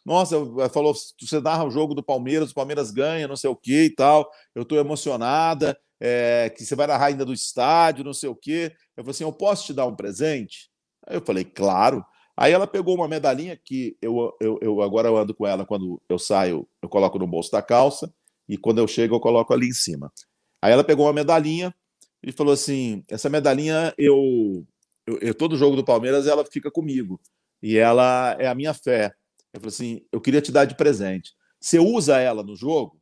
Nossa, 0.05 0.37
falou, 0.71 0.95
você 0.95 1.41
narra 1.41 1.65
o 1.65 1.71
jogo 1.71 1.95
do 1.95 2.03
Palmeiras, 2.03 2.51
o 2.51 2.55
Palmeiras 2.55 2.91
ganha, 2.91 3.29
não 3.29 3.37
sei 3.37 3.49
o 3.49 3.57
que 3.57 3.85
e 3.85 3.91
tal. 3.91 4.29
Eu 4.55 4.63
estou 4.63 4.79
emocionada, 4.79 5.79
é, 6.01 6.51
que 6.51 6.65
você 6.65 6.75
vai 6.75 6.87
narrar 6.87 7.07
ainda 7.07 7.25
do 7.25 7.33
estádio, 7.33 8.05
não 8.05 8.15
sei 8.15 8.29
o 8.29 8.35
quê. 8.35 8.73
Eu 8.97 9.05
falei 9.05 9.13
assim: 9.13 9.25
Eu 9.25 9.33
posso 9.33 9.67
te 9.67 9.73
dar 9.73 9.87
um 9.87 9.95
presente? 9.95 10.69
Aí 11.07 11.17
eu 11.17 11.23
falei: 11.25 11.45
Claro. 11.45 12.05
Aí 12.35 12.51
ela 12.51 12.67
pegou 12.67 12.95
uma 12.95 13.07
medalhinha 13.07 13.61
que 13.63 13.95
eu, 14.01 14.35
eu, 14.41 14.59
eu 14.63 14.81
agora 14.81 15.07
eu 15.07 15.17
ando 15.19 15.35
com 15.35 15.47
ela 15.47 15.67
quando 15.67 16.01
eu 16.09 16.19
saio, 16.19 16.67
eu 16.81 16.89
coloco 16.89 17.19
no 17.19 17.27
bolso 17.27 17.53
da 17.53 17.61
calça 17.61 18.11
e 18.53 18.59
quando 18.59 18.79
eu 18.79 18.87
chego 18.87 19.15
eu 19.15 19.21
coloco 19.21 19.55
ali 19.55 19.69
em 19.69 19.73
cima. 19.73 20.13
Aí 20.61 20.73
ela 20.73 20.85
pegou 20.85 21.07
uma 21.07 21.13
medalhinha 21.13 21.75
e 22.23 22.31
falou 22.31 22.53
assim: 22.53 23.03
essa 23.09 23.31
medalhinha 23.31 23.95
eu, 23.97 24.67
eu, 25.07 25.19
eu 25.21 25.35
todo 25.35 25.57
jogo 25.57 25.75
do 25.75 25.85
Palmeiras 25.85 26.27
ela 26.27 26.45
fica 26.45 26.71
comigo 26.71 27.19
e 27.63 27.79
ela 27.79 28.37
é 28.39 28.47
a 28.47 28.55
minha 28.55 28.75
fé. 28.75 29.15
Eu 29.55 29.61
falei 29.61 29.75
assim: 29.75 30.07
eu 30.13 30.21
queria 30.21 30.43
te 30.43 30.53
dar 30.53 30.67
de 30.67 30.77
presente. 30.77 31.33
Você 31.59 31.79
usa 31.79 32.19
ela 32.19 32.43
no 32.43 32.55
jogo? 32.55 33.01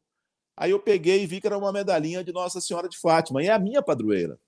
Aí 0.57 0.71
eu 0.71 0.79
peguei 0.79 1.25
e 1.25 1.27
vi 1.27 1.41
que 1.41 1.49
era 1.49 1.59
uma 1.59 1.73
medalhinha 1.73 2.23
de 2.23 2.33
Nossa 2.33 2.61
Senhora 2.61 2.89
de 2.89 2.97
Fátima 2.97 3.43
e 3.43 3.49
é 3.49 3.51
a 3.51 3.59
minha 3.59 3.83
padroeira. 3.83 4.39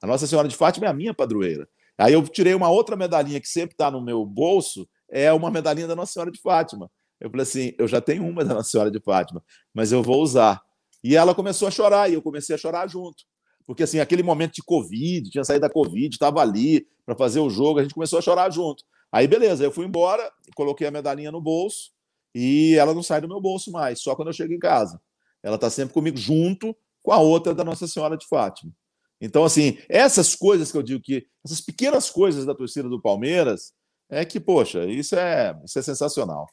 A 0.00 0.06
Nossa 0.06 0.26
Senhora 0.26 0.48
de 0.48 0.56
Fátima 0.56 0.86
é 0.86 0.88
a 0.88 0.94
minha 0.94 1.12
padroeira. 1.12 1.68
Aí 1.98 2.14
eu 2.14 2.22
tirei 2.26 2.54
uma 2.54 2.70
outra 2.70 2.96
medalhinha 2.96 3.40
que 3.40 3.48
sempre 3.48 3.74
está 3.74 3.90
no 3.90 4.00
meu 4.00 4.24
bolso, 4.24 4.88
é 5.08 5.30
uma 5.32 5.50
medalhinha 5.50 5.86
da 5.86 5.96
Nossa 5.96 6.14
Senhora 6.14 6.30
de 6.30 6.40
Fátima. 6.40 6.90
Eu 7.20 7.30
falei 7.30 7.42
assim: 7.42 7.72
eu 7.78 7.88
já 7.88 8.00
tenho 8.00 8.26
uma 8.26 8.44
da 8.44 8.54
Nossa 8.54 8.70
Senhora 8.70 8.90
de 8.90 9.00
Fátima, 9.00 9.42
mas 9.72 9.92
eu 9.92 10.02
vou 10.02 10.22
usar. 10.22 10.62
E 11.02 11.16
ela 11.16 11.34
começou 11.34 11.68
a 11.68 11.70
chorar, 11.70 12.10
e 12.10 12.14
eu 12.14 12.22
comecei 12.22 12.54
a 12.54 12.58
chorar 12.58 12.88
junto. 12.88 13.24
Porque, 13.66 13.82
assim, 13.82 13.98
aquele 13.98 14.22
momento 14.22 14.54
de 14.54 14.62
Covid, 14.62 15.28
tinha 15.30 15.44
saído 15.44 15.62
da 15.62 15.70
Covid, 15.70 16.14
estava 16.14 16.40
ali 16.40 16.86
para 17.04 17.16
fazer 17.16 17.40
o 17.40 17.50
jogo, 17.50 17.78
a 17.78 17.82
gente 17.82 17.94
começou 17.94 18.18
a 18.18 18.22
chorar 18.22 18.50
junto. 18.50 18.84
Aí, 19.10 19.26
beleza, 19.26 19.64
eu 19.64 19.72
fui 19.72 19.86
embora, 19.86 20.30
coloquei 20.54 20.86
a 20.86 20.90
medalhinha 20.90 21.32
no 21.32 21.40
bolso, 21.40 21.90
e 22.34 22.74
ela 22.76 22.94
não 22.94 23.02
sai 23.02 23.20
do 23.20 23.28
meu 23.28 23.40
bolso 23.40 23.70
mais, 23.72 24.00
só 24.00 24.14
quando 24.14 24.28
eu 24.28 24.32
chego 24.32 24.52
em 24.52 24.58
casa. 24.58 25.00
Ela 25.42 25.56
está 25.56 25.70
sempre 25.70 25.94
comigo, 25.94 26.16
junto 26.16 26.76
com 27.02 27.12
a 27.12 27.18
outra 27.18 27.54
da 27.54 27.64
Nossa 27.64 27.86
Senhora 27.86 28.16
de 28.16 28.26
Fátima. 28.26 28.72
Então, 29.20 29.44
assim, 29.44 29.78
essas 29.88 30.34
coisas 30.34 30.70
que 30.70 30.76
eu 30.76 30.82
digo 30.82 31.00
que, 31.02 31.26
essas 31.44 31.60
pequenas 31.60 32.10
coisas 32.10 32.44
da 32.44 32.54
torcida 32.54 32.88
do 32.88 33.00
Palmeiras, 33.00 33.72
é 34.08 34.24
que, 34.24 34.38
poxa, 34.38 34.84
isso 34.86 35.16
é, 35.16 35.58
isso 35.64 35.78
é 35.78 35.82
sensacional. 35.82 36.46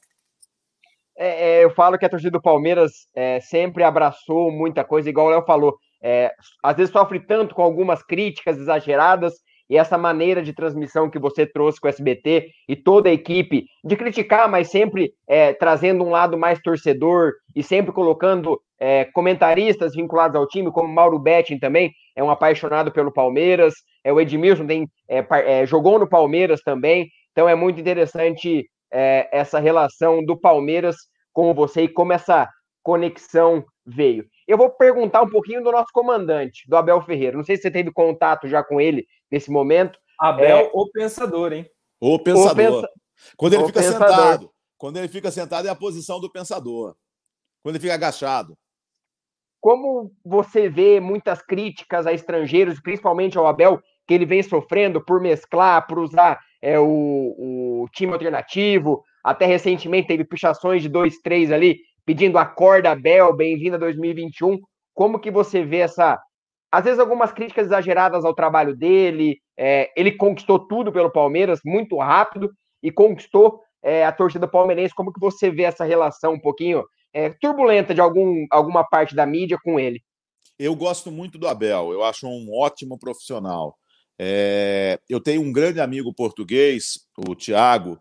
É, 1.18 1.60
é, 1.60 1.64
eu 1.64 1.70
falo 1.72 1.98
que 1.98 2.06
a 2.06 2.10
torcida 2.10 2.32
do 2.32 2.42
Palmeiras 2.42 2.92
é, 3.16 3.40
sempre 3.40 3.84
abraçou 3.84 4.52
muita 4.52 4.84
coisa, 4.84 5.10
igual 5.10 5.28
o 5.28 5.30
Léo 5.30 5.46
falou. 5.46 5.76
É, 6.02 6.32
às 6.62 6.76
vezes 6.76 6.92
sofre 6.92 7.20
tanto 7.20 7.56
com 7.56 7.62
algumas 7.62 8.04
críticas 8.04 8.58
exageradas, 8.58 9.34
e 9.70 9.78
essa 9.78 9.98
maneira 9.98 10.42
de 10.42 10.54
transmissão 10.54 11.10
que 11.10 11.18
você 11.18 11.46
trouxe 11.46 11.80
com 11.80 11.88
o 11.88 11.90
SBT 11.90 12.50
e 12.68 12.76
toda 12.76 13.10
a 13.10 13.14
equipe, 13.14 13.66
de 13.84 13.96
criticar, 13.96 14.50
mas 14.50 14.70
sempre 14.70 15.14
é, 15.28 15.54
trazendo 15.54 16.04
um 16.04 16.10
lado 16.10 16.38
mais 16.38 16.60
torcedor 16.62 17.32
e 17.56 17.64
sempre 17.64 17.94
colocando 17.94 18.60
é, 18.80 19.06
comentaristas 19.06 19.96
vinculados 19.96 20.36
ao 20.36 20.48
time, 20.48 20.72
como 20.72 20.94
Mauro 20.94 21.18
Betting 21.18 21.60
também, 21.60 21.92
é 22.16 22.24
um 22.24 22.30
apaixonado 22.30 22.92
pelo 22.92 23.12
Palmeiras, 23.12 23.74
é, 24.04 24.12
o 24.12 24.20
Edmilson 24.20 24.68
tem, 24.68 24.88
jogou 25.66 25.98
no 25.98 26.08
Palmeiras 26.08 26.62
também, 26.62 27.08
então 27.32 27.48
é 27.48 27.56
muito 27.56 27.80
interessante 27.80 28.66
é, 28.94 29.28
essa 29.32 29.60
relação 29.60 30.24
do 30.24 30.40
Palmeiras 30.40 30.96
com 31.34 31.54
você 31.54 31.84
e 31.84 31.90
como 31.90 32.14
essa 32.14 32.48
conexão 32.84 33.66
veio. 33.84 34.26
Eu 34.48 34.58
vou 34.58 34.70
perguntar 34.70 35.24
um 35.24 35.30
pouquinho 35.30 35.64
do 35.64 35.72
nosso 35.72 35.90
comandante, 35.92 36.70
do 36.70 36.78
Abel 36.78 37.02
Ferreira. 37.02 37.36
Não 37.36 37.44
sei 37.44 37.56
se 37.56 37.64
você 37.64 37.72
teve 37.72 37.92
contato 37.92 38.48
já 38.48 38.64
com 38.64 38.80
ele 38.80 39.06
nesse 39.32 39.50
momento, 39.50 39.98
Abel, 40.20 40.58
é... 40.58 40.72
o 40.74 40.90
pensador, 40.92 41.54
hein? 41.54 41.66
O 42.00 42.20
pensador. 42.20 42.52
O 42.52 42.56
pensa... 42.56 42.90
Quando 43.36 43.54
ele 43.54 43.64
o 43.64 43.68
fica 43.68 43.80
pensador. 43.80 44.08
sentado. 44.08 44.54
Quando 44.78 44.98
ele 44.98 45.08
fica 45.08 45.32
sentado 45.32 45.68
é 45.68 45.72
a 45.72 45.76
posição 45.76 46.20
do 46.20 46.32
pensador. 46.32 46.96
Quando 47.64 47.76
ele 47.76 47.82
fica 47.82 47.94
agachado. 47.94 48.56
Como 49.60 50.12
você 50.24 50.70
vê 50.70 51.00
muitas 51.00 51.42
críticas 51.42 52.06
a 52.06 52.12
estrangeiros, 52.12 52.82
principalmente 52.82 53.38
ao 53.38 53.48
Abel, 53.48 53.82
que 54.06 54.14
ele 54.14 54.26
vem 54.26 54.44
sofrendo 54.44 55.04
por 55.04 55.22
mesclar, 55.22 55.88
por 55.88 56.00
usar 56.00 56.40
é, 56.64 56.80
o, 56.80 56.86
o 56.86 57.88
time 57.92 58.14
alternativo. 58.14 59.04
Até 59.22 59.46
recentemente 59.46 60.08
teve 60.08 60.24
pichações 60.24 60.82
de 60.82 60.88
dois, 60.88 61.18
três 61.18 61.52
ali, 61.52 61.78
pedindo 62.06 62.38
a 62.38 62.46
corda 62.46 62.92
Abel, 62.92 63.36
bem-vinda 63.36 63.78
2021. 63.78 64.58
Como 64.94 65.20
que 65.20 65.30
você 65.30 65.66
vê 65.66 65.80
essa. 65.80 66.18
Às 66.72 66.86
vezes, 66.86 67.00
algumas 67.00 67.34
críticas 67.34 67.66
exageradas 67.68 68.24
ao 68.24 68.34
trabalho 68.34 68.76
dele. 68.76 69.38
É, 69.60 69.92
ele 69.96 70.14
conquistou 70.14 70.58
tudo 70.58 70.92
pelo 70.92 71.12
Palmeiras 71.12 71.60
muito 71.66 71.98
rápido 71.98 72.50
e 72.82 72.90
conquistou 72.92 73.60
é, 73.84 74.06
a 74.06 74.12
torcida 74.12 74.48
palmeirense. 74.48 74.96
Como 74.96 75.12
que 75.12 75.20
você 75.20 75.52
vê 75.52 75.64
essa 75.64 75.84
relação 75.84 76.34
um 76.34 76.40
pouquinho 76.40 76.84
é, 77.14 77.30
turbulenta 77.42 77.94
de 77.94 78.00
algum, 78.00 78.46
alguma 78.50 78.86
parte 78.86 79.14
da 79.14 79.26
mídia 79.26 79.58
com 79.62 79.78
ele? 79.78 80.02
Eu 80.58 80.76
gosto 80.76 81.12
muito 81.12 81.38
do 81.38 81.48
Abel, 81.48 81.92
eu 81.92 82.04
acho 82.04 82.26
um 82.28 82.48
ótimo 82.58 82.98
profissional. 82.98 83.76
É, 84.18 85.00
eu 85.10 85.20
tenho 85.20 85.42
um 85.42 85.52
grande 85.52 85.80
amigo 85.80 86.14
português, 86.14 87.08
o 87.18 87.36
Tiago, 87.36 88.00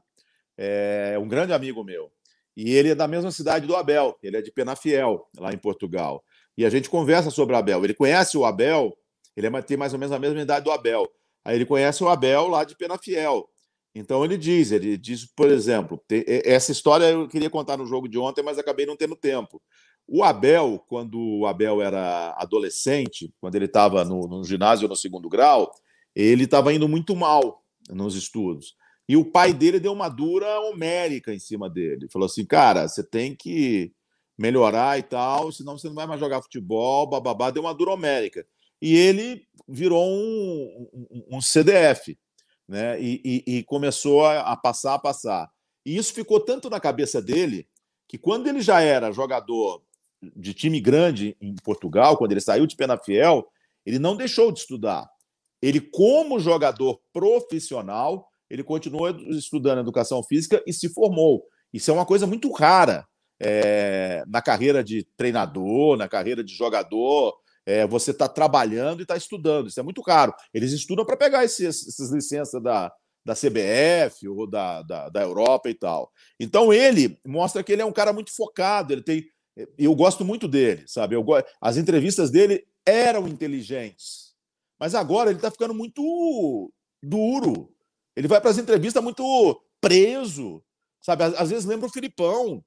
é 0.57 1.19
um 1.19 1.29
grande 1.29 1.53
amigo 1.53 1.83
meu. 1.83 2.11
E 2.57 2.75
ele 2.75 2.91
é 2.91 2.95
da 2.95 3.09
mesma 3.09 3.31
cidade 3.31 3.67
do 3.67 3.75
Abel, 3.75 4.17
ele 4.23 4.37
é 4.37 4.43
de 4.43 4.53
Penafiel, 4.53 5.27
lá 5.39 5.53
em 5.53 5.59
Portugal. 5.59 6.23
E 6.57 6.67
a 6.67 6.71
gente 6.71 6.91
conversa 6.91 7.31
sobre 7.31 7.55
o 7.55 7.59
Abel. 7.59 7.83
Ele 7.83 7.95
conhece 7.95 8.37
o 8.37 8.45
Abel, 8.45 8.97
ele 9.37 9.47
é, 9.47 9.63
tem 9.63 9.77
mais 9.77 9.93
ou 9.93 9.99
menos 9.99 10.15
a 10.15 10.19
mesma 10.19 10.41
idade 10.41 10.65
do 10.65 10.71
Abel. 10.71 11.11
Aí 11.45 11.57
ele 11.57 11.67
conhece 11.67 12.05
o 12.05 12.09
Abel 12.09 12.49
lá 12.49 12.65
de 12.65 12.77
Penafiel. 12.77 13.49
Então 13.95 14.25
ele 14.25 14.39
diz, 14.39 14.71
ele 14.71 14.97
diz, 14.97 15.27
por 15.27 15.51
exemplo, 15.51 16.01
essa 16.27 16.73
história 16.73 17.07
eu 17.07 17.29
queria 17.29 17.51
contar 17.51 17.77
no 17.77 17.87
jogo 17.87 18.09
de 18.09 18.19
ontem, 18.19 18.43
mas 18.43 18.59
acabei 18.59 18.87
não 18.87 18.97
tendo 18.97 19.17
tempo. 19.17 19.61
O 20.07 20.25
Abel, 20.25 20.83
quando 20.89 21.19
o 21.19 21.47
Abel 21.47 21.81
era 21.83 22.35
adolescente, 22.39 23.33
quando 23.41 23.55
ele 23.55 23.67
estava 23.67 24.05
no, 24.05 24.27
no 24.27 24.45
ginásio 24.45 24.89
no 24.89 24.97
segundo 24.97 25.29
grau, 25.29 25.71
ele 26.15 26.45
estava 26.45 26.73
indo 26.73 26.89
muito 26.89 27.17
mal 27.17 27.63
nos 27.91 28.15
estudos. 28.15 28.77
E 29.09 29.17
o 29.17 29.25
pai 29.25 29.53
dele 29.53 29.81
deu 29.81 29.93
uma 29.93 30.09
dura 30.09 30.61
homérica 30.61 31.35
em 31.35 31.39
cima 31.39 31.69
dele. 31.69 32.09
Falou 32.09 32.27
assim: 32.27 32.45
cara, 32.45 32.89
você 32.89 33.03
tem 33.03 33.35
que 33.35 33.93
melhorar 34.39 34.99
e 34.99 35.03
tal, 35.03 35.53
senão 35.53 35.77
você 35.77 35.89
não 35.89 35.95
vai 35.95 36.07
mais 36.07 36.21
jogar 36.21 36.43
futebol, 36.43 37.07
bababá. 37.07 37.51
Deu 37.51 37.63
uma 37.63 37.75
dura 37.75 37.93
homérica. 37.93 38.47
E 38.81 38.97
ele 38.97 39.47
virou 39.69 40.05
um, 40.05 40.89
um, 40.93 41.37
um 41.37 41.41
CDF, 41.41 42.19
né? 42.69 43.01
E, 43.01 43.21
e, 43.25 43.57
e 43.59 43.63
começou 43.65 44.25
a, 44.25 44.41
a 44.41 44.57
passar, 44.57 44.95
a 44.95 44.99
passar. 44.99 45.51
E 45.85 45.97
isso 45.97 46.13
ficou 46.13 46.41
tanto 46.41 46.71
na 46.71 46.81
cabeça 46.81 47.21
dele 47.21 47.69
que 48.09 48.19
quando 48.19 48.47
ele 48.47 48.61
já 48.61 48.81
era 48.81 49.13
jogador 49.13 49.83
de 50.37 50.55
time 50.55 50.81
grande 50.81 51.37
em 51.41 51.55
Portugal, 51.57 52.17
quando 52.17 52.33
ele 52.33 52.41
saiu 52.41 52.67
de 52.67 52.77
Penafiel, 52.77 53.47
ele 53.85 53.99
não 53.99 54.17
deixou 54.17 54.53
de 54.53 54.61
estudar. 54.61 55.09
Ele, 55.63 55.81
como 55.81 56.41
jogador 56.41 57.01
profissional, 57.13 58.29
ele 58.51 58.65
continuou 58.65 59.09
estudando 59.31 59.81
educação 59.81 60.23
física 60.23 60.63
e 60.67 60.73
se 60.73 60.89
formou. 60.89 61.47
Isso 61.73 61.91
é 61.91 61.95
uma 61.95 62.05
coisa 62.05 62.27
muito 62.27 62.51
rara 62.53 63.07
é, 63.41 64.25
na 64.27 64.43
carreira 64.43 64.85
de 64.85 65.05
treinador, 65.17 65.97
na 65.97 66.09
carreira 66.09 66.45
de 66.45 66.55
jogador. 66.55 67.35
É, 67.65 67.87
você 67.87 68.11
está 68.11 68.29
trabalhando 68.29 69.01
e 69.01 69.03
está 69.03 69.17
estudando. 69.17 69.69
Isso 69.69 69.81
é 69.81 69.83
muito 69.83 70.03
raro. 70.03 70.35
Eles 70.53 70.73
estudam 70.73 71.05
para 71.05 71.17
pegar 71.17 71.45
essas 71.45 72.11
licenças 72.13 72.61
da, 72.63 72.93
da 73.25 73.35
CBF 73.35 74.29
ou 74.29 74.47
da, 74.47 74.83
da, 74.83 75.09
da, 75.09 75.23
Europa 75.23 75.71
e 75.71 75.75
tal. 75.75 76.11
Então 76.39 76.73
ele 76.73 77.19
mostra 77.25 77.63
que 77.63 77.73
ele 77.73 77.83
é 77.83 77.87
um 77.87 77.93
cara 77.93 78.13
muito 78.13 78.35
focado. 78.35 78.93
Ele 78.93 79.03
tem, 79.03 79.25
eu 79.79 79.95
gosto 79.95 80.25
muito 80.25 80.49
dele, 80.49 80.85
sabe? 80.87 81.15
Eu, 81.15 81.25
as 81.61 81.77
entrevistas 81.77 82.31
dele 82.31 82.65
eram 82.85 83.29
inteligentes. 83.29 84.32
Mas 84.83 84.97
agora 84.97 85.31
ele 85.31 85.39
está 85.39 85.49
ficando 85.49 85.73
muito 85.73 86.73
duro. 87.01 87.73
Ele 88.17 88.27
vai 88.27 88.41
para 88.41 88.51
as 88.51 88.59
entrevistas 88.59 89.01
muito 89.01 89.63
preso. 89.81 90.61
Sabe? 91.01 91.23
Às 91.23 91.51
vezes 91.51 91.65
lembra 91.65 91.87
o 91.87 91.93
Filipão. 91.93 92.65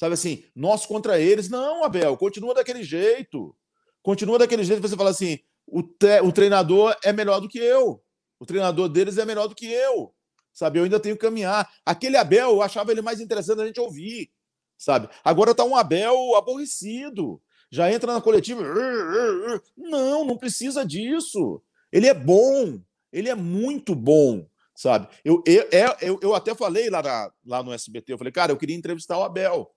Sabe 0.00 0.14
assim, 0.14 0.42
nós 0.56 0.86
contra 0.86 1.20
eles. 1.20 1.50
Não, 1.50 1.84
Abel, 1.84 2.16
continua 2.16 2.54
daquele 2.54 2.82
jeito. 2.82 3.54
Continua 4.02 4.38
daquele 4.38 4.64
jeito. 4.64 4.80
Você 4.80 4.96
fala 4.96 5.10
assim: 5.10 5.40
o, 5.66 5.80
o 6.24 6.32
treinador 6.32 6.96
é 7.04 7.12
melhor 7.12 7.38
do 7.38 7.50
que 7.50 7.58
eu. 7.58 8.02
O 8.40 8.46
treinador 8.46 8.88
deles 8.88 9.18
é 9.18 9.26
melhor 9.26 9.46
do 9.46 9.54
que 9.54 9.70
eu. 9.70 10.14
Sabe? 10.54 10.78
Eu 10.78 10.84
ainda 10.84 10.98
tenho 10.98 11.16
que 11.16 11.20
caminhar. 11.20 11.70
Aquele 11.84 12.16
Abel, 12.16 12.48
eu 12.48 12.62
achava 12.62 12.92
ele 12.92 13.02
mais 13.02 13.20
interessante 13.20 13.60
a 13.60 13.66
gente 13.66 13.78
ouvir. 13.78 14.32
Sabe? 14.78 15.10
Agora 15.22 15.54
tá 15.54 15.64
um 15.64 15.76
Abel 15.76 16.34
aborrecido 16.34 17.42
já 17.70 17.92
entra 17.92 18.12
na 18.12 18.20
coletiva. 18.20 18.62
Não, 19.76 20.24
não 20.24 20.36
precisa 20.36 20.84
disso. 20.84 21.62
Ele 21.92 22.06
é 22.06 22.14
bom, 22.14 22.80
ele 23.12 23.28
é 23.28 23.34
muito 23.34 23.94
bom, 23.94 24.46
sabe? 24.74 25.08
Eu, 25.24 25.42
eu, 25.46 25.68
é, 25.72 25.96
eu, 26.00 26.18
eu 26.22 26.34
até 26.34 26.54
falei 26.54 26.90
lá, 26.90 27.02
na, 27.02 27.32
lá 27.46 27.62
no 27.62 27.72
SBT, 27.72 28.12
eu 28.12 28.18
falei, 28.18 28.32
cara, 28.32 28.52
eu 28.52 28.56
queria 28.56 28.76
entrevistar 28.76 29.18
o 29.18 29.24
Abel. 29.24 29.70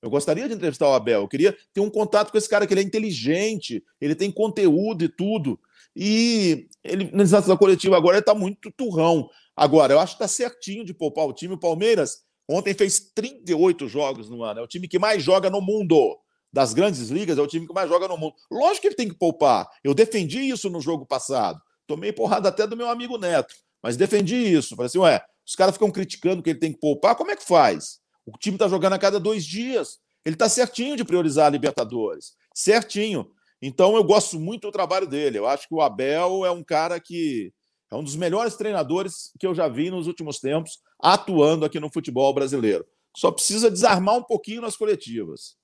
Eu 0.00 0.10
gostaria 0.10 0.48
de 0.48 0.54
entrevistar 0.54 0.88
o 0.88 0.94
Abel, 0.94 1.22
eu 1.22 1.28
queria 1.28 1.56
ter 1.72 1.80
um 1.80 1.88
contato 1.88 2.32
com 2.32 2.38
esse 2.38 2.48
cara, 2.48 2.66
que 2.66 2.74
ele 2.74 2.80
é 2.80 2.84
inteligente, 2.84 3.84
ele 4.00 4.16
tem 4.16 4.32
conteúdo 4.32 5.04
e 5.04 5.08
tudo. 5.08 5.58
E 5.94 6.66
ele, 6.82 7.10
na 7.12 7.56
coletiva 7.56 7.96
agora, 7.96 8.16
ele 8.16 8.24
tá 8.24 8.34
muito 8.34 8.72
turrão. 8.72 9.30
Agora, 9.54 9.92
eu 9.92 10.00
acho 10.00 10.14
que 10.14 10.18
tá 10.18 10.26
certinho 10.26 10.84
de 10.84 10.92
poupar 10.92 11.26
o 11.26 11.32
time. 11.32 11.54
O 11.54 11.58
Palmeiras 11.58 12.24
ontem 12.48 12.74
fez 12.74 12.98
38 13.14 13.86
jogos 13.86 14.28
no 14.28 14.42
ano, 14.42 14.60
é 14.60 14.62
o 14.62 14.66
time 14.66 14.88
que 14.88 14.98
mais 14.98 15.22
joga 15.22 15.48
no 15.48 15.60
mundo 15.60 16.18
das 16.52 16.74
grandes 16.74 17.08
ligas, 17.08 17.38
é 17.38 17.40
o 17.40 17.46
time 17.46 17.66
que 17.66 17.72
mais 17.72 17.88
joga 17.88 18.06
no 18.06 18.16
mundo. 18.16 18.34
Lógico 18.50 18.82
que 18.82 18.88
ele 18.88 18.94
tem 18.94 19.08
que 19.08 19.14
poupar. 19.14 19.68
Eu 19.82 19.94
defendi 19.94 20.40
isso 20.40 20.68
no 20.68 20.80
jogo 20.80 21.06
passado. 21.06 21.60
Tomei 21.86 22.12
porrada 22.12 22.48
até 22.48 22.66
do 22.66 22.76
meu 22.76 22.88
amigo 22.88 23.16
Neto, 23.16 23.54
mas 23.82 23.96
defendi 23.96 24.36
isso. 24.36 24.76
Falei 24.76 24.86
assim, 24.86 24.98
ué, 24.98 25.24
os 25.46 25.54
caras 25.54 25.74
ficam 25.74 25.90
criticando 25.90 26.42
que 26.42 26.50
ele 26.50 26.58
tem 26.58 26.72
que 26.72 26.78
poupar, 26.78 27.16
como 27.16 27.30
é 27.30 27.36
que 27.36 27.44
faz? 27.44 28.00
O 28.26 28.36
time 28.38 28.56
está 28.56 28.68
jogando 28.68 28.92
a 28.92 28.98
cada 28.98 29.18
dois 29.18 29.44
dias. 29.44 29.98
Ele 30.24 30.34
está 30.34 30.48
certinho 30.48 30.96
de 30.96 31.04
priorizar 31.04 31.46
a 31.46 31.50
Libertadores. 31.50 32.34
Certinho. 32.54 33.30
Então 33.60 33.96
eu 33.96 34.04
gosto 34.04 34.38
muito 34.38 34.62
do 34.62 34.72
trabalho 34.72 35.06
dele. 35.06 35.38
Eu 35.38 35.46
acho 35.46 35.68
que 35.68 35.74
o 35.74 35.80
Abel 35.80 36.44
é 36.44 36.50
um 36.50 36.62
cara 36.62 37.00
que 37.00 37.52
é 37.90 37.96
um 37.96 38.04
dos 38.04 38.16
melhores 38.16 38.54
treinadores 38.54 39.32
que 39.38 39.46
eu 39.46 39.54
já 39.54 39.68
vi 39.68 39.90
nos 39.90 40.06
últimos 40.06 40.38
tempos 40.38 40.78
atuando 41.00 41.64
aqui 41.64 41.80
no 41.80 41.92
futebol 41.92 42.32
brasileiro. 42.32 42.86
Só 43.14 43.30
precisa 43.30 43.70
desarmar 43.70 44.16
um 44.16 44.22
pouquinho 44.22 44.62
nas 44.62 44.76
coletivas. 44.76 45.56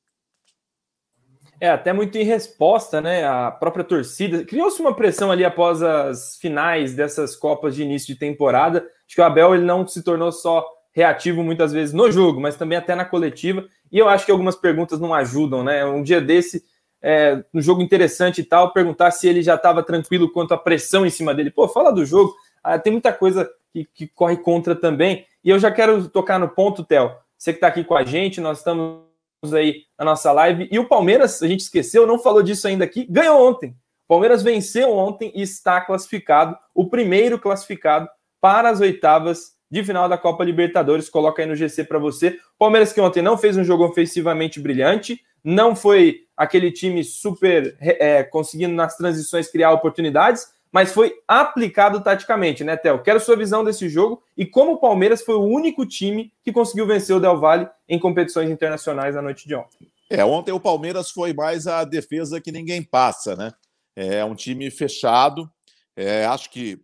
É, 1.61 1.68
até 1.68 1.92
muito 1.92 2.16
em 2.16 2.22
resposta, 2.22 3.00
né? 3.00 3.26
A 3.26 3.50
própria 3.50 3.84
torcida. 3.84 4.44
Criou-se 4.44 4.80
uma 4.80 4.94
pressão 4.94 5.30
ali 5.30 5.44
após 5.44 5.82
as 5.82 6.36
finais 6.36 6.94
dessas 6.94 7.34
Copas 7.34 7.74
de 7.74 7.82
início 7.82 8.14
de 8.14 8.18
temporada. 8.18 8.86
Acho 9.06 9.14
que 9.14 9.20
o 9.20 9.24
Abel 9.24 9.54
ele 9.54 9.64
não 9.64 9.86
se 9.86 10.02
tornou 10.02 10.30
só 10.30 10.64
reativo 10.92 11.42
muitas 11.42 11.72
vezes 11.72 11.92
no 11.92 12.11
jogo, 12.11 12.40
mas 12.40 12.56
também 12.56 12.78
até 12.78 12.94
na 12.94 13.04
coletiva. 13.04 13.64
E 13.90 13.98
eu 13.98 14.09
acho 14.09 14.24
que 14.24 14.30
algumas 14.30 14.54
perguntas 14.54 15.00
não 15.00 15.12
ajudam, 15.14 15.64
né? 15.64 15.84
Um 15.84 16.02
dia 16.02 16.20
desse, 16.20 16.62
é, 17.02 17.42
um 17.52 17.61
jogo 17.61 17.82
interessante 17.82 18.40
e 18.40 18.44
tal, 18.44 18.72
perguntar 18.72 19.11
se 19.11 19.28
ele 19.28 19.42
já 19.42 19.54
estava 19.56 19.82
tranquilo 19.82 20.30
quanto 20.30 20.54
à 20.54 20.59
pressão 20.59 21.04
em 21.04 21.11
cima 21.11 21.34
dele. 21.34 21.50
Pô, 21.50 21.66
fala 21.66 21.90
do 21.90 22.04
jogo. 22.04 22.34
Ah, 22.62 22.78
tem 22.78 22.92
muita 22.92 23.12
coisa 23.12 23.48
que, 23.72 23.84
que 23.84 24.06
corre 24.06 24.36
contra 24.36 24.76
também. 24.76 25.26
E 25.42 25.50
eu 25.50 25.59
já 25.59 25.70
quero 25.70 26.09
tocar 26.09 26.38
no 26.38 26.48
ponto, 26.48 26.84
Theo. 26.84 27.11
Você 27.36 27.52
que 27.52 27.59
está 27.59 27.68
aqui 27.68 27.84
com 27.84 27.96
a 27.96 28.04
gente, 28.04 28.40
nós 28.40 28.59
estamos 28.59 29.07
aí 29.45 29.82
na 29.99 30.05
nossa 30.05 30.32
live. 30.32 30.68
E 30.70 30.78
o 30.78 30.89
Palmeiras, 30.89 31.43
a 31.43 31.47
gente 31.47 31.61
esqueceu, 31.61 32.07
não 32.07 32.18
falou 32.18 32.43
disso 32.43 32.66
ainda 32.66 32.84
aqui, 32.84 33.07
ganhou 33.09 33.49
ontem. 33.49 33.70
O 34.05 34.09
Palmeiras 34.09 34.43
venceu 34.43 34.91
ontem 34.93 35.32
e 35.34 35.43
está 35.43 35.80
classificado, 35.80 36.57
o 36.74 36.89
primeiro 36.89 37.39
classificado 37.39 38.09
para 38.41 38.70
as 38.70 38.80
oitavas 38.80 39.53
de 39.70 39.84
final 39.84 40.09
da 40.09 40.16
Copa 40.16 40.45
Libertadores. 40.45 41.11
Coloca 41.11 41.43
aí 41.43 41.49
no 41.49 41.55
GC 41.55 41.84
para 41.84 41.99
você. 41.99 42.39
Palmeiras 42.59 42.93
que 42.93 43.01
ontem 43.01 43.22
não 43.22 43.36
fez 43.36 43.57
um 43.57 43.64
jogo 43.64 43.84
ofensivamente 43.84 44.61
brilhante, 44.61 45.20
não 45.45 45.76
foi 45.76 46.20
aquele 46.36 46.72
time 46.72 47.05
super 47.05 47.76
é, 47.80 48.22
conseguindo 48.22 48.74
nas 48.74 48.97
transições 48.97 49.51
criar 49.51 49.72
oportunidades, 49.72 50.47
mas 50.73 50.93
foi 50.93 51.14
aplicado 51.27 52.03
taticamente, 52.03 52.62
né, 52.62 52.77
Theo? 52.77 53.03
Quero 53.03 53.21
sua 53.21 53.37
visão 53.37 53.64
desse 53.64 53.89
jogo 53.89 54.23
e 54.37 54.45
como 54.45 54.73
o 54.73 54.79
Palmeiras 54.79 55.23
foi 55.23 55.35
o 55.35 55.45
único 55.45 55.87
time 55.87 56.33
que 56.45 56.53
conseguiu 56.53 56.87
vencer 56.87 57.16
o 57.16 57.21
Del 57.21 57.41
Valle 57.41 57.69
em 57.89 57.99
competições 57.99 58.51
internacionais 58.51 59.14
na 59.14 59.23
noite 59.23 59.47
de 59.49 59.55
ontem. 59.55 59.91
É, 60.11 60.25
ontem 60.25 60.53
o 60.53 60.61
Palmeiras 60.61 61.11
foi 61.11 61.33
mais 61.33 61.66
a 61.66 61.85
defesa 61.85 62.41
que 62.41 62.53
ninguém 62.53 62.83
passa, 62.83 63.37
né? 63.37 63.53
É 63.95 64.25
um 64.25 64.35
time 64.35 64.71
fechado. 64.71 65.51
É, 65.97 66.25
acho 66.27 66.51
que 66.51 66.81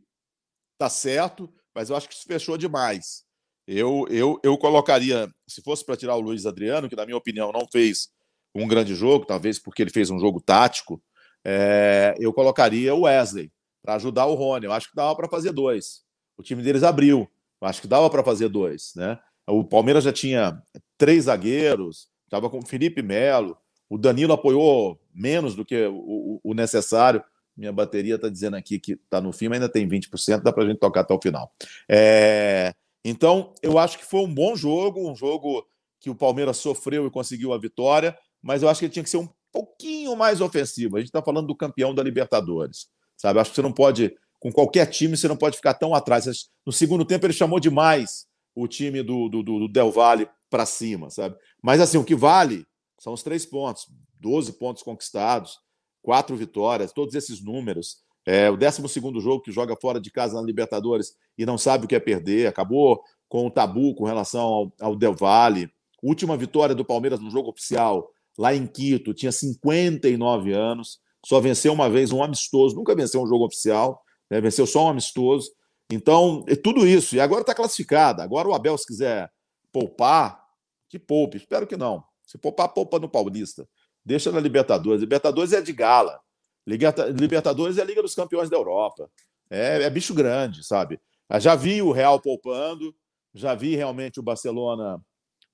tá 0.78 0.89
certo, 0.89 1.53
mas 1.74 1.91
eu 1.91 1.97
acho 1.97 2.09
que 2.09 2.14
se 2.14 2.24
fechou 2.24 2.59
demais. 2.59 3.24
Eu, 3.66 4.07
eu, 4.11 4.39
eu 4.43 4.59
colocaria, 4.59 5.30
se 5.47 5.62
fosse 5.62 5.85
para 5.85 5.97
tirar 5.97 6.16
o 6.16 6.20
Luiz 6.20 6.45
Adriano, 6.45 6.89
que 6.89 6.97
na 6.97 7.07
minha 7.07 7.16
opinião 7.16 7.51
não 7.51 7.66
fez 7.70 8.09
um 8.55 8.68
grande 8.68 8.95
jogo, 8.95 9.24
talvez 9.24 9.59
porque 9.59 9.82
ele 9.82 9.91
fez 9.91 10.11
um 10.11 10.18
jogo 10.18 10.41
tático, 10.41 11.03
é, 11.45 12.14
eu 12.18 12.32
colocaria 12.32 12.95
o 12.95 13.03
Wesley 13.03 13.51
para 13.85 13.97
ajudar 13.97 14.24
o 14.24 14.35
Rony. 14.35 14.64
Eu 14.64 14.72
acho 14.72 14.89
que 14.89 14.97
dava 14.97 15.14
para 15.14 15.28
fazer 15.28 15.53
dois. 15.53 16.03
o 16.39 16.43
time 16.43 16.62
deles 16.62 16.82
abriu. 16.82 17.28
Acho 17.61 17.82
que 17.82 17.87
dava 17.87 18.11
para 18.11 18.24
fazer 18.24 18.49
dois, 18.49 18.93
né? 18.97 19.18
O 19.47 19.62
Palmeiras 19.62 20.05
já 20.05 20.12
tinha 20.12 20.61
três 20.99 21.24
zagueiros, 21.24 22.09
estava 22.24 22.51
com 22.51 22.59
o 22.59 22.66
Felipe 22.66 23.03
Melo, 23.03 23.57
o 23.89 23.97
Danilo 23.97 24.32
apoiou 24.32 24.99
menos 25.14 25.55
do 25.55 25.64
que 25.64 25.87
o, 25.87 26.41
o 26.43 26.55
necessário. 26.55 27.22
Minha 27.57 27.72
bateria 27.72 28.16
está 28.16 28.28
dizendo 28.28 28.57
aqui 28.57 28.78
que 28.78 28.93
está 28.93 29.20
no 29.20 29.32
fim, 29.32 29.49
mas 29.49 29.57
ainda 29.57 29.68
tem 29.68 29.89
20%, 29.89 30.43
dá 30.43 30.53
para 30.53 30.64
a 30.64 30.66
gente 30.66 30.78
tocar 30.78 31.03
até 31.03 31.14
o 31.14 31.20
final. 31.20 31.53
É... 31.89 32.74
Então, 33.05 33.53
eu 33.62 33.78
acho 33.78 33.99
que 33.99 34.05
foi 34.05 34.20
um 34.20 34.35
bom 34.35 34.57
jogo, 34.57 35.09
um 35.09 35.14
jogo 35.14 35.66
que 36.01 36.11
o 36.11 36.14
Palmeiras 36.14 36.57
sofreu 36.57 37.07
e 37.07 37.11
conseguiu 37.11 37.53
a 37.53 37.59
vitória, 37.59 38.16
mas 38.43 38.62
eu 38.62 38.68
acho 38.68 38.80
que 38.80 38.87
ele 38.87 38.93
tinha 38.93 39.05
que 39.05 39.11
ser 39.11 39.18
um 39.18 39.28
pouquinho 39.53 40.16
mais 40.16 40.41
ofensivo. 40.41 40.97
A 40.97 41.01
gente 41.01 41.09
está 41.09 41.22
falando 41.22 41.47
do 41.47 41.57
campeão 41.57 41.95
da 41.95 42.03
Libertadores, 42.03 42.89
sabe? 43.16 43.38
Acho 43.38 43.50
que 43.50 43.56
você 43.56 43.62
não 43.62 43.72
pode, 43.72 44.14
com 44.40 44.52
qualquer 44.52 44.86
time, 44.86 45.16
você 45.16 45.28
não 45.28 45.36
pode 45.36 45.56
ficar 45.56 45.74
tão 45.74 45.94
atrás. 45.94 46.26
No 46.64 46.72
segundo 46.72 47.04
tempo, 47.04 47.26
ele 47.26 47.32
chamou 47.32 47.60
demais 47.60 48.26
o 48.54 48.68
time 48.68 49.02
do, 49.02 49.28
do, 49.28 49.42
do 49.42 49.68
Del 49.68 49.90
Valle 49.90 50.28
para 50.48 50.64
cima, 50.64 51.10
sabe? 51.10 51.36
Mas 51.62 51.80
assim, 51.80 51.98
o 51.98 52.04
que 52.04 52.14
vale 52.14 52.64
são 52.98 53.12
os 53.12 53.22
três 53.22 53.44
pontos, 53.44 53.86
12 54.20 54.52
pontos 54.52 54.82
conquistados, 54.82 55.58
quatro 56.00 56.36
vitórias, 56.36 56.92
todos 56.92 57.14
esses 57.14 57.42
números. 57.42 58.02
É, 58.26 58.48
o 58.48 58.56
12 58.56 58.82
jogo 59.20 59.42
que 59.42 59.52
joga 59.52 59.76
fora 59.76 60.00
de 60.00 60.10
casa 60.10 60.36
na 60.36 60.46
Libertadores 60.46 61.14
e 61.36 61.44
não 61.44 61.58
sabe 61.58 61.84
o 61.84 61.88
que 61.88 61.94
é 61.94 62.00
perder, 62.00 62.46
acabou 62.46 63.02
com 63.28 63.46
o 63.46 63.50
tabu 63.50 63.94
com 63.94 64.04
relação 64.04 64.42
ao, 64.42 64.72
ao 64.80 64.96
Del 64.96 65.14
Valle. 65.14 65.68
Última 66.02 66.36
vitória 66.36 66.74
do 66.74 66.84
Palmeiras 66.84 67.20
no 67.20 67.30
jogo 67.30 67.50
oficial, 67.50 68.08
lá 68.38 68.54
em 68.54 68.66
Quito, 68.66 69.12
tinha 69.12 69.32
59 69.32 70.52
anos, 70.52 70.98
só 71.24 71.40
venceu 71.40 71.72
uma 71.72 71.88
vez 71.88 72.12
um 72.12 72.22
amistoso, 72.22 72.76
nunca 72.76 72.94
venceu 72.94 73.22
um 73.22 73.26
jogo 73.26 73.46
oficial, 73.46 74.02
né, 74.30 74.40
venceu 74.40 74.66
só 74.66 74.86
um 74.86 74.88
amistoso. 74.88 75.50
Então, 75.90 76.44
é 76.48 76.56
tudo 76.56 76.86
isso. 76.86 77.14
E 77.14 77.20
agora 77.20 77.42
está 77.42 77.54
classificada. 77.54 78.22
Agora 78.22 78.48
o 78.48 78.54
Abel, 78.54 78.76
se 78.78 78.86
quiser 78.86 79.30
poupar, 79.72 80.42
que 80.88 80.98
poupe. 80.98 81.36
Espero 81.36 81.66
que 81.66 81.76
não. 81.76 82.02
Se 82.26 82.38
poupar, 82.38 82.68
poupa 82.68 82.98
no 82.98 83.08
Paulista. 83.08 83.68
Deixa 84.04 84.30
na 84.32 84.40
Libertadores. 84.40 85.00
Libertadores 85.00 85.52
é 85.52 85.60
de 85.60 85.72
gala. 85.72 86.20
Libertadores 86.66 87.78
é 87.78 87.82
a 87.82 87.84
Liga 87.84 88.02
dos 88.02 88.14
Campeões 88.14 88.48
da 88.48 88.56
Europa. 88.56 89.10
É, 89.50 89.82
é 89.82 89.90
bicho 89.90 90.14
grande, 90.14 90.64
sabe? 90.64 91.00
Já 91.38 91.54
vi 91.54 91.82
o 91.82 91.92
Real 91.92 92.20
poupando, 92.20 92.94
já 93.34 93.54
vi 93.54 93.76
realmente 93.76 94.20
o 94.20 94.22
Barcelona 94.22 95.00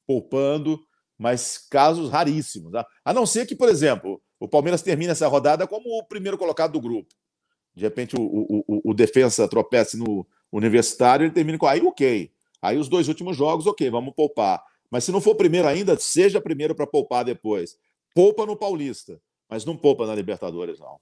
poupando, 0.06 0.80
mas 1.18 1.58
casos 1.70 2.10
raríssimos. 2.10 2.72
Tá? 2.72 2.86
A 3.04 3.12
não 3.12 3.26
ser 3.26 3.46
que, 3.46 3.54
por 3.54 3.68
exemplo, 3.68 4.22
o 4.41 4.49
Palmeiras 4.49 4.82
termine 4.82 5.12
essa 5.12 5.28
rodada 5.28 5.66
como 5.66 5.99
o 5.99 6.05
primeiro 6.05 6.38
colocado 6.38 6.72
do 6.72 6.80
grupo. 6.80 7.14
De 7.74 7.84
repente 7.84 8.16
o, 8.16 8.22
o, 8.22 8.64
o, 8.66 8.91
o 8.91 8.95
defensa 8.95 9.47
tropece 9.47 9.97
no 9.97 10.26
universitário, 10.51 11.24
ele 11.24 11.32
termina 11.32 11.59
com 11.59 11.66
aí, 11.66 11.82
ok. 11.82 12.32
Aí 12.61 12.78
os 12.78 12.88
dois 12.88 13.07
últimos 13.07 13.36
jogos, 13.36 13.66
ok, 13.66 13.88
vamos 13.91 14.14
poupar. 14.14 14.62
Mas 14.91 15.05
se 15.05 15.12
não 15.12 15.20
for 15.20 15.34
primeiro 15.34 15.68
ainda, 15.68 15.97
seja 15.97 16.41
primeiro 16.41 16.74
para 16.74 16.86
poupar 16.86 17.24
depois. 17.24 17.78
Poupa 18.14 18.45
no 18.45 18.57
Paulista, 18.57 19.20
mas 19.49 19.64
não 19.64 19.76
poupa 19.76 20.07
na 20.07 20.14
Libertadores, 20.14 20.80
não. 20.80 20.99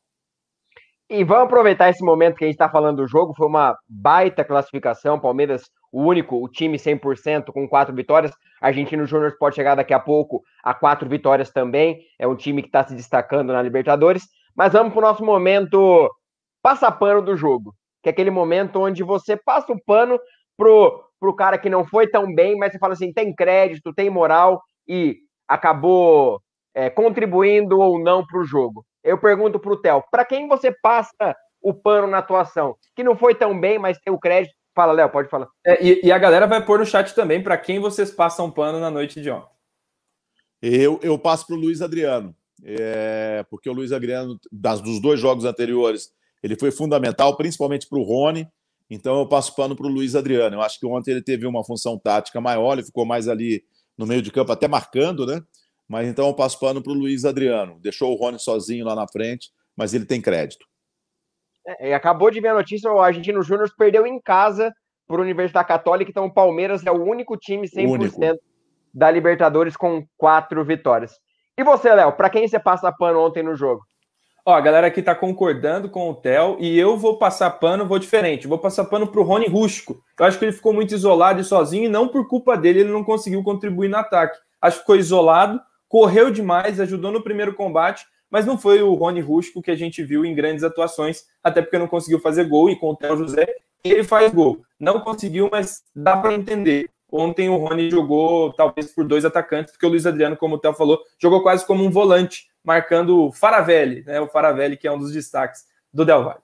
E 1.09 1.25
vamos 1.25 1.45
aproveitar 1.45 1.89
esse 1.89 2.05
momento 2.05 2.37
que 2.37 2.45
a 2.45 2.47
gente 2.47 2.57
está 2.57 2.69
falando 2.69 2.99
do 2.99 3.09
jogo. 3.09 3.33
Foi 3.35 3.47
uma 3.47 3.79
baita 3.89 4.45
classificação. 4.45 5.19
Palmeiras, 5.19 5.71
o 5.93 6.03
único, 6.03 6.43
o 6.43 6.49
time 6.49 6.77
100% 6.77 7.53
com 7.53 7.69
quatro 7.69 7.95
vitórias. 7.95 8.33
Argentino 8.61 9.07
Júnior 9.07 9.37
pode 9.39 9.57
chegar 9.57 9.75
daqui 9.75 9.95
a 9.95 10.01
pouco 10.01 10.43
a 10.63 10.75
quatro 10.75 11.09
vitórias 11.09 11.51
também. 11.51 12.01
É 12.19 12.27
um 12.27 12.37
time 12.37 12.63
que 12.63 12.69
está 12.69 12.85
se 12.85 12.95
destacando 12.95 13.53
na 13.53 13.63
Libertadores. 13.63 14.25
Mas 14.55 14.73
vamos 14.73 14.93
para 14.93 14.99
o 14.99 15.03
nosso 15.03 15.25
momento 15.25 16.11
passa 16.63 16.91
pano 16.91 17.23
do 17.23 17.37
jogo. 17.37 17.75
Que 18.03 18.09
é 18.09 18.13
aquele 18.13 18.31
momento 18.31 18.81
onde 18.81 19.03
você 19.03 19.37
passa 19.37 19.73
o 19.73 19.83
pano 19.85 20.19
pro, 20.57 21.05
pro 21.19 21.35
cara 21.35 21.59
que 21.59 21.71
não 21.71 21.85
foi 21.85 22.07
tão 22.07 22.33
bem, 22.35 22.57
mas 22.57 22.73
você 22.73 22.79
fala 22.79 22.93
assim: 22.93 23.13
tem 23.13 23.35
crédito, 23.35 23.95
tem 23.95 24.11
moral 24.11 24.61
e 24.87 25.17
acabou 25.47 26.41
é, 26.75 26.91
contribuindo 26.91 27.79
ou 27.79 27.99
não 27.99 28.27
para 28.27 28.41
o 28.41 28.45
jogo. 28.45 28.85
Eu 29.03 29.19
pergunto 29.19 29.59
para 29.59 29.73
o 29.73 29.81
Theo: 29.81 30.05
para 30.11 30.25
quem 30.25 30.49
você 30.49 30.73
passa 30.83 31.35
o 31.63 31.73
pano 31.73 32.07
na 32.07 32.19
atuação? 32.19 32.77
Que 32.95 33.03
não 33.03 33.17
foi 33.17 33.35
tão 33.35 33.59
bem, 33.59 33.79
mas 33.79 33.99
tem 33.99 34.13
o 34.13 34.19
crédito. 34.19 34.55
Fala, 34.79 34.93
Léo, 34.93 35.11
pode 35.11 35.29
falar. 35.29 35.49
É, 35.67 35.85
e, 35.85 36.01
e, 36.05 36.13
a 36.13 36.19
galera 36.19 36.47
vai 36.47 36.65
pôr 36.65 36.79
no 36.79 36.87
chat 36.87 37.13
também 37.13 37.43
para 37.43 37.59
quem 37.59 37.81
vocês 37.81 38.13
passam 38.13 38.49
pano 38.49 38.79
na 38.79 38.89
noite 38.89 39.21
de 39.21 39.29
ontem. 39.29 39.51
Eu, 40.63 41.01
eu 41.03 41.19
passo 41.19 41.49
para 41.49 41.57
o 41.57 41.59
Luiz 41.59 41.83
Adriano, 41.83 42.33
é, 42.63 43.45
porque 43.51 43.69
o 43.69 43.73
Luiz 43.73 43.91
Adriano, 43.91 44.39
das, 44.53 44.81
dos 44.81 45.03
dois 45.03 45.19
jogos 45.19 45.45
anteriores, 45.45 46.13
ele 46.45 46.57
foi 46.57 46.71
fundamental, 46.71 47.37
principalmente 47.37 47.89
para 47.89 47.99
o 47.99 48.05
Rony. 48.05 48.47
Então 48.89 49.19
eu 49.19 49.27
passo 49.27 49.53
pano 49.57 49.75
para 49.75 49.87
o 49.89 49.91
Luiz 49.91 50.15
Adriano. 50.15 50.55
Eu 50.55 50.63
acho 50.63 50.79
que 50.79 50.87
ontem 50.87 51.11
ele 51.11 51.23
teve 51.23 51.45
uma 51.45 51.65
função 51.65 51.99
tática 51.99 52.41
maior, 52.41 52.75
ele 52.75 52.87
ficou 52.87 53.05
mais 53.05 53.27
ali 53.27 53.65
no 53.97 54.07
meio 54.07 54.23
de 54.23 54.31
campo, 54.31 54.53
até 54.53 54.69
marcando, 54.69 55.27
né? 55.27 55.43
Mas 55.89 56.07
então 56.07 56.29
eu 56.29 56.35
passo 56.35 56.57
pano 56.61 56.81
para 56.81 56.93
o 56.93 56.95
Luiz 56.95 57.25
Adriano. 57.25 57.81
Deixou 57.81 58.13
o 58.13 58.15
Rony 58.17 58.39
sozinho 58.39 58.87
lá 58.87 58.95
na 58.95 59.09
frente, 59.09 59.51
mas 59.77 59.93
ele 59.93 60.05
tem 60.05 60.23
crédito. 60.23 60.68
É, 61.79 61.95
acabou 61.95 62.31
de 62.31 62.41
ver 62.41 62.49
a 62.49 62.55
notícia: 62.55 62.91
o 62.91 63.01
Argentino 63.01 63.43
Júnior 63.43 63.69
perdeu 63.77 64.07
em 64.07 64.21
casa 64.21 64.73
para 65.07 65.19
a 65.19 65.23
Universidade 65.23 65.69
Católica, 65.69 66.11
então 66.11 66.27
o 66.27 66.33
Palmeiras 66.33 66.85
é 66.87 66.91
o 66.91 67.03
único 67.03 67.37
time 67.37 67.67
100% 67.67 67.89
único. 67.89 68.21
da 68.93 69.11
Libertadores 69.11 69.77
com 69.77 70.05
quatro 70.17 70.65
vitórias. 70.65 71.13
E 71.57 71.65
você, 71.65 71.93
Léo, 71.93 72.13
para 72.13 72.31
quem 72.31 72.47
você 72.47 72.59
passa 72.59 72.93
pano 72.93 73.21
ontem 73.21 73.43
no 73.43 73.57
jogo? 73.57 73.83
Ó, 74.47 74.55
a 74.55 74.61
galera 74.61 74.87
aqui 74.87 75.03
tá 75.03 75.15
concordando 75.15 75.91
com 75.91 76.09
o 76.09 76.15
Theo 76.15 76.57
e 76.59 76.79
eu 76.79 76.97
vou 76.97 77.19
passar 77.19 77.51
pano, 77.51 77.87
vou 77.87 77.99
diferente. 77.99 78.47
Vou 78.47 78.59
passar 78.59 78.87
pano 78.87 79.07
pro 79.07 79.23
Rony 79.23 79.47
Rústico. 79.47 80.01
Eu 80.19 80.25
acho 80.25 80.39
que 80.39 80.45
ele 80.45 80.53
ficou 80.53 80.73
muito 80.73 80.95
isolado 80.95 81.41
e 81.41 81.45
sozinho 81.45 81.85
e 81.85 81.89
não 81.89 82.09
por 82.09 82.27
culpa 82.27 82.57
dele 82.57 82.81
ele 82.81 82.93
não 82.93 83.05
conseguiu 83.05 83.43
contribuir 83.43 83.89
no 83.89 83.99
ataque. 83.99 84.39
Acho 84.63 84.77
que 84.77 84.83
ficou 84.83 84.97
isolado, 84.97 85.61
correu 85.87 86.31
demais, 86.31 86.81
ajudou 86.81 87.13
no 87.13 87.23
primeiro 87.23 87.55
combate, 87.55 88.07
mas 88.31 88.47
não 88.47 88.59
foi 88.59 88.83
o 88.83 88.95
Rony 88.95 89.21
Rústico 89.21 89.63
que 89.63 89.71
a 89.71 89.77
gente 89.77 90.03
viu 90.03 90.25
em 90.25 90.35
grandes 90.35 90.65
atuações, 90.65 91.25
até 91.43 91.63
porque 91.63 91.79
não 91.79 91.89
conseguiu 91.89 92.21
fazer 92.21 92.45
gol 92.45 92.71
e 92.71 92.77
com 92.77 92.91
o 92.91 92.97
Theo 92.97 93.17
José 93.17 93.47
ele 93.85 94.05
faz 94.05 94.33
gol. 94.33 94.63
Não 94.79 95.01
conseguiu, 95.01 95.49
mas 95.51 95.83
dá 95.95 96.17
para 96.17 96.35
entender. 96.35 96.91
Ontem 97.11 97.49
o 97.49 97.57
Rony 97.57 97.91
jogou 97.91 98.53
talvez 98.53 98.93
por 98.93 99.07
dois 99.07 99.25
atacantes, 99.25 99.73
porque 99.73 99.87
o 99.87 99.89
Luiz 99.89 100.05
Adriano, 100.05 100.37
como 100.37 100.57
o 100.57 100.59
Theo 100.59 100.75
falou, 100.75 101.01
jogou 101.19 101.43
quase 101.43 101.67
como 101.67 101.83
um 101.83 101.91
volante, 101.91 102.51
marcando 102.63 103.27
o 103.27 103.33
Faravelli, 103.33 104.05
né? 104.05 104.21
O 104.21 104.29
Faravelli, 104.29 104.77
que 104.77 104.87
é 104.87 104.93
um 104.93 104.99
dos 104.99 105.13
destaques 105.13 105.65
do 105.93 106.05
Del 106.05 106.25
Valle. 106.25 106.41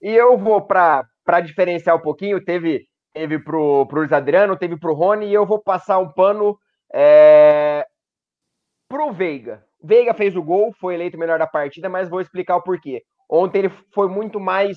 E 0.00 0.10
eu 0.10 0.38
vou 0.38 0.62
para 0.62 1.06
diferenciar 1.44 1.96
um 1.96 2.00
pouquinho, 2.00 2.42
teve 2.42 2.86
teve 3.12 3.38
pro, 3.38 3.86
pro 3.86 4.00
Luiz 4.00 4.12
Adriano, 4.12 4.56
teve 4.56 4.76
pro 4.76 4.94
Rony, 4.94 5.26
e 5.26 5.34
eu 5.34 5.44
vou 5.44 5.58
passar 5.58 5.98
um 5.98 6.08
pano 6.08 6.58
é, 6.92 7.71
pro 9.12 9.14
Veiga. 9.14 9.62
Veiga 9.82 10.14
fez 10.14 10.34
o 10.34 10.42
gol, 10.42 10.72
foi 10.80 10.94
eleito 10.94 11.16
o 11.16 11.20
melhor 11.20 11.38
da 11.38 11.46
partida, 11.46 11.88
mas 11.88 12.08
vou 12.08 12.20
explicar 12.20 12.56
o 12.56 12.62
porquê. 12.62 13.02
Ontem 13.30 13.60
ele 13.60 13.72
foi 13.94 14.08
muito 14.08 14.40
mais 14.40 14.76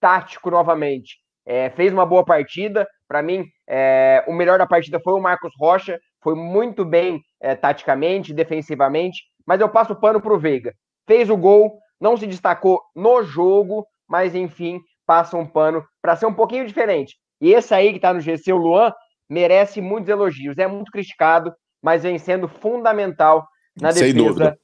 tático 0.00 0.50
novamente. 0.50 1.16
É, 1.46 1.70
fez 1.70 1.92
uma 1.92 2.04
boa 2.04 2.24
partida. 2.24 2.86
Para 3.08 3.22
mim, 3.22 3.44
é, 3.68 4.24
o 4.26 4.32
melhor 4.32 4.58
da 4.58 4.66
partida 4.66 5.00
foi 5.00 5.14
o 5.14 5.20
Marcos 5.20 5.52
Rocha. 5.58 5.98
Foi 6.22 6.34
muito 6.34 6.84
bem 6.84 7.20
é, 7.40 7.54
taticamente, 7.54 8.34
defensivamente. 8.34 9.22
Mas 9.46 9.60
eu 9.60 9.68
passo 9.68 9.92
o 9.92 10.00
pano 10.00 10.20
para 10.20 10.34
o 10.34 10.38
Veiga. 10.38 10.72
Fez 11.06 11.30
o 11.30 11.36
gol, 11.36 11.78
não 12.00 12.16
se 12.16 12.26
destacou 12.26 12.80
no 12.94 13.22
jogo, 13.22 13.86
mas 14.08 14.34
enfim, 14.34 14.80
passa 15.06 15.36
um 15.36 15.46
pano 15.46 15.84
para 16.02 16.16
ser 16.16 16.26
um 16.26 16.34
pouquinho 16.34 16.66
diferente. 16.66 17.14
E 17.40 17.52
esse 17.52 17.72
aí 17.72 17.90
que 17.90 17.96
está 17.96 18.12
no 18.12 18.20
GC, 18.20 18.52
o 18.52 18.56
Luan, 18.56 18.92
merece 19.28 19.80
muitos 19.80 20.08
elogios. 20.08 20.58
É 20.58 20.66
muito 20.66 20.90
criticado, 20.90 21.52
mas 21.82 22.02
vem 22.02 22.18
sendo 22.18 22.48
fundamental 22.48 23.46
na 23.80 23.92
Sem 23.92 24.12
defesa 24.12 24.28
dúvida. 24.28 24.58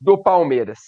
do 0.00 0.22
Palmeiras. 0.22 0.78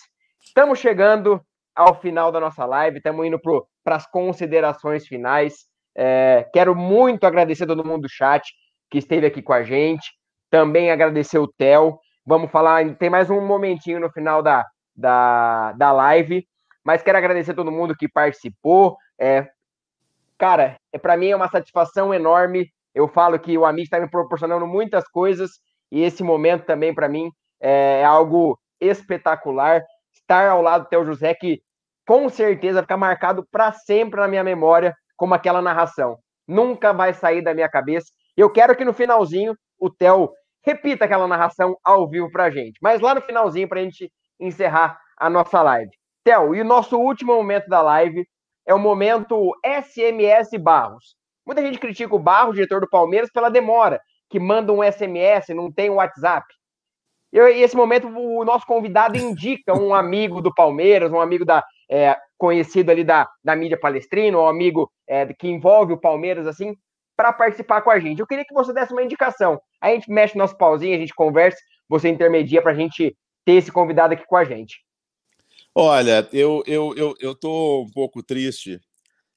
Estamos 0.40 0.78
chegando 0.78 1.40
ao 1.74 2.00
final 2.00 2.32
da 2.32 2.40
nossa 2.40 2.64
live, 2.64 2.98
estamos 2.98 3.26
indo 3.26 3.38
para 3.84 3.96
as 3.96 4.06
considerações 4.06 5.06
finais. 5.06 5.66
É, 5.94 6.48
quero 6.52 6.74
muito 6.74 7.26
agradecer 7.26 7.64
a 7.64 7.66
todo 7.66 7.84
mundo 7.84 8.02
do 8.02 8.08
chat 8.08 8.42
que 8.90 8.98
esteve 8.98 9.26
aqui 9.26 9.42
com 9.42 9.52
a 9.52 9.62
gente. 9.62 10.12
Também 10.50 10.90
agradecer 10.90 11.38
o 11.38 11.48
Theo. 11.48 11.98
Vamos 12.24 12.50
falar, 12.50 12.94
tem 12.96 13.10
mais 13.10 13.30
um 13.30 13.40
momentinho 13.40 14.00
no 14.00 14.10
final 14.10 14.42
da, 14.42 14.64
da, 14.94 15.72
da 15.72 15.92
live, 15.92 16.46
mas 16.84 17.02
quero 17.02 17.18
agradecer 17.18 17.52
a 17.52 17.54
todo 17.54 17.70
mundo 17.70 17.96
que 17.96 18.08
participou. 18.08 18.96
É, 19.18 19.46
cara, 20.38 20.76
é, 20.92 20.98
para 20.98 21.16
mim 21.16 21.28
é 21.28 21.36
uma 21.36 21.48
satisfação 21.48 22.14
enorme. 22.14 22.70
Eu 22.94 23.08
falo 23.08 23.38
que 23.38 23.56
o 23.58 23.64
Amit 23.64 23.84
está 23.84 24.00
me 24.00 24.08
proporcionando 24.08 24.66
muitas 24.66 25.06
coisas 25.08 25.60
e 25.90 26.02
esse 26.02 26.22
momento 26.22 26.64
também, 26.64 26.94
para 26.94 27.08
mim, 27.08 27.30
é 27.66 28.04
algo 28.04 28.58
espetacular. 28.80 29.82
Estar 30.12 30.48
ao 30.48 30.62
lado 30.62 30.84
do 30.84 30.88
Theo 30.88 31.04
José, 31.04 31.34
que 31.34 31.60
com 32.06 32.28
certeza 32.28 32.74
vai 32.74 32.82
ficar 32.82 32.96
marcado 32.96 33.46
para 33.50 33.72
sempre 33.72 34.20
na 34.20 34.28
minha 34.28 34.44
memória 34.44 34.94
como 35.16 35.34
aquela 35.34 35.60
narração. 35.60 36.18
Nunca 36.46 36.92
vai 36.92 37.12
sair 37.12 37.42
da 37.42 37.54
minha 37.54 37.68
cabeça. 37.68 38.06
Eu 38.36 38.50
quero 38.50 38.76
que 38.76 38.84
no 38.84 38.92
finalzinho 38.92 39.56
o 39.78 39.90
Theo 39.90 40.30
repita 40.64 41.04
aquela 41.04 41.26
narração 41.26 41.76
ao 41.84 42.08
vivo 42.08 42.30
para 42.30 42.44
a 42.44 42.50
gente. 42.50 42.78
Mas 42.82 43.00
lá 43.00 43.14
no 43.14 43.20
finalzinho, 43.20 43.68
para 43.68 43.80
a 43.80 43.82
gente 43.82 44.10
encerrar 44.38 44.98
a 45.16 45.30
nossa 45.30 45.62
live. 45.62 45.90
Theo, 46.24 46.54
e 46.54 46.60
o 46.60 46.64
nosso 46.64 46.98
último 46.98 47.34
momento 47.34 47.68
da 47.68 47.80
live 47.82 48.26
é 48.66 48.74
o 48.74 48.78
momento 48.78 49.52
SMS 49.64 50.50
Barros. 50.60 51.16
Muita 51.46 51.62
gente 51.62 51.78
critica 51.78 52.14
o 52.14 52.18
Barros, 52.18 52.56
diretor 52.56 52.80
do 52.80 52.88
Palmeiras, 52.88 53.30
pela 53.30 53.48
demora, 53.48 54.00
que 54.28 54.40
manda 54.40 54.72
um 54.72 54.82
SMS, 54.82 55.48
não 55.50 55.72
tem 55.72 55.88
WhatsApp. 55.88 56.44
E 57.32 57.38
esse 57.38 57.76
momento 57.76 58.08
o 58.08 58.44
nosso 58.44 58.66
convidado 58.66 59.16
indica 59.16 59.74
um 59.74 59.94
amigo 59.94 60.40
do 60.40 60.54
Palmeiras, 60.54 61.12
um 61.12 61.20
amigo 61.20 61.44
da 61.44 61.64
é, 61.90 62.16
conhecido 62.36 62.90
ali 62.90 63.04
da, 63.04 63.28
da 63.42 63.54
mídia 63.54 63.78
palestrina, 63.78 64.38
um 64.38 64.46
amigo 64.46 64.90
é, 65.06 65.26
que 65.34 65.48
envolve 65.48 65.92
o 65.92 66.00
Palmeiras, 66.00 66.46
assim, 66.46 66.74
para 67.16 67.32
participar 67.32 67.82
com 67.82 67.90
a 67.90 67.98
gente. 67.98 68.20
Eu 68.20 68.26
queria 68.26 68.44
que 68.44 68.54
você 68.54 68.72
desse 68.72 68.92
uma 68.92 69.02
indicação. 69.02 69.60
A 69.80 69.90
gente 69.90 70.10
mexe 70.10 70.36
nosso 70.36 70.56
pauzinho, 70.56 70.94
a 70.94 70.98
gente 70.98 71.14
conversa, 71.14 71.58
você 71.88 72.08
intermedia 72.08 72.60
para 72.60 72.72
a 72.72 72.74
gente 72.74 73.16
ter 73.44 73.52
esse 73.52 73.72
convidado 73.72 74.14
aqui 74.14 74.26
com 74.26 74.36
a 74.36 74.44
gente. 74.44 74.84
Olha, 75.74 76.28
eu 76.32 76.62
eu 76.66 76.94
eu, 76.96 77.14
eu 77.20 77.34
tô 77.34 77.82
um 77.82 77.90
pouco 77.90 78.22
triste 78.22 78.80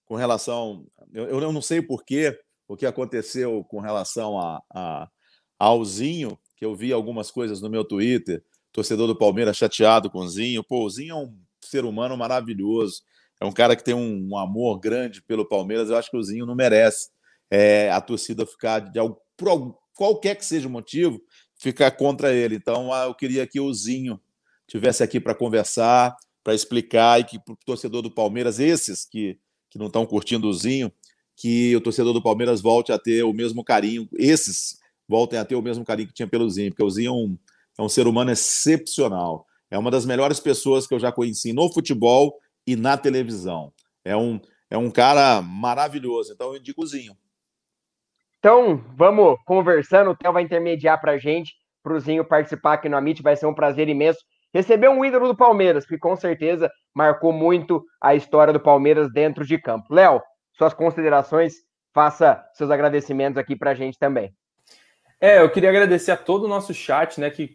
com 0.05 0.15
relação. 0.15 0.85
Eu, 1.13 1.41
eu 1.41 1.51
não 1.51 1.61
sei 1.61 1.81
porquê 1.81 2.37
o 2.67 2.75
que 2.75 2.85
aconteceu 2.85 3.63
com 3.65 3.79
relação 3.79 4.39
a, 4.39 4.61
a, 4.73 5.09
ao 5.57 5.83
Zinho, 5.83 6.37
que 6.59 6.65
eu 6.65 6.75
vi 6.75 6.91
algumas 6.91 7.31
coisas 7.31 7.61
no 7.61 7.69
meu 7.69 7.85
Twitter, 7.85 8.43
torcedor 8.73 9.07
do 9.07 9.17
Palmeiras 9.17 9.55
chateado 9.55 10.09
com 10.09 10.19
o 10.19 10.27
Zinho. 10.27 10.61
Pô, 10.61 10.83
o 10.83 10.89
Zinho 10.89 11.11
é 11.13 11.15
um 11.15 11.33
ser 11.61 11.85
humano 11.85 12.17
maravilhoso, 12.17 13.01
é 13.39 13.45
um 13.45 13.51
cara 13.51 13.77
que 13.77 13.83
tem 13.83 13.93
um, 13.93 14.27
um 14.29 14.37
amor 14.37 14.77
grande 14.77 15.21
pelo 15.21 15.47
Palmeiras. 15.47 15.89
Eu 15.89 15.95
acho 15.95 16.11
que 16.11 16.17
o 16.17 16.21
Zinho 16.21 16.45
não 16.45 16.55
merece 16.55 17.11
é, 17.49 17.89
a 17.89 18.01
torcida 18.01 18.45
ficar, 18.45 18.79
de, 18.79 18.91
de, 18.91 18.99
por 19.37 19.79
qualquer 19.95 20.35
que 20.35 20.45
seja 20.45 20.67
o 20.67 20.71
motivo, 20.71 21.21
ficar 21.57 21.91
contra 21.91 22.33
ele. 22.33 22.55
Então, 22.55 22.91
ah, 22.91 23.05
eu 23.05 23.15
queria 23.15 23.47
que 23.47 23.61
o 23.61 23.73
Zinho 23.73 24.19
tivesse 24.67 25.01
aqui 25.01 25.17
para 25.17 25.33
conversar, 25.33 26.13
para 26.43 26.53
explicar 26.53 27.21
e 27.21 27.23
que 27.23 27.37
o 27.37 27.55
torcedor 27.65 28.01
do 28.01 28.11
Palmeiras, 28.11 28.59
esses 28.59 29.05
que, 29.05 29.39
que 29.69 29.79
não 29.79 29.87
estão 29.87 30.05
curtindo 30.05 30.49
o 30.49 30.53
Zinho, 30.53 30.91
que 31.37 31.73
o 31.73 31.79
torcedor 31.79 32.11
do 32.11 32.21
Palmeiras 32.21 32.59
volte 32.59 32.91
a 32.91 32.99
ter 32.99 33.23
o 33.23 33.31
mesmo 33.31 33.63
carinho, 33.63 34.09
esses 34.17 34.78
voltem 35.09 35.39
a 35.39 35.43
ter 35.43 35.55
o 35.55 35.61
mesmo 35.61 35.83
carinho 35.83 36.07
que 36.07 36.13
tinha 36.13 36.27
pelo 36.27 36.47
Zinho, 36.47 36.69
porque 36.69 36.83
o 36.83 36.89
Zinho 36.89 37.09
é 37.09 37.11
um, 37.11 37.37
é 37.79 37.81
um 37.81 37.89
ser 37.89 38.05
humano 38.05 38.29
excepcional. 38.29 39.45
É 39.71 39.77
uma 39.77 39.89
das 39.89 40.05
melhores 40.05 40.39
pessoas 40.39 40.85
que 40.85 40.93
eu 40.93 40.99
já 40.99 41.11
conheci 41.11 41.51
no 41.51 41.71
futebol 41.73 42.37
e 42.65 42.75
na 42.75 42.95
televisão. 42.95 43.73
É 44.05 44.15
um, 44.15 44.39
é 44.69 44.77
um 44.77 44.91
cara 44.91 45.41
maravilhoso. 45.41 46.31
Então 46.33 46.53
eu 46.53 46.57
indico 46.57 46.83
o 46.83 46.87
Zinho. 46.87 47.17
Então, 48.37 48.83
vamos 48.95 49.37
conversando. 49.45 50.11
O 50.11 50.15
Theo 50.15 50.31
vai 50.31 50.43
intermediar 50.43 51.01
para 51.01 51.13
a 51.13 51.17
gente, 51.17 51.53
para 51.83 51.93
o 51.93 51.99
Zinho 51.99 52.23
participar 52.23 52.73
aqui 52.73 52.87
no 52.87 52.95
Amit. 52.95 53.21
Vai 53.21 53.35
ser 53.35 53.47
um 53.47 53.53
prazer 53.53 53.89
imenso 53.89 54.19
receber 54.53 54.89
um 54.89 55.03
ídolo 55.03 55.27
do 55.27 55.35
Palmeiras, 55.35 55.85
que 55.85 55.97
com 55.97 56.15
certeza 56.15 56.71
marcou 56.93 57.31
muito 57.31 57.83
a 58.01 58.15
história 58.15 58.53
do 58.53 58.59
Palmeiras 58.59 59.11
dentro 59.11 59.45
de 59.45 59.59
campo. 59.59 59.93
Léo, 59.93 60.21
suas 60.57 60.73
considerações, 60.73 61.53
faça 61.93 62.43
seus 62.53 62.71
agradecimentos 62.71 63.37
aqui 63.37 63.55
para 63.55 63.71
a 63.71 63.75
gente 63.75 63.97
também. 63.97 64.33
É, 65.21 65.41
eu 65.41 65.49
queria 65.49 65.69
agradecer 65.69 66.11
a 66.11 66.17
todo 66.17 66.45
o 66.45 66.47
nosso 66.47 66.73
chat, 66.73 67.19
né, 67.19 67.29
que 67.29 67.43
o 67.43 67.49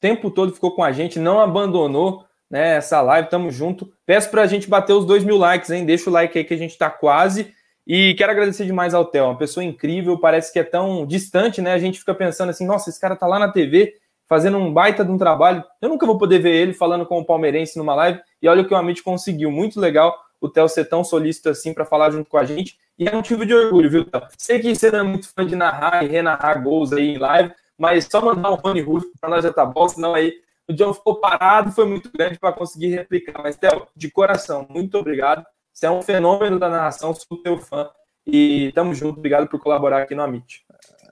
tempo 0.00 0.30
todo 0.30 0.52
ficou 0.52 0.74
com 0.74 0.82
a 0.82 0.92
gente, 0.92 1.18
não 1.18 1.38
abandonou 1.38 2.24
né, 2.50 2.76
essa 2.76 3.00
live, 3.00 3.28
tamo 3.28 3.50
junto. 3.50 3.92
Peço 4.04 4.30
para 4.30 4.42
a 4.42 4.46
gente 4.46 4.68
bater 4.68 4.92
os 4.92 5.04
dois 5.04 5.24
mil 5.24 5.36
likes, 5.36 5.70
hein? 5.70 5.84
Deixa 5.84 6.10
o 6.10 6.12
like 6.12 6.36
aí 6.36 6.44
que 6.44 6.54
a 6.54 6.58
gente 6.58 6.72
está 6.72 6.90
quase. 6.90 7.52
E 7.86 8.14
quero 8.14 8.32
agradecer 8.32 8.64
demais 8.64 8.94
ao 8.94 9.04
Theo, 9.04 9.24
uma 9.24 9.36
pessoa 9.36 9.62
incrível, 9.64 10.18
parece 10.18 10.52
que 10.52 10.58
é 10.58 10.64
tão 10.64 11.06
distante, 11.06 11.60
né? 11.60 11.72
A 11.72 11.78
gente 11.78 11.98
fica 11.98 12.14
pensando 12.14 12.50
assim, 12.50 12.66
nossa, 12.66 12.90
esse 12.90 13.00
cara 13.00 13.16
tá 13.16 13.26
lá 13.26 13.38
na 13.38 13.50
TV 13.50 13.94
fazendo 14.26 14.56
um 14.56 14.72
baita 14.72 15.04
de 15.04 15.10
um 15.10 15.18
trabalho. 15.18 15.62
Eu 15.82 15.88
nunca 15.88 16.06
vou 16.06 16.16
poder 16.16 16.38
ver 16.38 16.54
ele 16.54 16.72
falando 16.72 17.04
com 17.04 17.18
o 17.18 17.24
palmeirense 17.24 17.78
numa 17.78 17.94
live. 17.94 18.20
E 18.40 18.48
olha 18.48 18.62
o 18.62 18.66
que 18.66 18.72
o 18.72 18.76
Amit 18.76 19.02
conseguiu, 19.02 19.50
muito 19.50 19.78
legal 19.78 20.18
o 20.40 20.48
Theo 20.48 20.68
ser 20.68 20.84
tão 20.84 21.02
solícito 21.02 21.48
assim 21.48 21.72
para 21.72 21.84
falar 21.84 22.10
junto 22.10 22.28
com 22.28 22.36
a 22.36 22.44
gente. 22.44 22.78
E 22.98 23.08
é 23.08 23.12
motivo 23.12 23.44
de 23.44 23.52
orgulho, 23.52 23.90
viu? 23.90 24.06
Sei 24.38 24.60
que 24.60 24.74
você 24.74 24.90
não 24.90 25.00
é 25.00 25.02
muito 25.02 25.28
fã 25.28 25.44
de 25.44 25.56
narrar 25.56 26.04
e 26.04 26.08
renarrar 26.08 26.62
gols 26.62 26.92
aí 26.92 27.08
em 27.08 27.18
live, 27.18 27.52
mas 27.76 28.04
só 28.04 28.20
mandar 28.20 28.52
um 28.52 28.54
Rony 28.54 28.80
Russo 28.80 29.10
para 29.20 29.30
nós 29.30 29.42
já 29.42 29.52
tá 29.52 29.66
bom, 29.66 29.88
senão 29.88 30.14
aí 30.14 30.32
o 30.68 30.72
John 30.72 30.94
ficou 30.94 31.16
parado, 31.16 31.72
foi 31.72 31.84
muito 31.86 32.10
grande 32.10 32.38
para 32.38 32.52
conseguir 32.52 32.88
replicar. 32.88 33.42
Mas, 33.42 33.56
Theo, 33.56 33.86
de 33.94 34.10
coração, 34.10 34.66
muito 34.70 34.96
obrigado. 34.96 35.44
Você 35.72 35.86
é 35.86 35.90
um 35.90 36.02
fenômeno 36.02 36.58
da 36.58 36.68
narração, 36.68 37.14
sou 37.14 37.42
teu 37.42 37.58
fã. 37.58 37.90
E 38.26 38.72
tamo 38.74 38.94
junto, 38.94 39.18
obrigado 39.18 39.48
por 39.48 39.60
colaborar 39.60 40.02
aqui 40.02 40.14
no 40.14 40.22
Amit. 40.22 40.64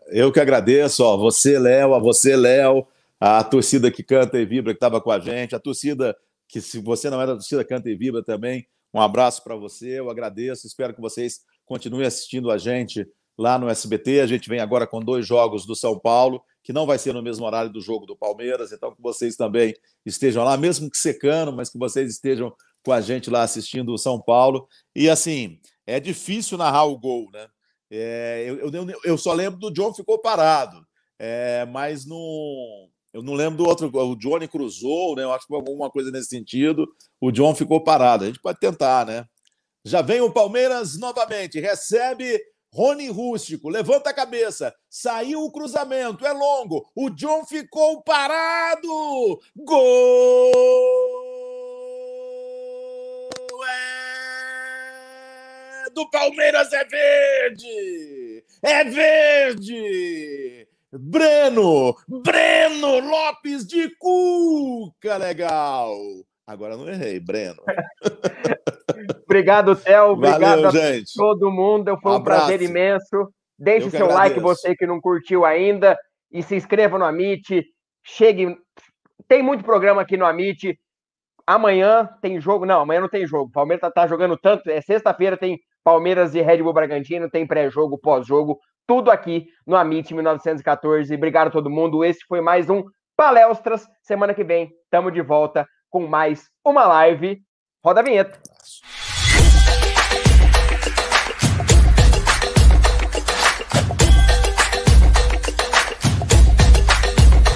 Eu 0.09 0.33
que 0.33 0.41
agradeço, 0.41 1.05
ó, 1.05 1.17
você, 1.17 1.59
Léo, 1.59 1.95
a 1.95 1.99
você, 1.99 2.37
Léo, 2.37 2.87
a 3.21 3.43
torcida 3.45 3.91
que 3.91 4.03
canta 4.03 4.39
e 4.39 4.47
vibra, 4.47 4.73
que 4.73 4.77
estava 4.77 5.01
com 5.01 5.11
a 5.11 5.19
gente, 5.19 5.55
a 5.55 5.61
torcida 5.61 6.17
que, 6.49 6.61
se 6.61 6.79
você 6.79 7.11
não 7.11 7.21
é 7.21 7.27
da 7.27 7.35
torcida, 7.35 7.65
canta 7.65 7.91
e 7.91 7.95
vibra 7.95 8.23
também. 8.23 8.67
Um 8.95 9.01
abraço 9.01 9.43
para 9.43 9.57
você, 9.57 10.01
eu 10.01 10.11
agradeço, 10.11 10.67
espero 10.67 10.95
que 10.95 11.01
vocês 11.01 11.41
continuem 11.73 12.07
assistindo 12.07 12.51
a 12.51 12.59
gente 12.59 13.09
lá 13.39 13.59
no 13.59 13.67
SBT. 13.67 14.21
A 14.21 14.27
gente 14.27 14.47
vem 14.47 14.61
agora 14.61 14.87
com 14.87 15.01
dois 15.01 15.27
jogos 15.27 15.65
do 15.65 15.75
São 15.75 15.99
Paulo, 15.99 16.43
que 16.63 16.71
não 16.71 16.85
vai 16.85 16.99
ser 16.99 17.15
no 17.15 17.23
mesmo 17.23 17.47
horário 17.47 17.73
do 17.73 17.81
jogo 17.81 18.05
do 18.05 18.15
Palmeiras, 18.15 18.73
então 18.73 18.95
que 18.95 19.01
vocês 19.01 19.37
também 19.37 19.75
estejam 20.05 20.45
lá, 20.45 20.55
mesmo 20.59 20.91
que 20.91 20.99
secando, 20.99 21.51
mas 21.51 21.71
que 21.71 21.79
vocês 21.79 22.11
estejam 22.11 22.55
com 22.85 22.93
a 22.93 23.01
gente 23.01 23.31
lá 23.31 23.43
assistindo 23.43 23.95
o 23.95 23.99
São 23.99 24.21
Paulo. 24.21 24.69
E 24.95 25.09
assim, 25.09 25.59
é 25.87 25.99
difícil 25.99 26.59
narrar 26.59 26.85
o 26.85 26.99
gol, 26.99 27.31
né? 27.33 27.47
É, 27.91 28.45
eu, 28.47 28.71
eu, 28.71 29.01
eu, 29.05 29.19
só 29.19 29.33
lembro 29.33 29.59
do 29.59 29.71
John 29.71 29.95
ficou 29.95 30.19
parado, 30.19 30.87
é, 31.19 31.65
mas 31.67 32.05
não, 32.05 32.19
eu 33.15 33.23
não 33.23 33.33
lembro 33.33 33.57
do 33.57 33.67
outro. 33.67 33.91
O 33.95 34.17
Johnny 34.17 34.47
cruzou, 34.47 35.17
né? 35.17 35.23
Eu 35.23 35.33
acho 35.33 35.47
que 35.47 35.55
foi 35.55 35.59
alguma 35.59 35.91
coisa 35.91 36.11
nesse 36.11 36.29
sentido. 36.29 36.87
O 37.19 37.31
John 37.31 37.55
ficou 37.55 37.83
parado. 37.83 38.25
A 38.25 38.27
gente 38.27 38.41
pode 38.41 38.59
tentar, 38.59 39.07
né? 39.07 39.25
Já 39.85 40.01
vem 40.01 40.21
o 40.21 40.33
Palmeiras 40.33 40.97
novamente, 40.97 41.59
recebe 41.59 42.41
Rony 42.73 43.09
Rústico, 43.09 43.69
levanta 43.69 44.11
a 44.11 44.15
cabeça, 44.15 44.73
saiu 44.89 45.43
o 45.43 45.51
cruzamento, 45.51 46.25
é 46.25 46.33
longo, 46.33 46.89
o 46.95 47.11
John 47.11 47.45
ficou 47.45 48.01
parado, 48.03 49.41
gol! 49.57 50.53
do 55.93 56.09
Palmeiras 56.11 56.73
é 56.73 56.85
verde! 56.85 58.45
É 58.63 58.85
verde! 58.85 60.69
Breno! 60.91 61.95
Breno 62.09 63.01
Lopes 63.01 63.67
de 63.67 63.91
Cuca, 63.97 65.17
legal! 65.17 65.99
Agora 66.47 66.77
não 66.77 66.89
errei, 66.89 67.21
Breno. 67.21 67.63
obrigado, 69.33 69.77
Theo. 69.77 70.11
Obrigado 70.11 70.41
Valeu, 70.41 70.69
a 70.69 70.71
gente. 70.71 71.13
todo 71.17 71.51
mundo. 71.51 71.99
Foi 72.01 72.13
um, 72.13 72.17
um 72.17 72.23
prazer 72.23 72.61
imenso. 72.63 73.33
Deixe 73.59 73.91
seu 73.91 74.07
agradeço. 74.07 74.19
like, 74.19 74.41
você 74.41 74.77
que 74.77 74.87
não 74.87 75.01
curtiu 75.01 75.45
ainda. 75.45 75.97
E 76.31 76.43
se 76.43 76.55
inscreva 76.55 76.99
no 76.99 77.05
Amit. 77.05 77.65
Chegue. 78.05 78.57
Tem 79.29 79.43
muito 79.43 79.65
programa 79.65 80.03
aqui 80.03 80.17
no 80.17 80.25
Amit. 80.25 80.79
Amanhã 81.47 82.09
tem 82.21 82.41
jogo. 82.41 82.67
Não, 82.67 82.81
amanhã 82.81 83.01
não 83.01 83.09
tem 83.09 83.27
jogo. 83.27 83.49
O 83.49 83.53
Palmeiras 83.53 83.81
tá, 83.81 83.91
tá 83.91 84.07
jogando 84.07 84.37
tanto. 84.37 84.69
É 84.71 84.81
sexta-feira, 84.81 85.37
tem 85.37 85.59
Palmeiras 85.85 86.35
e 86.35 86.41
Red 86.41 86.63
Bull 86.63 86.73
Bragantino, 86.73 87.29
tem 87.29 87.47
pré-jogo, 87.47 87.99
pós-jogo, 87.99 88.61
tudo 88.87 89.11
aqui 89.11 89.47
no 89.67 89.77
Amit 89.77 90.15
1914. 90.15 91.15
Obrigado 91.15 91.49
a 91.49 91.51
todo 91.51 91.71
mundo. 91.71 92.05
Esse 92.05 92.21
foi 92.27 92.41
mais 92.41 92.71
um 92.71 92.85
Palestras. 93.17 93.87
Semana 94.03 94.35
que 94.35 94.45
vem, 94.45 94.71
estamos 94.85 95.13
de 95.13 95.21
volta 95.21 95.67
com 95.91 96.07
mais 96.07 96.49
uma 96.65 96.87
live. 96.87 97.43
Roda 97.85 98.01
a 98.01 98.05
vinheta. 98.05 98.39